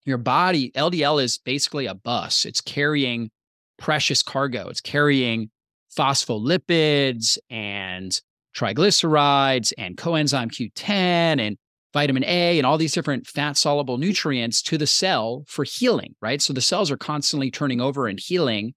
your 0.05 0.19
body, 0.19 0.71
LDL 0.71 1.23
is 1.23 1.39
basically 1.39 1.87
a 1.87 1.95
bus. 1.95 2.45
It's 2.45 2.61
carrying 2.61 3.31
precious 3.77 4.23
cargo. 4.23 4.69
It's 4.69 4.81
carrying 4.81 5.51
phospholipids 5.97 7.39
and 7.51 8.19
triglycerides 8.57 9.73
and 9.77 9.97
coenzyme 9.97 10.51
Q10 10.51 11.41
and 11.41 11.57
vitamin 11.93 12.25
A 12.25 12.59
and 12.59 12.67
all 12.67 12.79
these 12.79 12.93
different 12.93 13.27
fat 13.27 13.57
soluble 13.57 13.99
nutrients 13.99 14.63
to 14.63 14.79
the 14.79 14.87
cell 14.87 15.45
for 15.47 15.65
healing, 15.65 16.15
right? 16.21 16.43
So 16.43 16.53
the 16.53 16.61
cells 16.61 16.91
are 16.91 16.97
constantly 16.97 17.51
turning 17.51 17.81
over 17.81 18.07
and 18.07 18.19
healing. 18.21 18.75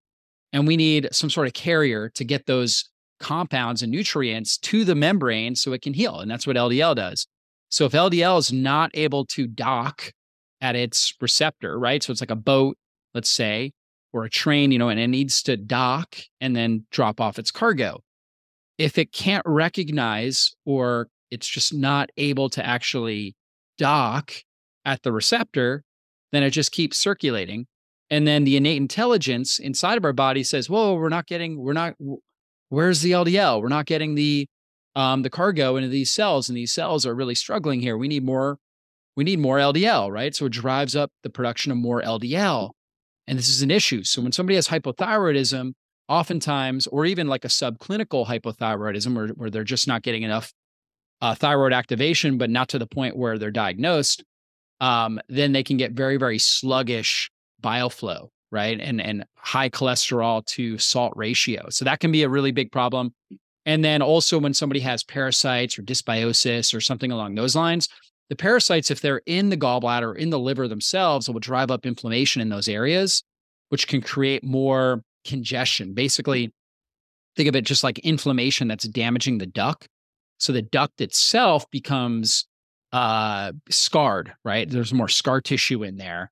And 0.52 0.66
we 0.66 0.78
need 0.78 1.10
some 1.12 1.30
sort 1.30 1.48
of 1.48 1.54
carrier 1.54 2.10
to 2.16 2.24
get 2.24 2.46
those 2.46 2.90
compounds 3.20 3.82
and 3.82 3.92
nutrients 3.92 4.58
to 4.58 4.84
the 4.86 4.96
membrane 4.96 5.56
so 5.56 5.74
it 5.74 5.82
can 5.82 5.94
heal. 5.94 6.20
And 6.20 6.32
that's 6.32 6.48
what 6.48 6.56
LDL 6.56 6.96
does. 6.96 7.28
So 7.70 7.86
if 7.86 7.92
LDL 7.92 8.40
is 8.40 8.52
not 8.52 8.92
able 8.94 9.26
to 9.28 9.46
dock 9.48 10.12
at 10.62 10.76
its 10.76 11.14
receptor, 11.22 11.78
right? 11.78 12.02
So 12.02 12.12
it's 12.12 12.22
like 12.22 12.32
a 12.32 12.36
boat, 12.36 12.78
let's 13.14 13.30
say, 13.30 13.74
or 14.12 14.24
a 14.24 14.30
train, 14.30 14.72
you 14.72 14.80
know, 14.80 14.90
and 14.90 15.00
it 15.00 15.08
needs 15.08 15.44
to 15.44 15.56
dock 15.56 16.18
and 16.42 16.56
then 16.56 16.86
drop 16.92 17.22
off 17.22 17.38
its 17.38 17.52
cargo. 17.52 18.02
If 18.78 18.98
it 18.98 19.12
can't 19.12 19.44
recognize 19.46 20.56
or 20.66 21.10
it's 21.32 21.48
just 21.48 21.74
not 21.74 22.10
able 22.18 22.50
to 22.50 22.66
actually 22.66 23.36
dock 23.78 24.34
at 24.86 25.04
the 25.04 25.12
receptor, 25.12 25.84
then 26.32 26.44
it 26.44 26.52
just 26.52 26.72
keeps 26.72 26.98
circulating. 26.98 27.68
And 28.10 28.28
then 28.28 28.44
the 28.44 28.58
innate 28.58 28.78
intelligence 28.78 29.60
inside 29.60 29.98
of 29.98 30.06
our 30.06 30.14
body 30.14 30.44
says, 30.44 30.70
"Whoa, 30.70 30.96
we're 30.96 31.10
not 31.10 31.28
getting, 31.28 31.60
we're 31.60 31.74
not. 31.74 31.96
Where's 32.70 33.02
the 33.02 33.12
LDL? 33.12 33.62
We're 33.62 33.70
not 33.70 33.86
getting 33.86 34.16
the 34.16 34.48
um, 34.96 35.22
the 35.22 35.30
cargo 35.30 35.76
into 35.76 35.90
these 35.90 36.12
cells, 36.12 36.50
and 36.50 36.58
these 36.58 36.74
cells 36.74 37.06
are 37.06 37.16
really 37.16 37.36
struggling 37.36 37.82
here. 37.82 37.98
We 37.98 38.08
need 38.08 38.24
more. 38.24 38.58
We 39.16 39.24
need 39.24 39.40
more 39.40 39.58
LDL, 39.58 40.12
right? 40.12 40.34
So 40.36 40.46
it 40.46 40.54
drives 40.54 40.96
up 40.96 41.12
the 41.24 41.30
production 41.30 41.72
of 41.72 41.78
more 41.78 42.02
LDL, 42.02 42.72
and 43.28 43.38
this 43.38 43.50
is 43.50 43.62
an 43.62 43.72
issue. 43.72 44.04
So 44.04 44.22
when 44.22 44.32
somebody 44.32 44.56
has 44.56 44.70
hypothyroidism, 44.70 45.74
oftentimes, 46.08 46.88
or 46.88 47.06
even 47.06 47.28
like 47.28 47.46
a 47.46 47.50
subclinical 47.50 48.28
hypothyroidism, 48.28 49.16
where, 49.16 49.28
where 49.30 49.50
they're 49.50 49.64
just 49.64 49.88
not 49.88 50.02
getting 50.02 50.24
enough 50.24 50.52
uh, 51.22 51.36
thyroid 51.36 51.74
activation, 51.74 52.38
but 52.38 52.50
not 52.50 52.70
to 52.70 52.80
the 52.80 52.88
point 52.88 53.18
where 53.18 53.38
they're 53.38 53.52
diagnosed, 53.52 54.24
um, 54.82 55.20
then 55.28 55.52
they 55.52 55.64
can 55.64 55.78
get 55.78 55.92
very, 55.92 56.18
very 56.18 56.40
sluggish 56.40 57.30
bile 57.60 57.90
flow, 57.90 58.32
right? 58.52 58.80
And 58.80 59.02
and 59.02 59.26
high 59.36 59.70
cholesterol 59.70 60.46
to 60.48 60.78
salt 60.78 61.14
ratio. 61.16 61.70
So 61.70 61.86
that 61.86 62.00
can 62.00 62.12
be 62.12 62.24
a 62.24 62.30
really 62.30 62.52
big 62.52 62.72
problem. 62.72 63.14
And 63.66 63.84
then 63.84 64.02
also 64.02 64.40
when 64.40 64.54
somebody 64.54 64.80
has 64.80 65.04
parasites 65.04 65.78
or 65.78 65.84
dysbiosis 65.84 66.74
or 66.74 66.82
something 66.82 67.12
along 67.12 67.36
those 67.36 67.56
lines, 67.56 67.90
the 68.30 68.36
parasites, 68.36 68.90
if 68.90 69.02
they're 69.02 69.22
in 69.26 69.50
the 69.50 69.58
gallbladder 69.58 70.04
or 70.04 70.16
in 70.16 70.30
the 70.30 70.40
liver 70.40 70.68
themselves, 70.68 71.30
will 71.30 71.40
drive 71.40 71.70
up 71.72 71.86
inflammation 71.86 72.42
in 72.42 72.50
those 72.50 72.68
areas, 72.68 73.24
which 73.70 73.88
can 73.88 74.02
create 74.02 74.44
more 74.44 75.04
congestion. 75.26 75.94
Basically, 75.94 76.54
think 77.36 77.50
of 77.50 77.56
it 77.56 77.66
just 77.66 77.84
like 77.84 78.00
inflammation 78.00 78.68
that's 78.68 78.88
damaging 78.88 79.40
the 79.40 79.46
duct 79.46 79.88
so 80.40 80.54
the 80.54 80.62
duct 80.62 81.02
itself 81.02 81.70
becomes 81.70 82.46
uh, 82.92 83.52
scarred, 83.70 84.34
right? 84.44 84.70
There's 84.70 84.94
more 84.94 85.08
scar 85.08 85.42
tissue 85.42 85.84
in 85.84 85.98
there. 85.98 86.32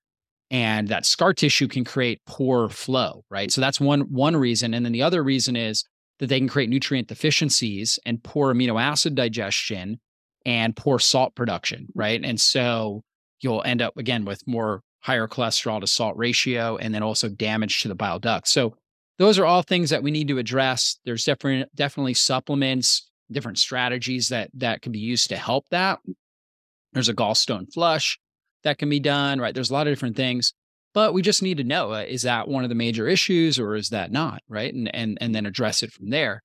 And 0.49 0.87
that 0.87 1.05
scar 1.05 1.33
tissue 1.33 1.67
can 1.67 1.83
create 1.83 2.21
poor 2.25 2.69
flow, 2.69 3.25
right? 3.29 3.51
So 3.51 3.59
that's 3.59 3.81
one 3.81 4.01
one 4.01 4.35
reason. 4.35 4.73
And 4.73 4.85
then 4.85 4.93
the 4.93 5.03
other 5.03 5.21
reason 5.21 5.55
is 5.57 5.83
that 6.19 6.27
they 6.27 6.39
can 6.39 6.47
create 6.47 6.69
nutrient 6.69 7.09
deficiencies 7.09 7.99
and 8.05 8.23
poor 8.23 8.53
amino 8.53 8.81
acid 8.81 9.13
digestion 9.13 9.99
and 10.45 10.75
poor 10.75 10.99
salt 10.99 11.35
production, 11.35 11.87
right? 11.93 12.23
And 12.23 12.39
so 12.39 13.03
you'll 13.41 13.61
end 13.63 13.81
up 13.81 13.97
again 13.97 14.23
with 14.23 14.41
more 14.47 14.81
higher 15.01 15.27
cholesterol 15.27 15.81
to 15.81 15.87
salt 15.87 16.17
ratio 16.17 16.77
and 16.77 16.95
then 16.95 17.03
also 17.03 17.29
damage 17.29 17.81
to 17.81 17.89
the 17.89 17.95
bile 17.95 18.19
duct. 18.19 18.47
So 18.47 18.75
those 19.19 19.37
are 19.37 19.45
all 19.45 19.63
things 19.63 19.89
that 19.89 20.03
we 20.03 20.11
need 20.11 20.27
to 20.29 20.37
address. 20.37 20.99
There's 21.05 21.25
different 21.25 21.73
definitely 21.75 22.13
supplements, 22.13 23.09
different 23.31 23.59
strategies 23.59 24.29
that 24.29 24.49
that 24.53 24.81
can 24.81 24.91
be 24.91 24.99
used 24.99 25.29
to 25.29 25.37
help 25.37 25.67
that. 25.69 25.99
There's 26.93 27.09
a 27.09 27.13
gallstone 27.13 27.71
flush 27.73 28.19
that 28.63 28.77
can 28.77 28.89
be 28.89 28.99
done, 28.99 29.39
right? 29.39 29.53
There's 29.53 29.69
a 29.69 29.73
lot 29.73 29.87
of 29.87 29.91
different 29.91 30.15
things, 30.15 30.53
but 30.93 31.13
we 31.13 31.21
just 31.21 31.43
need 31.43 31.57
to 31.57 31.63
know 31.63 31.93
uh, 31.93 32.05
is 32.07 32.23
that 32.23 32.47
one 32.47 32.63
of 32.63 32.69
the 32.69 32.75
major 32.75 33.07
issues 33.07 33.59
or 33.59 33.75
is 33.75 33.89
that 33.89 34.11
not, 34.11 34.41
right? 34.47 34.73
And 34.73 34.93
and 34.95 35.17
and 35.21 35.33
then 35.35 35.45
address 35.45 35.83
it 35.83 35.91
from 35.91 36.09
there. 36.09 36.43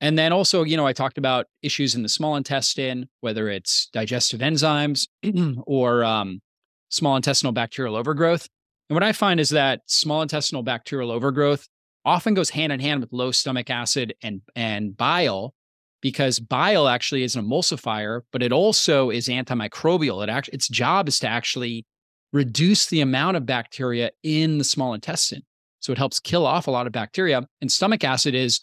And 0.00 0.16
then 0.16 0.32
also, 0.32 0.62
you 0.62 0.76
know, 0.76 0.86
I 0.86 0.92
talked 0.92 1.18
about 1.18 1.46
issues 1.62 1.94
in 1.94 2.02
the 2.02 2.08
small 2.08 2.36
intestine, 2.36 3.08
whether 3.20 3.48
it's 3.48 3.88
digestive 3.92 4.40
enzymes 4.40 5.08
or 5.66 6.04
um, 6.04 6.40
small 6.88 7.16
intestinal 7.16 7.52
bacterial 7.52 7.96
overgrowth. 7.96 8.48
And 8.88 8.94
what 8.94 9.02
I 9.02 9.12
find 9.12 9.40
is 9.40 9.50
that 9.50 9.80
small 9.86 10.22
intestinal 10.22 10.62
bacterial 10.62 11.10
overgrowth 11.10 11.68
often 12.04 12.34
goes 12.34 12.50
hand 12.50 12.72
in 12.72 12.80
hand 12.80 13.00
with 13.00 13.12
low 13.12 13.30
stomach 13.32 13.70
acid 13.70 14.14
and 14.22 14.40
and 14.54 14.96
bile 14.96 15.54
because 16.00 16.38
bile 16.38 16.88
actually 16.88 17.22
is 17.22 17.36
an 17.36 17.44
emulsifier, 17.44 18.22
but 18.32 18.42
it 18.42 18.52
also 18.52 19.10
is 19.10 19.28
antimicrobial. 19.28 20.22
It 20.22 20.30
actually 20.30 20.54
its 20.54 20.68
job 20.68 21.08
is 21.08 21.18
to 21.20 21.28
actually 21.28 21.84
reduce 22.32 22.86
the 22.86 23.00
amount 23.00 23.36
of 23.36 23.46
bacteria 23.46 24.10
in 24.22 24.58
the 24.58 24.64
small 24.64 24.94
intestine. 24.94 25.42
So 25.80 25.92
it 25.92 25.98
helps 25.98 26.20
kill 26.20 26.46
off 26.46 26.66
a 26.66 26.70
lot 26.70 26.86
of 26.86 26.92
bacteria. 26.92 27.46
And 27.60 27.70
stomach 27.70 28.04
acid 28.04 28.34
is 28.34 28.60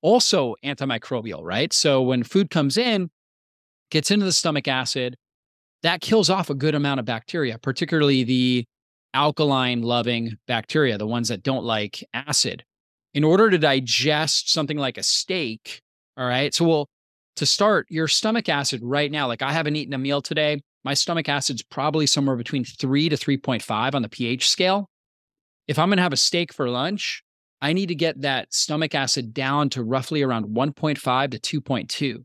also 0.00 0.54
antimicrobial, 0.64 1.40
right? 1.42 1.72
So 1.72 2.02
when 2.02 2.22
food 2.22 2.50
comes 2.50 2.76
in, 2.76 3.10
gets 3.90 4.10
into 4.10 4.24
the 4.24 4.32
stomach 4.32 4.68
acid, 4.68 5.16
that 5.82 6.00
kills 6.00 6.30
off 6.30 6.50
a 6.50 6.54
good 6.54 6.74
amount 6.74 7.00
of 7.00 7.06
bacteria, 7.06 7.58
particularly 7.58 8.24
the 8.24 8.64
alkaline 9.14 9.82
loving 9.82 10.36
bacteria, 10.46 10.96
the 10.96 11.06
ones 11.06 11.28
that 11.28 11.42
don't 11.42 11.64
like 11.64 12.04
acid. 12.14 12.64
In 13.14 13.24
order 13.24 13.50
to 13.50 13.58
digest 13.58 14.50
something 14.50 14.78
like 14.78 14.96
a 14.96 15.02
steak, 15.02 15.82
all 16.16 16.26
right, 16.26 16.52
so 16.54 16.66
well, 16.66 16.88
to 17.36 17.46
start, 17.46 17.86
your 17.88 18.08
stomach 18.08 18.48
acid 18.48 18.80
right 18.82 19.10
now, 19.10 19.26
like 19.26 19.42
I 19.42 19.52
haven't 19.52 19.76
eaten 19.76 19.94
a 19.94 19.98
meal 19.98 20.20
today, 20.20 20.60
my 20.84 20.94
stomach 20.94 21.28
acid's 21.28 21.62
probably 21.62 22.06
somewhere 22.06 22.36
between 22.36 22.64
three 22.64 23.08
to 23.08 23.16
3.5 23.16 23.94
on 23.94 24.02
the 24.02 24.08
pH 24.08 24.48
scale. 24.48 24.90
If 25.68 25.78
I'm 25.78 25.88
gonna 25.88 26.02
have 26.02 26.12
a 26.12 26.16
steak 26.16 26.52
for 26.52 26.68
lunch, 26.68 27.22
I 27.60 27.72
need 27.72 27.86
to 27.86 27.94
get 27.94 28.20
that 28.22 28.52
stomach 28.52 28.94
acid 28.94 29.32
down 29.32 29.70
to 29.70 29.84
roughly 29.84 30.22
around 30.22 30.46
1.5 30.46 31.40
to 31.40 31.60
2.2. 31.60 32.24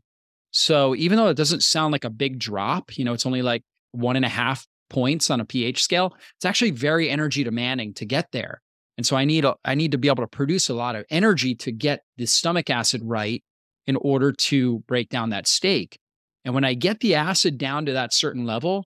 So 0.50 0.94
even 0.96 1.16
though 1.16 1.28
it 1.28 1.36
doesn't 1.36 1.62
sound 1.62 1.92
like 1.92 2.04
a 2.04 2.10
big 2.10 2.38
drop, 2.38 2.98
you 2.98 3.04
know, 3.04 3.12
it's 3.12 3.26
only 3.26 3.42
like 3.42 3.62
one 3.92 4.16
and 4.16 4.24
a 4.24 4.28
half 4.28 4.66
points 4.90 5.30
on 5.30 5.40
a 5.40 5.44
pH 5.44 5.82
scale, 5.82 6.14
it's 6.36 6.44
actually 6.44 6.72
very 6.72 7.08
energy 7.08 7.44
demanding 7.44 7.94
to 7.94 8.04
get 8.04 8.32
there. 8.32 8.60
And 8.96 9.06
so 9.06 9.16
I 9.16 9.24
need 9.24 9.46
I 9.64 9.76
need 9.76 9.92
to 9.92 9.98
be 9.98 10.08
able 10.08 10.24
to 10.24 10.28
produce 10.28 10.68
a 10.68 10.74
lot 10.74 10.96
of 10.96 11.04
energy 11.08 11.54
to 11.56 11.70
get 11.70 12.02
the 12.16 12.26
stomach 12.26 12.68
acid 12.68 13.00
right 13.04 13.44
in 13.88 13.96
order 13.96 14.30
to 14.30 14.78
break 14.86 15.08
down 15.08 15.30
that 15.30 15.48
steak. 15.48 15.98
And 16.44 16.54
when 16.54 16.64
I 16.64 16.74
get 16.74 17.00
the 17.00 17.16
acid 17.16 17.58
down 17.58 17.86
to 17.86 17.92
that 17.94 18.14
certain 18.14 18.46
level, 18.46 18.84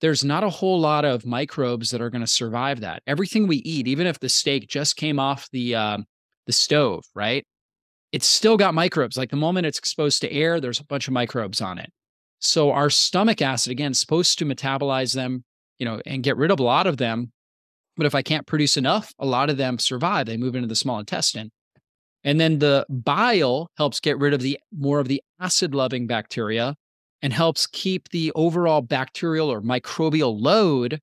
there's 0.00 0.22
not 0.22 0.44
a 0.44 0.50
whole 0.50 0.78
lot 0.78 1.04
of 1.04 1.26
microbes 1.26 1.90
that 1.90 2.00
are 2.00 2.10
going 2.10 2.20
to 2.20 2.26
survive 2.28 2.80
that. 2.80 3.02
Everything 3.08 3.48
we 3.48 3.56
eat, 3.56 3.88
even 3.88 4.06
if 4.06 4.20
the 4.20 4.28
steak 4.28 4.68
just 4.68 4.94
came 4.94 5.18
off 5.18 5.48
the 5.50 5.74
uh, 5.74 5.98
the 6.46 6.52
stove, 6.52 7.02
right? 7.16 7.44
it's 8.14 8.28
still 8.28 8.56
got 8.56 8.74
microbes. 8.74 9.16
Like 9.16 9.30
the 9.30 9.36
moment 9.36 9.66
it's 9.66 9.76
exposed 9.76 10.20
to 10.20 10.30
air, 10.30 10.60
there's 10.60 10.78
a 10.78 10.84
bunch 10.84 11.08
of 11.08 11.12
microbes 11.12 11.60
on 11.60 11.78
it. 11.78 11.90
So 12.38 12.70
our 12.70 12.88
stomach 12.88 13.42
acid, 13.42 13.72
again, 13.72 13.90
is 13.90 13.98
supposed 13.98 14.38
to 14.38 14.44
metabolize 14.44 15.16
them, 15.16 15.42
you 15.80 15.84
know, 15.84 16.00
and 16.06 16.22
get 16.22 16.36
rid 16.36 16.52
of 16.52 16.60
a 16.60 16.62
lot 16.62 16.86
of 16.86 16.96
them. 16.96 17.32
But 17.96 18.06
if 18.06 18.14
I 18.14 18.22
can't 18.22 18.46
produce 18.46 18.76
enough, 18.76 19.12
a 19.18 19.26
lot 19.26 19.50
of 19.50 19.56
them 19.56 19.80
survive. 19.80 20.26
They 20.26 20.36
move 20.36 20.54
into 20.54 20.68
the 20.68 20.76
small 20.76 21.00
intestine. 21.00 21.50
And 22.24 22.40
then 22.40 22.58
the 22.58 22.86
bile 22.88 23.70
helps 23.76 24.00
get 24.00 24.18
rid 24.18 24.32
of 24.32 24.40
the 24.40 24.58
more 24.72 24.98
of 24.98 25.08
the 25.08 25.22
acid 25.40 25.74
loving 25.74 26.06
bacteria 26.06 26.74
and 27.22 27.32
helps 27.32 27.66
keep 27.66 28.08
the 28.08 28.32
overall 28.34 28.80
bacterial 28.80 29.52
or 29.52 29.60
microbial 29.60 30.34
load 30.40 31.00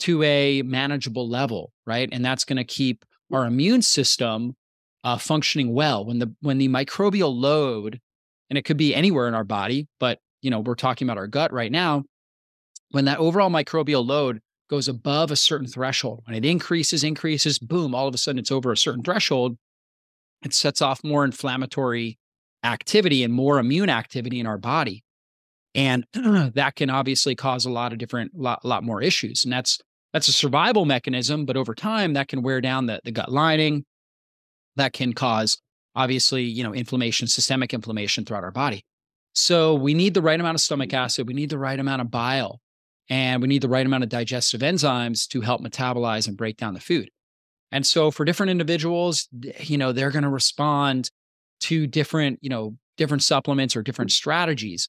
to 0.00 0.22
a 0.22 0.62
manageable 0.62 1.28
level, 1.28 1.72
right? 1.86 2.08
And 2.12 2.24
that's 2.24 2.44
going 2.44 2.56
to 2.58 2.64
keep 2.64 3.04
our 3.32 3.46
immune 3.46 3.82
system 3.82 4.54
uh, 5.04 5.16
functioning 5.16 5.72
well 5.72 6.04
when 6.04 6.18
the 6.18 6.34
when 6.40 6.58
the 6.58 6.68
microbial 6.68 7.34
load 7.34 8.00
and 8.50 8.58
it 8.58 8.64
could 8.64 8.76
be 8.76 8.92
anywhere 8.92 9.28
in 9.28 9.34
our 9.34 9.44
body 9.44 9.86
but 10.00 10.18
you 10.42 10.50
know 10.50 10.58
we're 10.58 10.74
talking 10.74 11.06
about 11.06 11.16
our 11.16 11.28
gut 11.28 11.52
right 11.52 11.70
now 11.70 12.02
when 12.90 13.04
that 13.04 13.18
overall 13.18 13.48
microbial 13.48 14.04
load 14.04 14.40
goes 14.68 14.88
above 14.88 15.30
a 15.30 15.36
certain 15.36 15.68
threshold 15.68 16.22
when 16.26 16.34
it 16.34 16.44
increases 16.44 17.04
increases 17.04 17.60
boom 17.60 17.94
all 17.94 18.08
of 18.08 18.14
a 18.14 18.18
sudden 18.18 18.38
it's 18.40 18.50
over 18.50 18.72
a 18.72 18.76
certain 18.76 19.04
threshold 19.04 19.56
it 20.46 20.54
sets 20.54 20.80
off 20.80 21.04
more 21.04 21.24
inflammatory 21.24 22.18
activity 22.64 23.22
and 23.22 23.32
more 23.32 23.58
immune 23.58 23.90
activity 23.90 24.40
in 24.40 24.46
our 24.46 24.58
body 24.58 25.04
and 25.74 26.06
that 26.54 26.74
can 26.74 26.88
obviously 26.88 27.34
cause 27.34 27.66
a 27.66 27.70
lot 27.70 27.92
of 27.92 27.98
different 27.98 28.32
lot, 28.34 28.64
lot 28.64 28.82
more 28.82 29.02
issues 29.02 29.44
and 29.44 29.52
that's 29.52 29.78
that's 30.12 30.28
a 30.28 30.32
survival 30.32 30.84
mechanism 30.84 31.44
but 31.44 31.56
over 31.56 31.74
time 31.74 32.14
that 32.14 32.28
can 32.28 32.42
wear 32.42 32.60
down 32.60 32.86
the, 32.86 33.00
the 33.04 33.12
gut 33.12 33.30
lining 33.30 33.84
that 34.76 34.92
can 34.92 35.12
cause 35.12 35.58
obviously, 35.96 36.44
you 36.44 36.62
know, 36.62 36.74
inflammation, 36.74 37.26
systemic 37.26 37.74
inflammation 37.74 38.24
throughout 38.24 38.44
our 38.44 38.52
body. 38.52 38.84
So 39.32 39.74
we 39.74 39.94
need 39.94 40.14
the 40.14 40.22
right 40.22 40.38
amount 40.38 40.54
of 40.54 40.60
stomach 40.60 40.90
mm-hmm. 40.90 41.04
acid, 41.04 41.26
we 41.26 41.34
need 41.34 41.50
the 41.50 41.58
right 41.58 41.78
amount 41.78 42.02
of 42.02 42.10
bile, 42.10 42.60
and 43.08 43.42
we 43.42 43.48
need 43.48 43.62
the 43.62 43.68
right 43.68 43.84
amount 43.84 44.04
of 44.04 44.10
digestive 44.10 44.60
enzymes 44.60 45.26
to 45.28 45.40
help 45.40 45.62
metabolize 45.62 46.28
and 46.28 46.36
break 46.36 46.58
down 46.58 46.74
the 46.74 46.80
food. 46.80 47.10
And 47.76 47.86
so 47.86 48.10
for 48.10 48.24
different 48.24 48.48
individuals, 48.48 49.28
you 49.58 49.76
know, 49.76 49.92
they're 49.92 50.10
going 50.10 50.22
to 50.22 50.30
respond 50.30 51.10
to 51.60 51.86
different, 51.86 52.38
you 52.40 52.48
know, 52.48 52.74
different 52.96 53.22
supplements 53.22 53.76
or 53.76 53.82
different 53.82 54.12
strategies. 54.12 54.88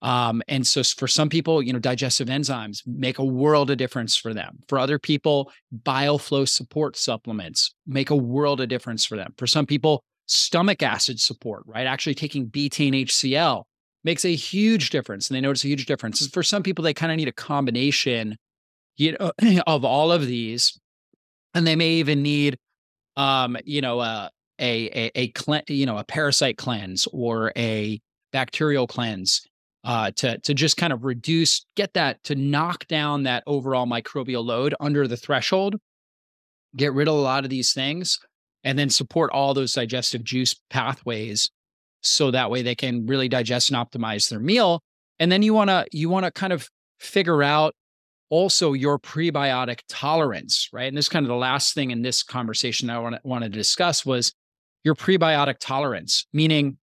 Um, 0.00 0.40
and 0.48 0.66
so 0.66 0.82
for 0.82 1.06
some 1.06 1.28
people, 1.28 1.62
you 1.62 1.70
know, 1.70 1.78
digestive 1.78 2.28
enzymes 2.28 2.80
make 2.86 3.18
a 3.18 3.24
world 3.24 3.70
of 3.70 3.76
difference 3.76 4.16
for 4.16 4.32
them. 4.32 4.60
For 4.68 4.78
other 4.78 4.98
people, 4.98 5.52
bile 5.70 6.16
flow 6.16 6.46
support 6.46 6.96
supplements 6.96 7.74
make 7.86 8.08
a 8.08 8.16
world 8.16 8.62
of 8.62 8.70
difference 8.70 9.04
for 9.04 9.16
them. 9.16 9.34
For 9.36 9.46
some 9.46 9.66
people, 9.66 10.02
stomach 10.24 10.82
acid 10.82 11.20
support, 11.20 11.64
right? 11.66 11.86
Actually 11.86 12.14
taking 12.14 12.46
betaine 12.46 13.04
HCl 13.04 13.64
makes 14.02 14.24
a 14.24 14.34
huge 14.34 14.88
difference. 14.88 15.28
And 15.28 15.36
they 15.36 15.42
notice 15.42 15.62
a 15.62 15.68
huge 15.68 15.84
difference. 15.84 16.26
For 16.28 16.42
some 16.42 16.62
people, 16.62 16.84
they 16.84 16.94
kind 16.94 17.12
of 17.12 17.16
need 17.16 17.28
a 17.28 17.32
combination 17.32 18.38
you 18.96 19.16
know, 19.18 19.32
of 19.66 19.84
all 19.84 20.12
of 20.12 20.26
these. 20.26 20.78
And 21.54 21.66
they 21.66 21.76
may 21.76 21.90
even 21.94 22.22
need, 22.22 22.58
um, 23.16 23.56
you 23.64 23.80
know, 23.80 24.00
uh, 24.00 24.28
a, 24.58 24.86
a, 24.86 25.10
a, 25.16 25.32
a, 25.48 25.62
you 25.72 25.86
know, 25.86 25.98
a 25.98 26.04
parasite 26.04 26.56
cleanse 26.56 27.06
or 27.12 27.52
a 27.56 28.00
bacterial 28.32 28.86
cleanse 28.86 29.46
uh, 29.84 30.10
to 30.16 30.38
to 30.40 30.54
just 30.54 30.76
kind 30.76 30.92
of 30.92 31.04
reduce, 31.04 31.66
get 31.76 31.92
that 31.94 32.22
to 32.24 32.34
knock 32.34 32.86
down 32.86 33.24
that 33.24 33.42
overall 33.46 33.86
microbial 33.86 34.44
load 34.44 34.74
under 34.80 35.06
the 35.06 35.16
threshold, 35.16 35.76
get 36.76 36.92
rid 36.92 37.06
of 37.06 37.14
a 37.14 37.18
lot 37.18 37.44
of 37.44 37.50
these 37.50 37.72
things, 37.72 38.18
and 38.64 38.78
then 38.78 38.90
support 38.90 39.30
all 39.32 39.54
those 39.54 39.74
digestive 39.74 40.24
juice 40.24 40.56
pathways, 40.70 41.50
so 42.02 42.30
that 42.30 42.50
way 42.50 42.62
they 42.62 42.74
can 42.74 43.06
really 43.06 43.28
digest 43.28 43.70
and 43.70 43.78
optimize 43.78 44.28
their 44.30 44.40
meal. 44.40 44.80
And 45.18 45.30
then 45.30 45.42
you 45.42 45.52
want 45.52 45.70
to 45.70 45.86
you 45.92 46.08
want 46.08 46.24
to 46.24 46.32
kind 46.32 46.52
of 46.52 46.68
figure 46.98 47.42
out 47.42 47.74
also 48.30 48.72
your 48.72 48.98
prebiotic 48.98 49.80
tolerance, 49.88 50.68
right? 50.72 50.88
And 50.88 50.96
this 50.96 51.06
is 51.06 51.08
kind 51.08 51.24
of 51.24 51.28
the 51.28 51.36
last 51.36 51.74
thing 51.74 51.90
in 51.90 52.02
this 52.02 52.22
conversation 52.22 52.90
I 52.90 52.98
want 52.98 53.16
to, 53.16 53.20
want 53.24 53.44
to 53.44 53.50
discuss 53.50 54.04
was 54.04 54.32
your 54.82 54.94
prebiotic 54.94 55.56
tolerance, 55.60 56.26
meaning 56.32 56.78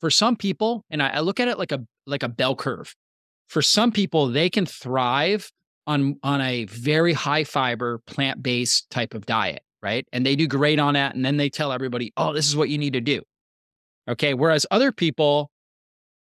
for 0.00 0.10
some 0.10 0.36
people, 0.36 0.84
and 0.90 1.02
I, 1.02 1.08
I 1.08 1.20
look 1.20 1.40
at 1.40 1.48
it 1.48 1.58
like 1.58 1.72
a 1.72 1.84
like 2.06 2.22
a 2.22 2.28
bell 2.28 2.56
curve. 2.56 2.94
For 3.48 3.62
some 3.62 3.92
people, 3.92 4.28
they 4.28 4.48
can 4.48 4.66
thrive 4.66 5.50
on 5.86 6.18
on 6.22 6.40
a 6.40 6.64
very 6.66 7.12
high 7.12 7.44
fiber 7.44 8.00
plant 8.06 8.42
based 8.42 8.88
type 8.90 9.14
of 9.14 9.26
diet, 9.26 9.62
right? 9.82 10.06
And 10.12 10.24
they 10.24 10.36
do 10.36 10.46
great 10.46 10.78
on 10.78 10.94
that, 10.94 11.14
and 11.14 11.24
then 11.24 11.36
they 11.36 11.50
tell 11.50 11.72
everybody, 11.72 12.12
"Oh, 12.16 12.32
this 12.32 12.48
is 12.48 12.56
what 12.56 12.68
you 12.68 12.78
need 12.78 12.94
to 12.94 13.00
do." 13.00 13.22
Okay. 14.08 14.34
Whereas 14.34 14.66
other 14.70 14.92
people 14.92 15.50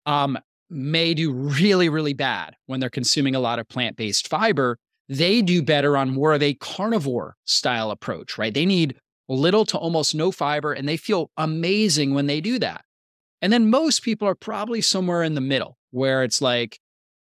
um, 0.06 0.38
may 0.70 1.14
do 1.14 1.32
really, 1.32 1.88
really 1.88 2.12
bad 2.12 2.54
when 2.66 2.80
they're 2.80 2.90
consuming 2.90 3.34
a 3.34 3.40
lot 3.40 3.58
of 3.58 3.68
plant 3.68 3.96
based 3.96 4.28
fiber. 4.28 4.78
They 5.08 5.40
do 5.40 5.62
better 5.62 5.96
on 5.96 6.10
more 6.10 6.34
of 6.34 6.42
a 6.42 6.54
carnivore 6.54 7.36
style 7.46 7.90
approach, 7.90 8.36
right? 8.36 8.52
They 8.52 8.66
need 8.66 8.96
little 9.28 9.64
to 9.66 9.78
almost 9.78 10.14
no 10.14 10.30
fiber, 10.30 10.72
and 10.72 10.88
they 10.88 10.96
feel 10.96 11.30
amazing 11.36 12.14
when 12.14 12.26
they 12.26 12.40
do 12.40 12.58
that. 12.58 12.84
And 13.40 13.52
then 13.52 13.70
most 13.70 14.02
people 14.02 14.26
are 14.26 14.34
probably 14.34 14.80
somewhere 14.80 15.22
in 15.22 15.34
the 15.34 15.40
middle 15.40 15.78
where 15.90 16.24
it's 16.24 16.42
like 16.42 16.78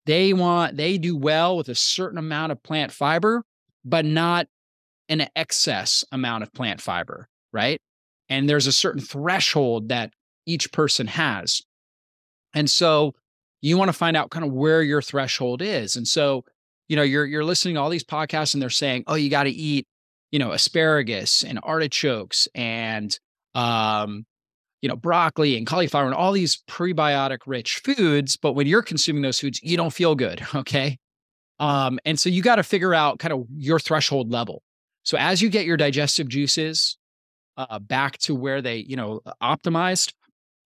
they 0.06 0.32
want, 0.32 0.76
they 0.76 0.96
do 0.96 1.16
well 1.16 1.56
with 1.56 1.68
a 1.68 1.74
certain 1.74 2.18
amount 2.18 2.52
of 2.52 2.62
plant 2.62 2.92
fiber, 2.92 3.42
but 3.84 4.04
not 4.04 4.46
an 5.08 5.28
excess 5.34 6.04
amount 6.12 6.42
of 6.42 6.52
plant 6.52 6.80
fiber, 6.80 7.28
right? 7.52 7.80
And 8.28 8.48
there's 8.48 8.66
a 8.66 8.72
certain 8.72 9.02
threshold 9.02 9.88
that 9.88 10.12
each 10.46 10.72
person 10.72 11.06
has. 11.08 11.62
And 12.54 12.68
so 12.68 13.14
you 13.60 13.76
want 13.76 13.88
to 13.88 13.92
find 13.92 14.16
out 14.16 14.30
kind 14.30 14.44
of 14.44 14.52
where 14.52 14.82
your 14.82 15.02
threshold 15.02 15.62
is. 15.62 15.96
And 15.96 16.06
so, 16.06 16.44
you 16.88 16.96
know, 16.96 17.02
you're 17.02 17.26
you're 17.26 17.44
listening 17.44 17.74
to 17.74 17.80
all 17.80 17.90
these 17.90 18.04
podcasts 18.04 18.54
and 18.54 18.62
they're 18.62 18.70
saying, 18.70 19.04
"Oh, 19.06 19.14
you 19.14 19.30
got 19.30 19.44
to 19.44 19.50
eat, 19.50 19.86
you 20.30 20.38
know, 20.38 20.52
asparagus 20.52 21.42
and 21.44 21.58
artichokes 21.62 22.48
and 22.54 23.18
um 23.54 24.24
you 24.80 24.88
know, 24.88 24.94
broccoli 24.94 25.56
and 25.56 25.66
cauliflower 25.66 26.06
and 26.06 26.14
all 26.14 26.30
these 26.30 26.62
prebiotic 26.68 27.38
rich 27.46 27.80
foods, 27.84 28.36
but 28.36 28.52
when 28.52 28.68
you're 28.68 28.80
consuming 28.80 29.22
those 29.22 29.40
foods, 29.40 29.60
you 29.60 29.76
don't 29.76 29.92
feel 29.92 30.14
good, 30.14 30.46
okay? 30.54 30.98
Um 31.58 31.98
and 32.04 32.18
so 32.18 32.28
you 32.28 32.42
got 32.42 32.56
to 32.56 32.62
figure 32.62 32.94
out 32.94 33.18
kind 33.18 33.32
of 33.32 33.46
your 33.56 33.80
threshold 33.80 34.30
level. 34.30 34.62
So 35.02 35.16
as 35.18 35.42
you 35.42 35.48
get 35.48 35.66
your 35.66 35.76
digestive 35.76 36.28
juices 36.28 36.96
uh, 37.56 37.78
back 37.80 38.18
to 38.18 38.34
where 38.34 38.62
they, 38.62 38.76
you 38.76 38.94
know, 38.94 39.20
optimized, 39.42 40.12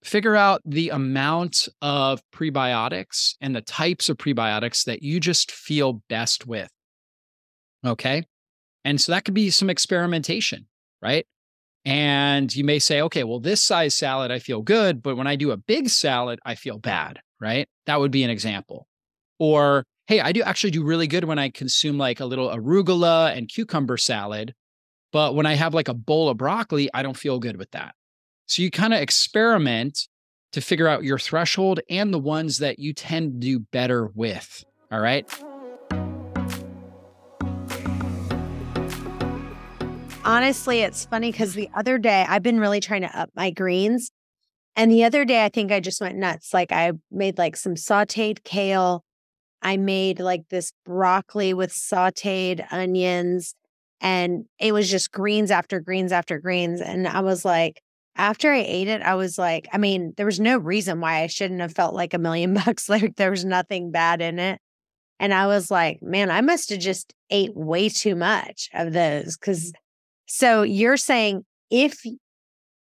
figure 0.05 0.36
out 0.36 0.61
the 0.64 0.90
amount 0.90 1.68
of 1.80 2.22
prebiotics 2.34 3.34
and 3.40 3.55
the 3.55 3.61
types 3.61 4.09
of 4.09 4.16
prebiotics 4.16 4.84
that 4.84 5.03
you 5.03 5.20
just 5.20 5.50
feel 5.50 6.03
best 6.09 6.46
with. 6.46 6.70
Okay. 7.86 8.24
And 8.84 9.00
so 9.00 9.12
that 9.12 9.24
could 9.24 9.34
be 9.34 9.50
some 9.50 9.70
experimentation, 9.70 10.66
right? 11.00 11.26
And 11.84 12.55
you 12.55 12.64
may 12.64 12.78
say, 12.78 13.00
okay, 13.03 13.24
well, 13.24 13.40
this 13.40 13.62
size 13.62 13.96
salad, 13.96 14.30
I 14.30 14.38
feel 14.38 14.62
good, 14.62 15.03
but 15.03 15.16
when 15.16 15.26
I 15.26 15.36
do 15.36 15.50
a 15.50 15.57
big 15.57 15.88
salad, 15.88 16.38
I 16.44 16.55
feel 16.55 16.78
bad, 16.78 17.20
right? 17.40 17.68
That 17.86 17.98
would 17.98 18.12
be 18.12 18.22
an 18.22 18.30
example. 18.30 18.86
Or, 19.38 19.84
hey, 20.07 20.20
I 20.20 20.32
do 20.32 20.42
actually 20.42 20.70
do 20.70 20.84
really 20.84 21.09
good 21.09 21.24
when 21.24 21.38
I 21.38 21.50
consume 21.50 21.98
like 21.98 22.20
a 22.20 22.26
little 22.26 22.48
arugula 22.48 23.36
and 23.36 23.48
cucumber 23.48 23.96
salad. 23.96 24.55
But 25.12 25.34
when 25.34 25.46
I 25.46 25.55
have 25.55 25.74
like 25.74 25.88
a 25.88 25.94
bowl 25.94 26.28
of 26.28 26.36
broccoli, 26.36 26.88
I 26.94 27.03
don't 27.03 27.16
feel 27.16 27.38
good 27.38 27.57
with 27.57 27.70
that. 27.72 27.94
So 28.53 28.61
you 28.61 28.70
kind 28.70 28.92
of 28.92 29.00
experiment 29.00 30.09
to 30.53 30.61
figure 30.61 30.86
out 30.86 31.05
your 31.05 31.18
threshold 31.18 31.80
and 31.88 32.12
the 32.12 32.18
ones 32.18 32.59
that 32.59 32.78
you 32.78 32.92
tend 32.92 33.32
to 33.32 33.38
do 33.38 33.61
better 33.61 34.09
with. 34.14 34.62
All 34.90 35.00
right. 35.00 35.26
Honestly, 40.22 40.80
it's 40.80 41.07
funny 41.07 41.32
because 41.32 41.55
the 41.55 41.70
other 41.74 41.96
day 41.96 42.26
I've 42.28 42.42
been 42.42 42.61
really 42.61 42.80
trying 42.80 43.00
to 43.00 43.18
up 43.18 43.30
my 43.34 43.50
greens. 43.50 44.11
And 44.76 44.92
the 44.92 45.05
other 45.05 45.24
day, 45.24 45.46
I 45.46 45.48
think 45.48 45.72
I 45.72 45.80
just 45.80 46.03
went 46.03 46.18
nuts. 46.18 46.53
Like 46.53 46.72
I 46.72 46.92
made 47.11 47.38
like 47.38 47.57
some 47.57 47.74
sauteed 47.74 48.44
kale. 48.44 49.03
I 49.62 49.78
made 49.78 50.20
like 50.20 50.50
this 50.50 50.74
broccoli 50.84 51.55
with 51.55 51.72
sauteed 51.72 52.70
onions. 52.70 53.55
And 54.03 54.44
it 54.59 54.72
was 54.72 54.90
just 54.90 55.11
greens 55.11 55.50
after 55.50 55.80
greens 55.80 56.12
after 56.12 56.38
greens. 56.38 56.82
And 56.82 57.09
I 57.09 57.20
was 57.20 57.46
like, 57.46 57.80
after 58.16 58.52
I 58.52 58.58
ate 58.58 58.88
it, 58.88 59.02
I 59.02 59.14
was 59.14 59.38
like, 59.38 59.66
I 59.72 59.78
mean, 59.78 60.12
there 60.16 60.26
was 60.26 60.40
no 60.40 60.58
reason 60.58 61.00
why 61.00 61.22
I 61.22 61.26
shouldn't 61.26 61.60
have 61.60 61.74
felt 61.74 61.94
like 61.94 62.14
a 62.14 62.18
million 62.18 62.54
bucks. 62.66 62.88
Like 62.88 63.16
there 63.16 63.30
was 63.30 63.44
nothing 63.44 63.90
bad 63.90 64.20
in 64.20 64.38
it. 64.38 64.60
And 65.18 65.32
I 65.32 65.46
was 65.46 65.70
like, 65.70 66.02
man, 66.02 66.30
I 66.30 66.40
must 66.40 66.70
have 66.70 66.80
just 66.80 67.14
ate 67.30 67.54
way 67.54 67.88
too 67.88 68.16
much 68.16 68.68
of 68.74 68.92
those. 68.92 69.36
Cause 69.36 69.72
so 70.26 70.62
you're 70.62 70.96
saying 70.96 71.44
if 71.70 72.02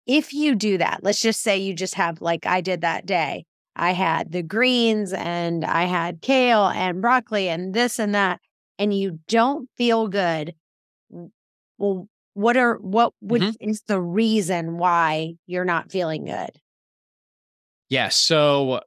if 0.06 0.32
you 0.32 0.54
do 0.54 0.78
that, 0.78 1.00
let's 1.02 1.20
just 1.20 1.42
say 1.42 1.58
you 1.58 1.74
just 1.74 1.94
have 1.94 2.20
like 2.20 2.46
I 2.46 2.60
did 2.60 2.82
that 2.82 3.06
day. 3.06 3.44
I 3.74 3.92
had 3.92 4.32
the 4.32 4.42
greens 4.42 5.12
and 5.12 5.64
I 5.64 5.84
had 5.84 6.22
kale 6.22 6.68
and 6.68 7.02
broccoli 7.02 7.48
and 7.48 7.74
this 7.74 7.98
and 7.98 8.14
that, 8.14 8.40
and 8.78 8.94
you 8.94 9.20
don't 9.28 9.68
feel 9.76 10.08
good. 10.08 10.54
Well, 11.78 12.08
what 12.37 12.57
are 12.57 12.76
what 12.76 13.14
would 13.22 13.41
Mhm. 13.41 13.57
is 13.61 13.82
the 13.89 14.01
reason 14.01 14.76
why 14.76 15.34
you're 15.47 15.64
not 15.64 15.91
feeling 15.91 16.26
good? 16.26 16.51
Yeah. 17.89 18.11
So 18.11 18.80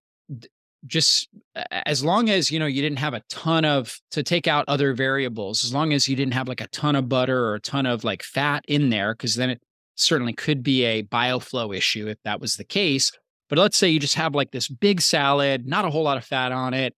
just 0.85 1.29
as 1.71 2.03
long 2.03 2.29
as, 2.29 2.51
you 2.51 2.59
know, 2.59 2.67
you 2.67 2.81
didn't 2.81 2.99
have 2.99 3.13
a 3.13 3.23
ton 3.29 3.65
of 3.65 3.99
to 4.11 4.21
take 4.23 4.47
out 4.47 4.65
other 4.67 4.93
variables, 4.93 5.65
as 5.65 5.73
long 5.73 5.93
as 5.93 6.07
you 6.07 6.15
didn't 6.15 6.33
have 6.35 6.47
like 6.47 6.61
a 6.61 6.67
ton 6.67 6.95
of 6.95 7.09
butter 7.09 7.43
or 7.45 7.55
a 7.55 7.59
ton 7.59 7.85
of 7.85 8.03
like 8.03 8.21
fat 8.23 8.63
in 8.67 8.89
there, 8.89 9.13
because 9.13 9.35
then 9.35 9.49
it 9.49 9.61
certainly 9.95 10.33
could 10.33 10.61
be 10.63 10.83
a 10.85 11.01
bile 11.01 11.39
flow 11.39 11.73
issue 11.73 12.07
if 12.07 12.17
that 12.23 12.39
was 12.39 12.55
the 12.55 12.63
case. 12.63 13.11
But 13.49 13.57
let's 13.57 13.77
say 13.77 13.89
you 13.89 13.99
just 13.99 14.15
have 14.15 14.35
like 14.35 14.51
this 14.51 14.67
big 14.69 15.01
salad, 15.01 15.65
not 15.65 15.85
a 15.85 15.89
whole 15.89 16.03
lot 16.03 16.17
of 16.17 16.23
fat 16.23 16.51
on 16.51 16.73
it, 16.75 16.95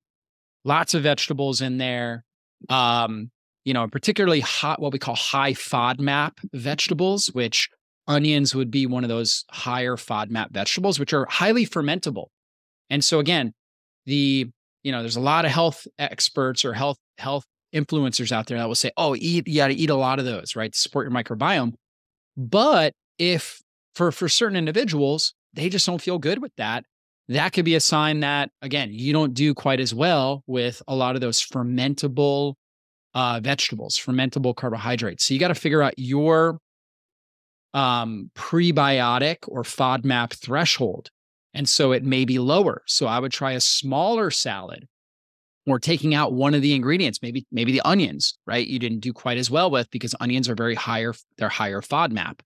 lots 0.65 0.93
of 0.93 1.03
vegetables 1.03 1.61
in 1.61 1.77
there. 1.77 2.25
Um, 2.69 3.31
you 3.65 3.73
know, 3.73 3.87
particularly 3.87 4.39
hot, 4.39 4.81
what 4.81 4.93
we 4.93 4.99
call 4.99 5.15
high 5.15 5.53
FODMAP 5.53 6.31
vegetables, 6.53 7.27
which 7.27 7.69
onions 8.07 8.55
would 8.55 8.71
be 8.71 8.85
one 8.85 9.03
of 9.03 9.09
those 9.09 9.45
higher 9.51 9.95
FODMAP 9.95 10.51
vegetables, 10.51 10.99
which 10.99 11.13
are 11.13 11.25
highly 11.29 11.65
fermentable. 11.65 12.27
And 12.89 13.03
so 13.03 13.19
again, 13.19 13.53
the 14.05 14.49
you 14.83 14.91
know, 14.91 15.01
there's 15.01 15.15
a 15.15 15.21
lot 15.21 15.45
of 15.45 15.51
health 15.51 15.85
experts 15.99 16.65
or 16.65 16.73
health 16.73 16.97
health 17.17 17.45
influencers 17.73 18.31
out 18.31 18.47
there 18.47 18.57
that 18.57 18.67
will 18.67 18.75
say, 18.75 18.91
"Oh, 18.97 19.15
eat 19.15 19.47
you 19.47 19.57
got 19.57 19.67
to 19.67 19.73
eat 19.73 19.89
a 19.89 19.95
lot 19.95 20.19
of 20.19 20.25
those, 20.25 20.55
right, 20.55 20.71
to 20.71 20.77
support 20.77 21.05
your 21.05 21.13
microbiome." 21.13 21.73
But 22.35 22.93
if 23.19 23.61
for 23.95 24.11
for 24.11 24.27
certain 24.27 24.57
individuals, 24.57 25.33
they 25.53 25.69
just 25.69 25.85
don't 25.85 26.01
feel 26.01 26.17
good 26.17 26.41
with 26.41 26.55
that, 26.57 26.83
that 27.27 27.53
could 27.53 27.65
be 27.65 27.75
a 27.75 27.79
sign 27.79 28.21
that 28.21 28.49
again, 28.61 28.89
you 28.91 29.13
don't 29.13 29.33
do 29.33 29.53
quite 29.53 29.79
as 29.79 29.93
well 29.93 30.43
with 30.47 30.81
a 30.87 30.95
lot 30.95 31.15
of 31.15 31.21
those 31.21 31.41
fermentable 31.41 32.55
uh, 33.13 33.39
vegetables, 33.43 33.97
fermentable 33.97 34.55
carbohydrates. 34.55 35.25
So 35.25 35.33
you 35.33 35.39
got 35.39 35.49
to 35.49 35.55
figure 35.55 35.81
out 35.81 35.93
your 35.97 36.59
um, 37.73 38.31
prebiotic 38.35 39.37
or 39.47 39.63
FODMAP 39.63 40.33
threshold. 40.33 41.09
And 41.53 41.67
so 41.67 41.91
it 41.91 42.03
may 42.03 42.25
be 42.25 42.39
lower. 42.39 42.83
So 42.87 43.07
I 43.07 43.19
would 43.19 43.31
try 43.31 43.51
a 43.51 43.59
smaller 43.59 44.31
salad 44.31 44.87
or 45.67 45.79
taking 45.79 46.15
out 46.15 46.33
one 46.33 46.53
of 46.53 46.61
the 46.61 46.73
ingredients, 46.73 47.19
maybe 47.21 47.45
maybe 47.51 47.71
the 47.71 47.81
onions, 47.81 48.37
right? 48.47 48.65
You 48.65 48.79
didn't 48.79 48.99
do 48.99 49.13
quite 49.13 49.37
as 49.37 49.51
well 49.51 49.69
with 49.69 49.89
because 49.91 50.15
onions 50.19 50.49
are 50.49 50.55
very 50.55 50.75
higher, 50.75 51.13
they're 51.37 51.49
higher 51.49 51.81
FODMAP, 51.81 52.39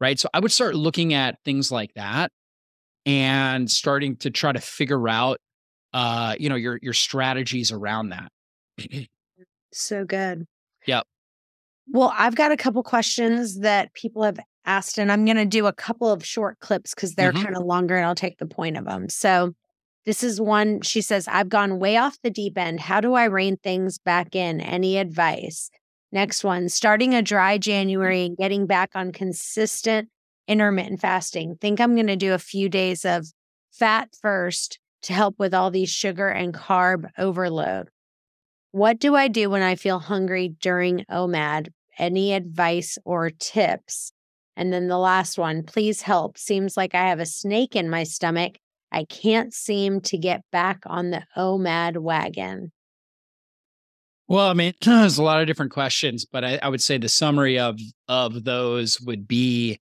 right? 0.00 0.18
So 0.18 0.28
I 0.34 0.40
would 0.40 0.52
start 0.52 0.74
looking 0.74 1.14
at 1.14 1.38
things 1.44 1.70
like 1.70 1.92
that 1.94 2.32
and 3.06 3.70
starting 3.70 4.16
to 4.16 4.30
try 4.30 4.52
to 4.52 4.60
figure 4.60 5.08
out 5.08 5.38
uh, 5.92 6.34
you 6.38 6.48
know, 6.48 6.54
your 6.54 6.78
your 6.82 6.94
strategies 6.94 7.70
around 7.70 8.10
that. 8.10 8.32
So 9.72 10.04
good. 10.04 10.46
Yep. 10.86 11.06
Well, 11.88 12.12
I've 12.16 12.36
got 12.36 12.52
a 12.52 12.56
couple 12.56 12.82
questions 12.82 13.60
that 13.60 13.92
people 13.94 14.22
have 14.22 14.38
asked, 14.64 14.98
and 14.98 15.10
I'm 15.10 15.24
going 15.24 15.36
to 15.36 15.44
do 15.44 15.66
a 15.66 15.72
couple 15.72 16.10
of 16.10 16.24
short 16.24 16.58
clips 16.60 16.94
because 16.94 17.14
they're 17.14 17.32
Mhm. 17.32 17.42
kind 17.42 17.56
of 17.56 17.64
longer 17.64 17.96
and 17.96 18.06
I'll 18.06 18.14
take 18.14 18.38
the 18.38 18.46
point 18.46 18.76
of 18.76 18.84
them. 18.84 19.08
So, 19.08 19.54
this 20.04 20.22
is 20.24 20.40
one 20.40 20.80
she 20.82 21.00
says, 21.00 21.28
I've 21.28 21.48
gone 21.48 21.78
way 21.78 21.96
off 21.96 22.18
the 22.22 22.30
deep 22.30 22.58
end. 22.58 22.80
How 22.80 23.00
do 23.00 23.14
I 23.14 23.24
rein 23.26 23.56
things 23.58 23.98
back 23.98 24.34
in? 24.34 24.60
Any 24.60 24.98
advice? 24.98 25.70
Next 26.10 26.42
one, 26.44 26.68
starting 26.68 27.14
a 27.14 27.22
dry 27.22 27.56
January 27.58 28.26
and 28.26 28.36
getting 28.36 28.66
back 28.66 28.90
on 28.94 29.12
consistent 29.12 30.08
intermittent 30.48 31.00
fasting. 31.00 31.56
Think 31.60 31.80
I'm 31.80 31.94
going 31.94 32.08
to 32.08 32.16
do 32.16 32.34
a 32.34 32.38
few 32.38 32.68
days 32.68 33.04
of 33.04 33.26
fat 33.70 34.08
first 34.20 34.78
to 35.02 35.12
help 35.12 35.38
with 35.38 35.54
all 35.54 35.70
these 35.70 35.88
sugar 35.90 36.28
and 36.28 36.52
carb 36.52 37.08
overload. 37.16 37.88
What 38.72 38.98
do 38.98 39.14
I 39.14 39.28
do 39.28 39.50
when 39.50 39.62
I 39.62 39.74
feel 39.74 39.98
hungry 39.98 40.48
during 40.60 41.04
OMAD? 41.10 41.68
Any 41.98 42.32
advice 42.32 42.96
or 43.04 43.28
tips? 43.28 44.12
And 44.56 44.72
then 44.72 44.88
the 44.88 44.98
last 44.98 45.38
one, 45.38 45.62
please 45.62 46.00
help. 46.00 46.38
Seems 46.38 46.74
like 46.74 46.94
I 46.94 47.08
have 47.08 47.20
a 47.20 47.26
snake 47.26 47.76
in 47.76 47.90
my 47.90 48.04
stomach. 48.04 48.56
I 48.90 49.04
can't 49.04 49.52
seem 49.52 50.00
to 50.02 50.16
get 50.16 50.40
back 50.50 50.80
on 50.86 51.10
the 51.10 51.22
OMAD 51.36 51.98
wagon. 51.98 52.72
Well, 54.26 54.48
I 54.48 54.54
mean, 54.54 54.72
there's 54.80 55.18
a 55.18 55.22
lot 55.22 55.42
of 55.42 55.46
different 55.46 55.72
questions, 55.72 56.24
but 56.24 56.42
I, 56.42 56.58
I 56.62 56.68
would 56.68 56.82
say 56.82 56.96
the 56.96 57.10
summary 57.10 57.58
of 57.58 57.78
of 58.08 58.44
those 58.44 58.98
would 59.02 59.28
be 59.28 59.80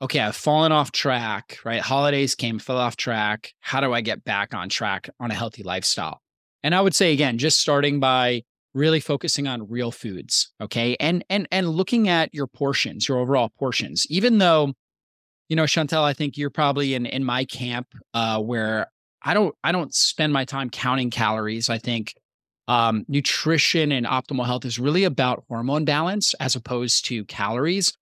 okay, 0.00 0.20
I've 0.20 0.36
fallen 0.36 0.72
off 0.72 0.92
track, 0.92 1.58
right? 1.62 1.82
Holidays 1.82 2.34
came, 2.34 2.58
fell 2.58 2.78
off 2.78 2.96
track. 2.96 3.52
How 3.60 3.82
do 3.82 3.92
I 3.92 4.00
get 4.00 4.24
back 4.24 4.54
on 4.54 4.70
track 4.70 5.10
on 5.20 5.30
a 5.30 5.34
healthy 5.34 5.62
lifestyle? 5.62 6.22
And 6.62 6.74
I 6.74 6.80
would 6.80 6.94
say 6.94 7.12
again, 7.12 7.38
just 7.38 7.60
starting 7.60 8.00
by 8.00 8.42
really 8.74 9.00
focusing 9.00 9.46
on 9.46 9.68
real 9.68 9.90
foods, 9.90 10.52
okay? 10.60 10.96
And 11.00 11.24
and 11.28 11.48
and 11.50 11.68
looking 11.68 12.08
at 12.08 12.32
your 12.34 12.46
portions, 12.46 13.08
your 13.08 13.18
overall 13.18 13.50
portions. 13.58 14.06
Even 14.08 14.38
though, 14.38 14.72
you 15.48 15.56
know, 15.56 15.64
Chantel, 15.64 16.02
I 16.02 16.12
think 16.12 16.36
you're 16.36 16.50
probably 16.50 16.94
in 16.94 17.06
in 17.06 17.24
my 17.24 17.44
camp 17.44 17.88
uh 18.14 18.40
where 18.40 18.88
I 19.22 19.34
don't 19.34 19.54
I 19.64 19.72
don't 19.72 19.94
spend 19.94 20.32
my 20.32 20.44
time 20.44 20.70
counting 20.70 21.10
calories. 21.10 21.68
I 21.68 21.78
think 21.78 22.14
um, 22.68 23.04
nutrition 23.08 23.90
and 23.90 24.06
optimal 24.06 24.46
health 24.46 24.64
is 24.64 24.78
really 24.78 25.02
about 25.02 25.44
hormone 25.48 25.84
balance 25.84 26.34
as 26.34 26.54
opposed 26.54 27.04
to 27.06 27.24
calories. 27.24 27.92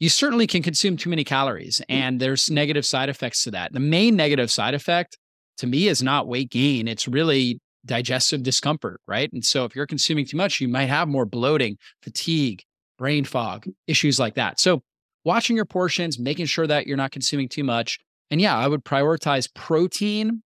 You 0.00 0.08
certainly 0.08 0.46
can 0.46 0.62
consume 0.62 0.96
too 0.96 1.10
many 1.10 1.24
calories, 1.24 1.80
and 1.88 2.20
there's 2.20 2.50
negative 2.50 2.86
side 2.86 3.08
effects 3.08 3.44
to 3.44 3.50
that. 3.52 3.72
The 3.72 3.80
main 3.80 4.16
negative 4.16 4.50
side 4.50 4.74
effect 4.74 5.18
to 5.58 5.66
me 5.66 5.88
is 5.88 6.02
not 6.02 6.26
weight 6.26 6.50
gain, 6.50 6.88
it's 6.88 7.06
really 7.06 7.60
digestive 7.84 8.42
discomfort, 8.42 9.00
right? 9.06 9.32
And 9.32 9.44
so 9.44 9.64
if 9.64 9.74
you're 9.74 9.86
consuming 9.86 10.26
too 10.26 10.36
much, 10.36 10.60
you 10.60 10.68
might 10.68 10.86
have 10.86 11.08
more 11.08 11.26
bloating, 11.26 11.76
fatigue, 12.02 12.62
brain 12.98 13.24
fog, 13.24 13.66
issues 13.86 14.18
like 14.18 14.34
that. 14.34 14.60
So 14.60 14.82
watching 15.24 15.56
your 15.56 15.64
portions, 15.64 16.18
making 16.18 16.46
sure 16.46 16.66
that 16.66 16.86
you're 16.86 16.96
not 16.96 17.10
consuming 17.10 17.48
too 17.48 17.64
much. 17.64 17.98
And 18.30 18.40
yeah, 18.40 18.56
I 18.56 18.68
would 18.68 18.84
prioritize 18.84 19.52
protein 19.54 20.42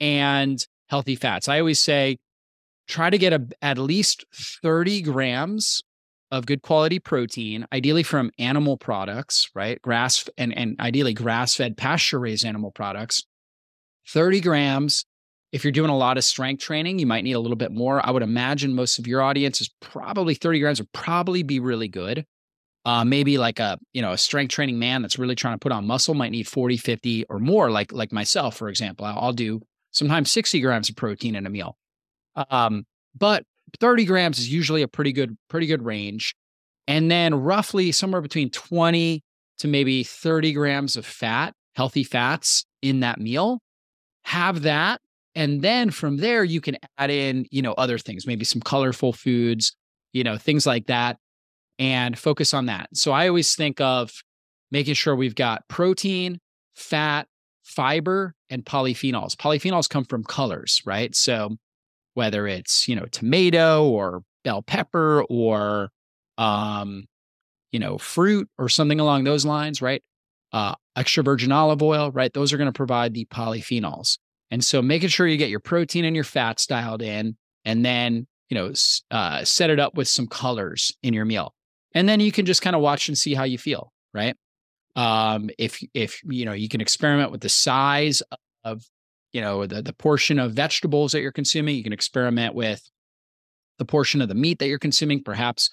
and 0.00 0.64
healthy 0.88 1.16
fats. 1.16 1.48
I 1.48 1.58
always 1.58 1.80
say 1.80 2.18
try 2.88 3.10
to 3.10 3.18
get 3.18 3.32
a, 3.32 3.46
at 3.60 3.78
least 3.78 4.24
30 4.34 5.02
grams 5.02 5.82
of 6.30 6.46
good 6.46 6.62
quality 6.62 6.98
protein, 6.98 7.66
ideally 7.72 8.02
from 8.02 8.30
animal 8.38 8.78
products, 8.78 9.50
right? 9.54 9.80
Grass 9.82 10.28
and, 10.38 10.56
and 10.56 10.80
ideally 10.80 11.12
grass 11.12 11.54
fed 11.54 11.76
pasture 11.76 12.18
raised 12.18 12.44
animal 12.44 12.70
products. 12.70 13.24
30 14.08 14.40
grams. 14.40 15.04
If 15.52 15.64
you're 15.64 15.72
doing 15.72 15.90
a 15.90 15.96
lot 15.96 16.16
of 16.16 16.24
strength 16.24 16.62
training, 16.62 16.98
you 16.98 17.06
might 17.06 17.24
need 17.24 17.34
a 17.34 17.40
little 17.40 17.56
bit 17.56 17.72
more. 17.72 18.04
I 18.04 18.10
would 18.10 18.22
imagine 18.22 18.74
most 18.74 18.98
of 18.98 19.06
your 19.06 19.20
audience 19.20 19.60
is 19.60 19.70
probably 19.80 20.34
30 20.34 20.60
grams 20.60 20.80
would 20.80 20.92
probably 20.92 21.42
be 21.42 21.60
really 21.60 21.88
good. 21.88 22.24
Uh, 22.84 23.04
maybe 23.04 23.38
like 23.38 23.60
a 23.60 23.78
you 23.92 24.02
know 24.02 24.10
a 24.10 24.18
strength 24.18 24.50
training 24.50 24.76
man 24.76 25.02
that's 25.02 25.16
really 25.16 25.36
trying 25.36 25.54
to 25.54 25.58
put 25.58 25.70
on 25.70 25.86
muscle 25.86 26.14
might 26.14 26.32
need 26.32 26.48
40 26.48 26.76
50 26.76 27.26
or 27.26 27.38
more 27.38 27.70
like 27.70 27.92
like 27.92 28.10
myself 28.10 28.56
for 28.56 28.68
example 28.68 29.06
i'll, 29.06 29.32
do 29.32 29.60
sometimes 29.92 30.32
60 30.32 30.60
grams 30.60 30.88
of 30.88 30.96
protein 30.96 31.36
in 31.36 31.46
a 31.46 31.48
meal 31.48 31.76
um, 32.34 32.84
but 33.16 33.44
30 33.78 34.04
grams 34.04 34.40
is 34.40 34.52
usually 34.52 34.82
a 34.82 34.88
pretty 34.88 35.12
good 35.12 35.38
pretty 35.48 35.68
good 35.68 35.84
range 35.84 36.34
and 36.88 37.08
then 37.08 37.36
roughly 37.36 37.92
somewhere 37.92 38.20
between 38.20 38.50
20 38.50 39.22
to 39.58 39.68
maybe 39.68 40.02
30 40.02 40.52
grams 40.52 40.96
of 40.96 41.06
fat 41.06 41.54
healthy 41.76 42.02
fats 42.02 42.66
in 42.82 42.98
that 42.98 43.20
meal 43.20 43.60
have 44.24 44.62
that 44.62 45.00
and 45.34 45.62
then 45.62 45.90
from 45.90 46.18
there 46.18 46.44
you 46.44 46.60
can 46.60 46.76
add 46.98 47.10
in 47.10 47.46
you 47.50 47.62
know 47.62 47.72
other 47.72 47.98
things 47.98 48.26
maybe 48.26 48.44
some 48.44 48.60
colorful 48.62 49.12
foods 49.12 49.74
you 50.12 50.24
know 50.24 50.36
things 50.36 50.66
like 50.66 50.86
that 50.86 51.18
and 51.78 52.18
focus 52.18 52.54
on 52.54 52.66
that. 52.66 52.88
So 52.94 53.12
i 53.12 53.28
always 53.28 53.54
think 53.54 53.80
of 53.80 54.12
making 54.70 54.94
sure 54.94 55.16
we've 55.16 55.34
got 55.34 55.66
protein 55.68 56.38
fat 56.74 57.26
fiber 57.64 58.34
and 58.50 58.64
polyphenols. 58.64 59.36
Polyphenols 59.36 59.88
come 59.88 60.04
from 60.04 60.24
colors 60.24 60.82
right? 60.84 61.14
So 61.14 61.56
whether 62.14 62.46
it's 62.46 62.88
you 62.88 62.96
know 62.96 63.06
tomato 63.06 63.88
or 63.88 64.22
bell 64.44 64.62
pepper 64.62 65.24
or 65.28 65.90
um 66.38 67.04
you 67.70 67.78
know 67.78 67.98
fruit 67.98 68.48
or 68.58 68.68
something 68.68 69.00
along 69.00 69.24
those 69.24 69.44
lines 69.44 69.80
right? 69.80 70.02
Uh 70.52 70.74
extra 70.96 71.22
virgin 71.22 71.52
olive 71.52 71.82
oil 71.82 72.10
right? 72.10 72.32
Those 72.32 72.52
are 72.52 72.58
going 72.58 72.66
to 72.66 72.72
provide 72.72 73.14
the 73.14 73.24
polyphenols 73.26 74.18
and 74.52 74.62
so 74.62 74.82
making 74.82 75.08
sure 75.08 75.26
you 75.26 75.38
get 75.38 75.48
your 75.48 75.60
protein 75.60 76.04
and 76.04 76.14
your 76.14 76.24
fats 76.24 76.66
dialed 76.66 77.00
in 77.00 77.36
and 77.64 77.84
then 77.84 78.26
you 78.50 78.54
know 78.54 78.72
uh, 79.10 79.42
set 79.44 79.70
it 79.70 79.80
up 79.80 79.96
with 79.96 80.06
some 80.06 80.28
colors 80.28 80.94
in 81.02 81.14
your 81.14 81.24
meal. 81.24 81.54
And 81.94 82.08
then 82.08 82.20
you 82.20 82.30
can 82.30 82.46
just 82.46 82.62
kind 82.62 82.76
of 82.76 82.82
watch 82.82 83.08
and 83.08 83.16
see 83.16 83.34
how 83.34 83.44
you 83.44 83.58
feel 83.58 83.92
right? 84.14 84.36
Um 84.94 85.48
if 85.58 85.82
if 85.94 86.20
you 86.24 86.44
know 86.44 86.52
you 86.52 86.68
can 86.68 86.82
experiment 86.82 87.32
with 87.32 87.40
the 87.40 87.48
size 87.48 88.22
of 88.62 88.84
you 89.32 89.40
know 89.40 89.66
the 89.66 89.80
the 89.80 89.94
portion 89.94 90.38
of 90.38 90.52
vegetables 90.52 91.12
that 91.12 91.22
you're 91.22 91.32
consuming. 91.32 91.74
You 91.74 91.82
can 91.82 91.94
experiment 91.94 92.54
with 92.54 92.82
the 93.78 93.86
portion 93.86 94.20
of 94.20 94.28
the 94.28 94.34
meat 94.34 94.58
that 94.58 94.68
you're 94.68 94.78
consuming. 94.78 95.24
Perhaps 95.24 95.70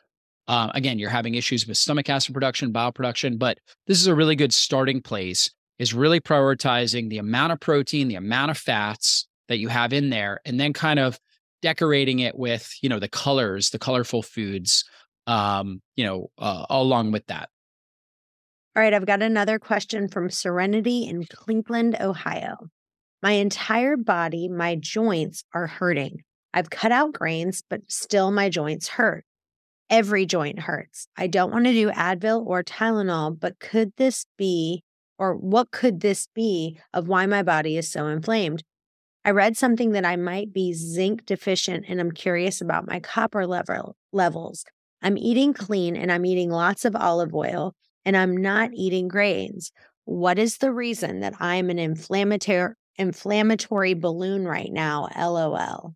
uh, 0.47 0.71
again 0.73 0.97
you're 0.99 1.09
having 1.09 1.35
issues 1.35 1.67
with 1.67 1.75
stomach 1.75 2.09
acid 2.09 2.33
production 2.33 2.71
bile 2.71 2.91
production 2.91 3.37
but 3.37 3.59
this 3.87 3.99
is 3.99 4.07
a 4.07 4.15
really 4.15 4.35
good 4.35 4.53
starting 4.53 5.01
place 5.01 5.51
is 5.79 5.93
really 5.93 6.19
prioritizing 6.19 7.09
the 7.09 7.17
amount 7.17 7.51
of 7.51 7.59
protein 7.59 8.07
the 8.07 8.15
amount 8.15 8.51
of 8.51 8.57
fats 8.57 9.27
that 9.47 9.59
you 9.59 9.67
have 9.67 9.93
in 9.93 10.09
there 10.09 10.39
and 10.45 10.59
then 10.59 10.73
kind 10.73 10.99
of 10.99 11.19
decorating 11.61 12.19
it 12.19 12.37
with 12.37 12.71
you 12.81 12.89
know 12.89 12.99
the 12.99 13.09
colors 13.09 13.71
the 13.71 13.79
colorful 13.79 14.21
foods 14.21 14.85
um 15.27 15.81
you 15.95 16.05
know 16.05 16.29
uh, 16.37 16.65
along 16.69 17.11
with 17.11 17.25
that 17.27 17.49
all 18.75 18.83
right 18.83 18.93
i've 18.93 19.05
got 19.05 19.21
another 19.21 19.59
question 19.59 20.07
from 20.07 20.29
serenity 20.29 21.05
in 21.05 21.25
cleveland 21.25 21.97
ohio 21.99 22.69
my 23.21 23.31
entire 23.31 23.97
body, 23.97 24.47
my 24.47 24.75
joints 24.75 25.43
are 25.53 25.67
hurting. 25.67 26.23
I've 26.53 26.69
cut 26.69 26.91
out 26.91 27.13
grains, 27.13 27.63
but 27.69 27.81
still 27.87 28.31
my 28.31 28.49
joints 28.49 28.87
hurt. 28.87 29.25
Every 29.89 30.25
joint 30.25 30.59
hurts. 30.59 31.07
I 31.17 31.27
don't 31.27 31.51
want 31.51 31.65
to 31.65 31.73
do 31.73 31.89
Advil 31.91 32.45
or 32.45 32.63
Tylenol, 32.63 33.37
but 33.37 33.59
could 33.59 33.91
this 33.97 34.25
be, 34.37 34.83
or 35.19 35.35
what 35.35 35.69
could 35.69 35.99
this 35.99 36.27
be 36.33 36.79
of 36.93 37.07
why 37.07 37.27
my 37.27 37.43
body 37.43 37.77
is 37.77 37.91
so 37.91 38.07
inflamed? 38.07 38.63
I 39.23 39.31
read 39.31 39.57
something 39.57 39.91
that 39.91 40.05
I 40.05 40.15
might 40.15 40.51
be 40.51 40.73
zinc 40.73 41.25
deficient 41.25 41.85
and 41.87 41.99
I'm 41.99 42.11
curious 42.11 42.61
about 42.61 42.87
my 42.87 42.99
copper 42.99 43.45
level 43.45 43.95
levels. 44.11 44.65
I'm 45.03 45.17
eating 45.17 45.53
clean 45.53 45.95
and 45.95 46.11
I'm 46.11 46.25
eating 46.25 46.49
lots 46.49 46.85
of 46.85 46.95
olive 46.95 47.35
oil 47.35 47.75
and 48.05 48.17
I'm 48.17 48.35
not 48.35 48.71
eating 48.73 49.07
grains. 49.07 49.71
What 50.05 50.39
is 50.39 50.57
the 50.57 50.71
reason 50.71 51.19
that 51.19 51.35
I'm 51.39 51.69
an 51.69 51.77
inflammatory 51.77 52.73
inflammatory 52.99 53.93
balloon 53.93 54.45
right 54.45 54.71
now. 54.71 55.07
LOL. 55.17 55.95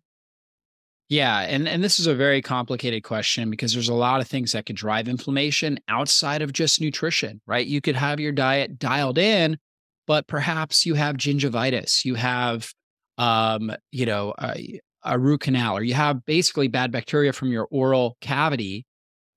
Yeah, 1.14 1.42
and 1.42 1.68
and 1.68 1.84
this 1.84 2.00
is 2.00 2.08
a 2.08 2.14
very 2.16 2.42
complicated 2.42 3.04
question 3.04 3.48
because 3.48 3.72
there's 3.72 3.88
a 3.88 3.94
lot 3.94 4.20
of 4.20 4.26
things 4.26 4.50
that 4.50 4.66
could 4.66 4.74
drive 4.74 5.06
inflammation 5.06 5.78
outside 5.86 6.42
of 6.42 6.52
just 6.52 6.80
nutrition, 6.80 7.40
right? 7.46 7.64
You 7.64 7.80
could 7.80 7.94
have 7.94 8.18
your 8.18 8.32
diet 8.32 8.80
dialed 8.80 9.16
in, 9.16 9.58
but 10.08 10.26
perhaps 10.26 10.84
you 10.84 10.94
have 10.94 11.16
gingivitis, 11.16 12.04
you 12.04 12.16
have 12.16 12.72
um, 13.16 13.70
you 13.92 14.06
know, 14.06 14.34
a, 14.42 14.80
a 15.04 15.16
root 15.16 15.42
canal 15.42 15.76
or 15.76 15.84
you 15.84 15.94
have 15.94 16.26
basically 16.26 16.66
bad 16.66 16.90
bacteria 16.90 17.32
from 17.32 17.52
your 17.52 17.68
oral 17.70 18.16
cavity 18.20 18.84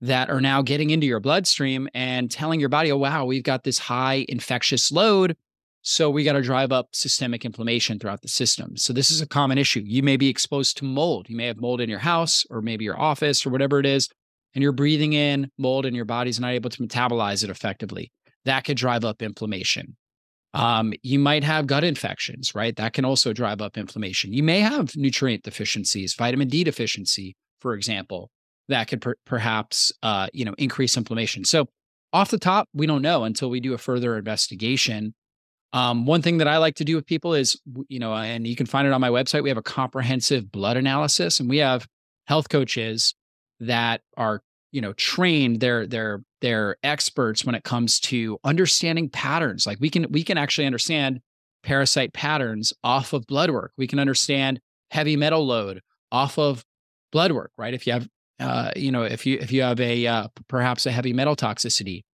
that 0.00 0.30
are 0.30 0.40
now 0.40 0.62
getting 0.62 0.90
into 0.90 1.06
your 1.06 1.20
bloodstream 1.20 1.88
and 1.94 2.28
telling 2.28 2.58
your 2.58 2.70
body, 2.70 2.90
"Oh 2.90 2.98
wow, 2.98 3.24
we've 3.24 3.44
got 3.44 3.62
this 3.62 3.78
high 3.78 4.26
infectious 4.28 4.90
load 4.90 5.36
so 5.82 6.10
we 6.10 6.24
got 6.24 6.32
to 6.32 6.42
drive 6.42 6.72
up 6.72 6.88
systemic 6.92 7.44
inflammation 7.44 7.98
throughout 7.98 8.22
the 8.22 8.28
system. 8.28 8.76
So 8.76 8.92
this 8.92 9.10
is 9.10 9.20
a 9.20 9.26
common 9.26 9.58
issue. 9.58 9.82
You 9.84 10.02
may 10.02 10.16
be 10.16 10.28
exposed 10.28 10.76
to 10.78 10.84
mold. 10.84 11.28
You 11.28 11.36
may 11.36 11.46
have 11.46 11.60
mold 11.60 11.80
in 11.80 11.88
your 11.88 11.98
house 12.00 12.44
or 12.50 12.60
maybe 12.60 12.84
your 12.84 13.00
office 13.00 13.46
or 13.46 13.50
whatever 13.50 13.78
it 13.78 13.86
is, 13.86 14.08
and 14.54 14.62
you're 14.62 14.72
breathing 14.72 15.12
in 15.12 15.50
mold 15.58 15.86
and 15.86 15.94
your 15.94 16.04
body's 16.04 16.40
not 16.40 16.52
able 16.52 16.70
to 16.70 16.82
metabolize 16.82 17.44
it 17.44 17.50
effectively. 17.50 18.12
That 18.44 18.64
could 18.64 18.76
drive 18.76 19.04
up 19.04 19.22
inflammation. 19.22 19.96
Um, 20.54 20.94
you 21.02 21.18
might 21.18 21.44
have 21.44 21.66
gut 21.66 21.84
infections, 21.84 22.54
right? 22.54 22.74
That 22.76 22.94
can 22.94 23.04
also 23.04 23.32
drive 23.32 23.60
up 23.60 23.76
inflammation. 23.76 24.32
You 24.32 24.42
may 24.42 24.60
have 24.60 24.96
nutrient 24.96 25.44
deficiencies, 25.44 26.14
vitamin 26.14 26.48
D 26.48 26.64
deficiency, 26.64 27.36
for 27.60 27.74
example, 27.74 28.30
that 28.68 28.88
could 28.88 29.00
per- 29.00 29.16
perhaps 29.26 29.92
uh, 30.02 30.28
you 30.32 30.44
know 30.44 30.54
increase 30.58 30.96
inflammation. 30.96 31.44
So 31.44 31.68
off 32.12 32.30
the 32.30 32.38
top, 32.38 32.68
we 32.72 32.86
don't 32.86 33.02
know 33.02 33.24
until 33.24 33.50
we 33.50 33.60
do 33.60 33.74
a 33.74 33.78
further 33.78 34.16
investigation 34.16 35.14
um, 35.72 36.06
one 36.06 36.22
thing 36.22 36.38
that 36.38 36.48
I 36.48 36.58
like 36.58 36.76
to 36.76 36.84
do 36.84 36.96
with 36.96 37.06
people 37.06 37.34
is, 37.34 37.60
you 37.88 37.98
know, 37.98 38.14
and 38.14 38.46
you 38.46 38.56
can 38.56 38.66
find 38.66 38.86
it 38.86 38.92
on 38.92 39.00
my 39.00 39.10
website. 39.10 39.42
We 39.42 39.50
have 39.50 39.58
a 39.58 39.62
comprehensive 39.62 40.50
blood 40.50 40.76
analysis, 40.76 41.40
and 41.40 41.48
we 41.48 41.58
have 41.58 41.86
health 42.26 42.48
coaches 42.48 43.14
that 43.60 44.00
are, 44.16 44.42
you 44.72 44.80
know, 44.80 44.94
trained. 44.94 45.60
They're 45.60 45.86
they're 45.86 46.22
they're 46.40 46.76
experts 46.82 47.44
when 47.44 47.54
it 47.54 47.64
comes 47.64 48.00
to 48.00 48.38
understanding 48.44 49.10
patterns. 49.10 49.66
Like 49.66 49.78
we 49.80 49.90
can 49.90 50.06
we 50.10 50.22
can 50.22 50.38
actually 50.38 50.66
understand 50.66 51.20
parasite 51.62 52.14
patterns 52.14 52.72
off 52.82 53.12
of 53.12 53.26
blood 53.26 53.50
work. 53.50 53.72
We 53.76 53.86
can 53.86 53.98
understand 53.98 54.60
heavy 54.90 55.16
metal 55.16 55.46
load 55.46 55.82
off 56.10 56.38
of 56.38 56.64
blood 57.12 57.32
work, 57.32 57.52
right? 57.58 57.74
If 57.74 57.86
you 57.86 57.92
have, 57.92 58.08
uh, 58.40 58.70
you 58.74 58.90
know, 58.90 59.02
if 59.02 59.26
you 59.26 59.38
if 59.38 59.52
you 59.52 59.62
have 59.62 59.80
a 59.80 60.06
uh, 60.06 60.28
perhaps 60.48 60.86
a 60.86 60.90
heavy 60.90 61.12
metal 61.12 61.36
toxicity, 61.36 62.04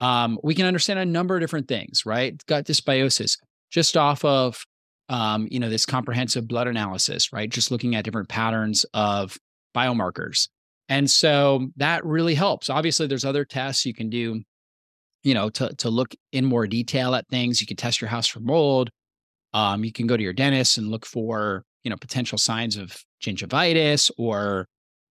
um, 0.00 0.38
we 0.42 0.54
can 0.54 0.66
understand 0.66 0.98
a 0.98 1.04
number 1.06 1.34
of 1.34 1.40
different 1.40 1.68
things, 1.68 2.04
right? 2.04 2.40
Gut 2.46 2.66
dysbiosis, 2.66 3.38
just 3.70 3.96
off 3.96 4.24
of 4.24 4.64
um, 5.08 5.48
you 5.50 5.60
know 5.60 5.68
this 5.68 5.86
comprehensive 5.86 6.48
blood 6.48 6.66
analysis, 6.66 7.32
right? 7.32 7.48
Just 7.48 7.70
looking 7.70 7.94
at 7.94 8.04
different 8.04 8.28
patterns 8.28 8.84
of 8.92 9.38
biomarkers, 9.74 10.48
and 10.88 11.10
so 11.10 11.68
that 11.76 12.04
really 12.04 12.34
helps. 12.34 12.68
Obviously, 12.68 13.06
there's 13.06 13.24
other 13.24 13.44
tests 13.44 13.86
you 13.86 13.94
can 13.94 14.10
do, 14.10 14.42
you 15.22 15.34
know, 15.34 15.48
to 15.50 15.74
to 15.76 15.90
look 15.90 16.14
in 16.32 16.44
more 16.44 16.66
detail 16.66 17.14
at 17.14 17.28
things. 17.28 17.60
You 17.60 17.66
can 17.66 17.76
test 17.76 18.00
your 18.00 18.10
house 18.10 18.26
for 18.26 18.40
mold. 18.40 18.90
Um, 19.54 19.84
you 19.84 19.92
can 19.92 20.06
go 20.06 20.16
to 20.16 20.22
your 20.22 20.32
dentist 20.32 20.76
and 20.76 20.88
look 20.88 21.06
for 21.06 21.64
you 21.84 21.90
know 21.90 21.96
potential 21.96 22.36
signs 22.36 22.76
of 22.76 22.96
gingivitis 23.22 24.10
or 24.18 24.66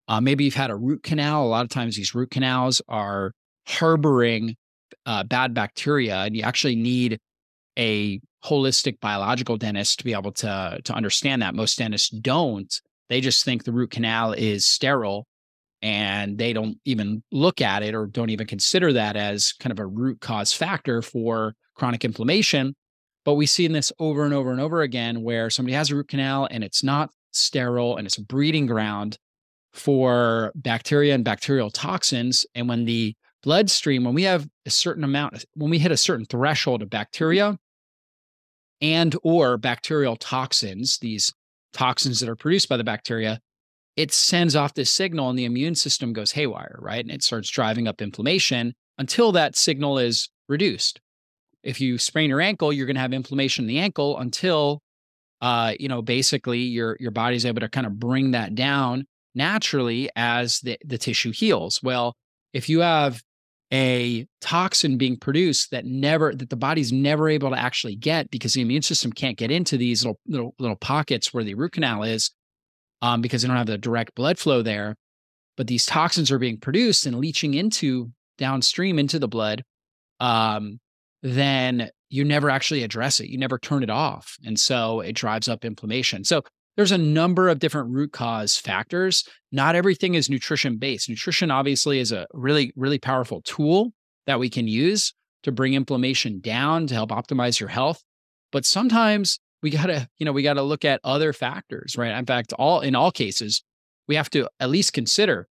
uh, 0.08 0.20
maybe 0.20 0.44
you've 0.44 0.54
had 0.54 0.70
a 0.70 0.76
root 0.76 1.02
canal. 1.02 1.44
A 1.44 1.48
lot 1.48 1.64
of 1.64 1.70
times, 1.70 1.96
these 1.96 2.14
root 2.14 2.30
canals 2.30 2.82
are 2.88 3.32
harboring 3.66 4.56
uh, 5.06 5.24
bad 5.24 5.54
bacteria, 5.54 6.16
and 6.24 6.36
you 6.36 6.42
actually 6.42 6.76
need 6.76 7.18
a 7.78 8.20
holistic 8.44 9.00
biological 9.00 9.56
dentist 9.56 9.98
to 9.98 10.04
be 10.04 10.12
able 10.12 10.32
to 10.32 10.78
to 10.84 10.92
understand 10.92 11.42
that. 11.42 11.54
Most 11.54 11.78
dentists 11.78 12.10
don't. 12.10 12.80
They 13.08 13.20
just 13.20 13.44
think 13.44 13.64
the 13.64 13.72
root 13.72 13.90
canal 13.90 14.32
is 14.32 14.64
sterile 14.64 15.26
and 15.82 16.38
they 16.38 16.54
don't 16.54 16.78
even 16.86 17.22
look 17.30 17.60
at 17.60 17.82
it 17.82 17.94
or 17.94 18.06
don't 18.06 18.30
even 18.30 18.46
consider 18.46 18.92
that 18.94 19.16
as 19.16 19.52
kind 19.52 19.70
of 19.70 19.78
a 19.78 19.86
root 19.86 20.20
cause 20.20 20.52
factor 20.52 21.02
for 21.02 21.54
chronic 21.74 22.04
inflammation. 22.04 22.74
But 23.24 23.34
we 23.34 23.46
see 23.46 23.66
this 23.68 23.92
over 23.98 24.24
and 24.24 24.32
over 24.32 24.50
and 24.50 24.60
over 24.60 24.82
again 24.82 25.22
where 25.22 25.50
somebody 25.50 25.74
has 25.74 25.90
a 25.90 25.96
root 25.96 26.08
canal 26.08 26.48
and 26.50 26.64
it's 26.64 26.82
not 26.82 27.10
sterile 27.32 27.96
and 27.96 28.06
it's 28.06 28.18
a 28.18 28.22
breeding 28.22 28.66
ground 28.66 29.18
for 29.74 30.52
bacteria 30.54 31.14
and 31.14 31.24
bacterial 31.24 31.70
toxins. 31.70 32.46
And 32.54 32.68
when 32.68 32.84
the 32.84 33.14
bloodstream, 33.44 34.04
when 34.04 34.14
we 34.14 34.24
have 34.24 34.48
a 34.66 34.70
certain 34.70 35.04
amount, 35.04 35.44
when 35.54 35.70
we 35.70 35.78
hit 35.78 35.92
a 35.92 35.96
certain 35.96 36.24
threshold 36.24 36.82
of 36.82 36.90
bacteria, 36.90 37.58
and 38.80 39.16
or 39.22 39.56
bacterial 39.56 40.16
toxins, 40.16 40.98
these 40.98 41.32
toxins 41.72 42.20
that 42.20 42.28
are 42.28 42.36
produced 42.36 42.68
by 42.68 42.76
the 42.76 42.84
bacteria, 42.84 43.38
it 43.96 44.12
sends 44.12 44.56
off 44.56 44.74
this 44.74 44.90
signal 44.90 45.30
and 45.30 45.38
the 45.38 45.44
immune 45.44 45.74
system 45.74 46.12
goes 46.12 46.32
haywire, 46.32 46.78
right? 46.80 47.04
And 47.04 47.12
it 47.12 47.22
starts 47.22 47.48
driving 47.48 47.86
up 47.86 48.02
inflammation 48.02 48.74
until 48.98 49.32
that 49.32 49.56
signal 49.56 49.98
is 49.98 50.28
reduced. 50.48 51.00
If 51.62 51.80
you 51.80 51.98
sprain 51.98 52.28
your 52.28 52.40
ankle, 52.40 52.72
you're 52.72 52.86
going 52.86 52.96
to 52.96 53.00
have 53.00 53.12
inflammation 53.12 53.64
in 53.64 53.68
the 53.68 53.78
ankle 53.78 54.18
until 54.18 54.82
uh, 55.40 55.74
you 55.78 55.88
know, 55.88 56.00
basically 56.00 56.60
your 56.60 56.96
your 57.00 57.10
body's 57.10 57.44
able 57.44 57.60
to 57.60 57.68
kind 57.68 57.86
of 57.86 57.98
bring 57.98 58.30
that 58.30 58.54
down 58.54 59.06
naturally 59.34 60.08
as 60.16 60.60
the, 60.60 60.78
the 60.84 60.96
tissue 60.96 61.32
heals. 61.32 61.82
Well, 61.82 62.16
if 62.52 62.68
you 62.68 62.80
have 62.80 63.22
a 63.72 64.26
toxin 64.40 64.98
being 64.98 65.16
produced 65.16 65.70
that 65.70 65.84
never 65.84 66.34
that 66.34 66.50
the 66.50 66.56
body's 66.56 66.92
never 66.92 67.28
able 67.28 67.50
to 67.50 67.58
actually 67.58 67.96
get 67.96 68.30
because 68.30 68.54
the 68.54 68.60
immune 68.60 68.82
system 68.82 69.12
can't 69.12 69.38
get 69.38 69.50
into 69.50 69.76
these 69.76 70.04
little 70.04 70.20
little, 70.26 70.54
little 70.58 70.76
pockets 70.76 71.32
where 71.32 71.44
the 71.44 71.54
root 71.54 71.72
canal 71.72 72.02
is 72.02 72.30
um, 73.02 73.20
because 73.20 73.42
they 73.42 73.48
don't 73.48 73.56
have 73.56 73.66
the 73.66 73.78
direct 73.78 74.14
blood 74.14 74.38
flow 74.38 74.62
there. 74.62 74.96
But 75.56 75.66
these 75.66 75.86
toxins 75.86 76.30
are 76.30 76.38
being 76.38 76.58
produced 76.58 77.06
and 77.06 77.18
leaching 77.18 77.54
into 77.54 78.10
downstream 78.38 78.98
into 78.98 79.18
the 79.18 79.28
blood 79.28 79.64
um, 80.20 80.80
then 81.22 81.90
you 82.10 82.24
never 82.24 82.50
actually 82.50 82.82
address 82.82 83.20
it. 83.20 83.28
You 83.28 83.38
never 83.38 83.58
turn 83.58 83.82
it 83.82 83.90
off. 83.90 84.36
And 84.44 84.58
so 84.58 85.00
it 85.00 85.14
drives 85.14 85.48
up 85.48 85.64
inflammation. 85.64 86.24
So 86.24 86.42
there's 86.76 86.92
a 86.92 86.98
number 86.98 87.48
of 87.48 87.58
different 87.58 87.90
root 87.90 88.12
cause 88.12 88.56
factors. 88.56 89.24
Not 89.52 89.76
everything 89.76 90.14
is 90.14 90.28
nutrition 90.28 90.76
based. 90.76 91.08
Nutrition 91.08 91.50
obviously 91.50 92.00
is 92.00 92.12
a 92.12 92.26
really, 92.32 92.72
really 92.76 92.98
powerful 92.98 93.42
tool 93.42 93.92
that 94.26 94.40
we 94.40 94.50
can 94.50 94.66
use 94.66 95.14
to 95.44 95.52
bring 95.52 95.74
inflammation 95.74 96.40
down 96.40 96.86
to 96.86 96.94
help 96.94 97.10
optimize 97.10 97.60
your 97.60 97.68
health. 97.68 98.02
But 98.50 98.64
sometimes 98.64 99.38
we 99.62 99.70
got 99.70 99.86
to, 99.86 100.08
you 100.18 100.26
know, 100.26 100.32
we 100.32 100.42
got 100.42 100.54
to 100.54 100.62
look 100.62 100.84
at 100.84 101.00
other 101.04 101.32
factors, 101.32 101.96
right? 101.96 102.16
In 102.16 102.26
fact, 102.26 102.52
all 102.54 102.80
in 102.80 102.94
all 102.94 103.10
cases, 103.10 103.62
we 104.08 104.16
have 104.16 104.30
to 104.30 104.48
at 104.60 104.70
least 104.70 104.92
consider 104.92 105.48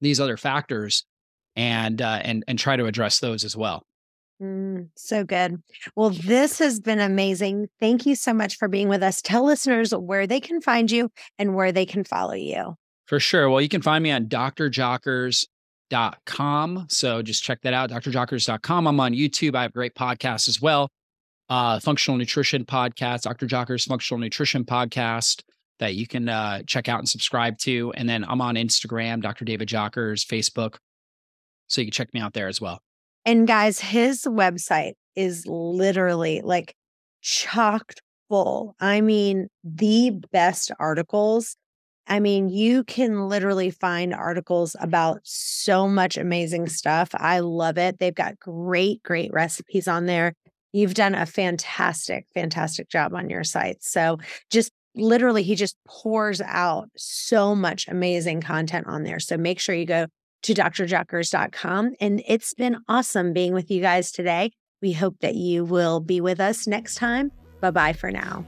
these 0.00 0.20
other 0.20 0.36
factors 0.36 1.04
and 1.56 2.00
uh, 2.00 2.20
and 2.22 2.44
and 2.48 2.58
try 2.58 2.76
to 2.76 2.86
address 2.86 3.20
those 3.20 3.44
as 3.44 3.56
well. 3.56 3.84
Mm, 4.40 4.88
so 4.96 5.24
good. 5.24 5.62
Well, 5.94 6.08
this 6.10 6.58
has 6.60 6.80
been 6.80 7.00
amazing. 7.00 7.68
Thank 7.78 8.06
you 8.06 8.14
so 8.14 8.32
much 8.32 8.56
for 8.56 8.68
being 8.68 8.88
with 8.88 9.02
us. 9.02 9.20
Tell 9.20 9.44
listeners 9.44 9.92
where 9.92 10.26
they 10.26 10.40
can 10.40 10.62
find 10.62 10.90
you 10.90 11.10
and 11.38 11.54
where 11.54 11.72
they 11.72 11.84
can 11.84 12.04
follow 12.04 12.32
you. 12.32 12.76
For 13.06 13.20
sure. 13.20 13.50
Well, 13.50 13.60
you 13.60 13.68
can 13.68 13.82
find 13.82 14.02
me 14.02 14.10
on 14.12 14.24
drjockers.com. 14.26 16.86
So 16.88 17.20
just 17.22 17.42
check 17.42 17.60
that 17.62 17.74
out, 17.74 17.90
drjockers.com. 17.90 18.86
I'm 18.86 19.00
on 19.00 19.12
YouTube. 19.12 19.54
I 19.54 19.60
have 19.62 19.74
great 19.74 19.94
podcasts 19.94 20.48
as 20.48 20.62
well. 20.62 20.88
Uh, 21.50 21.78
functional 21.80 22.16
nutrition 22.16 22.64
podcast, 22.64 23.22
Dr. 23.22 23.46
Jockers 23.46 23.86
Functional 23.86 24.20
Nutrition 24.20 24.64
Podcast 24.64 25.42
that 25.80 25.96
you 25.96 26.06
can 26.06 26.28
uh, 26.28 26.62
check 26.66 26.88
out 26.88 27.00
and 27.00 27.08
subscribe 27.08 27.58
to. 27.58 27.92
And 27.96 28.08
then 28.08 28.24
I'm 28.24 28.40
on 28.40 28.54
Instagram, 28.54 29.20
Dr. 29.20 29.44
David 29.44 29.68
Jockers, 29.68 30.24
Facebook. 30.24 30.76
So 31.66 31.80
you 31.80 31.88
can 31.88 31.92
check 31.92 32.14
me 32.14 32.20
out 32.20 32.34
there 32.34 32.46
as 32.46 32.60
well. 32.60 32.80
And 33.24 33.46
guys, 33.46 33.80
his 33.80 34.22
website 34.22 34.94
is 35.14 35.46
literally 35.46 36.40
like 36.42 36.74
chocked 37.22 38.00
full. 38.28 38.74
I 38.80 39.00
mean, 39.00 39.48
the 39.62 40.10
best 40.32 40.70
articles. 40.78 41.56
I 42.06 42.18
mean, 42.18 42.48
you 42.48 42.82
can 42.84 43.28
literally 43.28 43.70
find 43.70 44.14
articles 44.14 44.74
about 44.80 45.20
so 45.22 45.86
much 45.86 46.16
amazing 46.16 46.68
stuff. 46.68 47.10
I 47.14 47.40
love 47.40 47.78
it. 47.78 47.98
They've 47.98 48.14
got 48.14 48.38
great, 48.38 49.02
great 49.02 49.32
recipes 49.32 49.86
on 49.86 50.06
there. 50.06 50.32
You've 50.72 50.94
done 50.94 51.14
a 51.14 51.26
fantastic, 51.26 52.26
fantastic 52.32 52.88
job 52.88 53.14
on 53.14 53.28
your 53.28 53.44
site. 53.44 53.82
So 53.82 54.18
just 54.50 54.72
literally, 54.94 55.42
he 55.42 55.54
just 55.54 55.76
pours 55.86 56.40
out 56.40 56.88
so 56.96 57.54
much 57.54 57.86
amazing 57.88 58.40
content 58.40 58.86
on 58.86 59.02
there. 59.02 59.20
So 59.20 59.36
make 59.36 59.60
sure 59.60 59.74
you 59.74 59.86
go 59.86 60.06
to 60.42 60.54
drjockers.com. 60.54 61.94
And 62.00 62.22
it's 62.26 62.54
been 62.54 62.78
awesome 62.88 63.32
being 63.32 63.52
with 63.52 63.70
you 63.70 63.80
guys 63.80 64.10
today. 64.10 64.52
We 64.82 64.92
hope 64.92 65.20
that 65.20 65.34
you 65.34 65.64
will 65.64 66.00
be 66.00 66.20
with 66.20 66.40
us 66.40 66.66
next 66.66 66.94
time. 66.96 67.32
Bye 67.60 67.70
bye 67.70 67.92
for 67.92 68.10
now. 68.10 68.46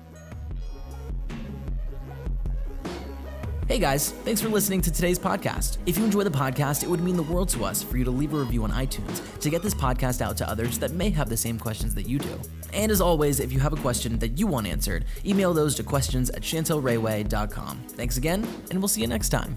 Hey 3.68 3.78
guys, 3.78 4.11
thanks 4.11 4.40
for 4.40 4.49
listening 4.49 4.82
to 4.82 4.90
today's 4.90 5.18
podcast. 5.18 5.78
If 5.86 5.97
you 5.97 6.05
enjoy 6.05 6.24
the 6.24 6.30
podcast, 6.30 6.82
it 6.82 6.90
would 6.90 7.01
mean 7.01 7.16
the 7.16 7.22
world 7.22 7.49
to 7.51 7.64
us 7.64 7.82
for 7.82 7.97
you 7.97 8.05
to 8.05 8.11
leave 8.11 8.34
a 8.34 8.36
review 8.36 8.64
on 8.64 8.70
iTunes 8.70 9.38
to 9.40 9.49
get 9.49 9.62
this 9.62 9.72
podcast 9.72 10.20
out 10.20 10.36
to 10.38 10.49
others 10.51 10.78
that 10.78 10.90
may 10.90 11.09
have 11.11 11.30
the 11.30 11.36
same 11.36 11.59
questions 11.59 11.95
that 11.95 12.07
you 12.07 12.18
do. 12.18 12.40
And 12.74 12.93
as 12.93 13.01
always, 13.01 13.40
if 13.40 13.51
you 13.51 13.61
have 13.61 13.72
a 13.72 13.76
question 13.76 14.18
that 14.18 14.38
you 14.38 14.47
want 14.47 14.66
answered, 14.66 15.07
email 15.24 15.55
those 15.55 15.74
to 15.76 15.84
questions 15.84 16.28
at 16.30 16.43
chantelrayway.com. 16.43 17.82
Thanks 17.88 18.18
again, 18.18 18.47
and 18.70 18.78
we'll 18.78 18.88
see 18.88 19.01
you 19.01 19.07
next 19.07 19.30
time. 19.30 19.57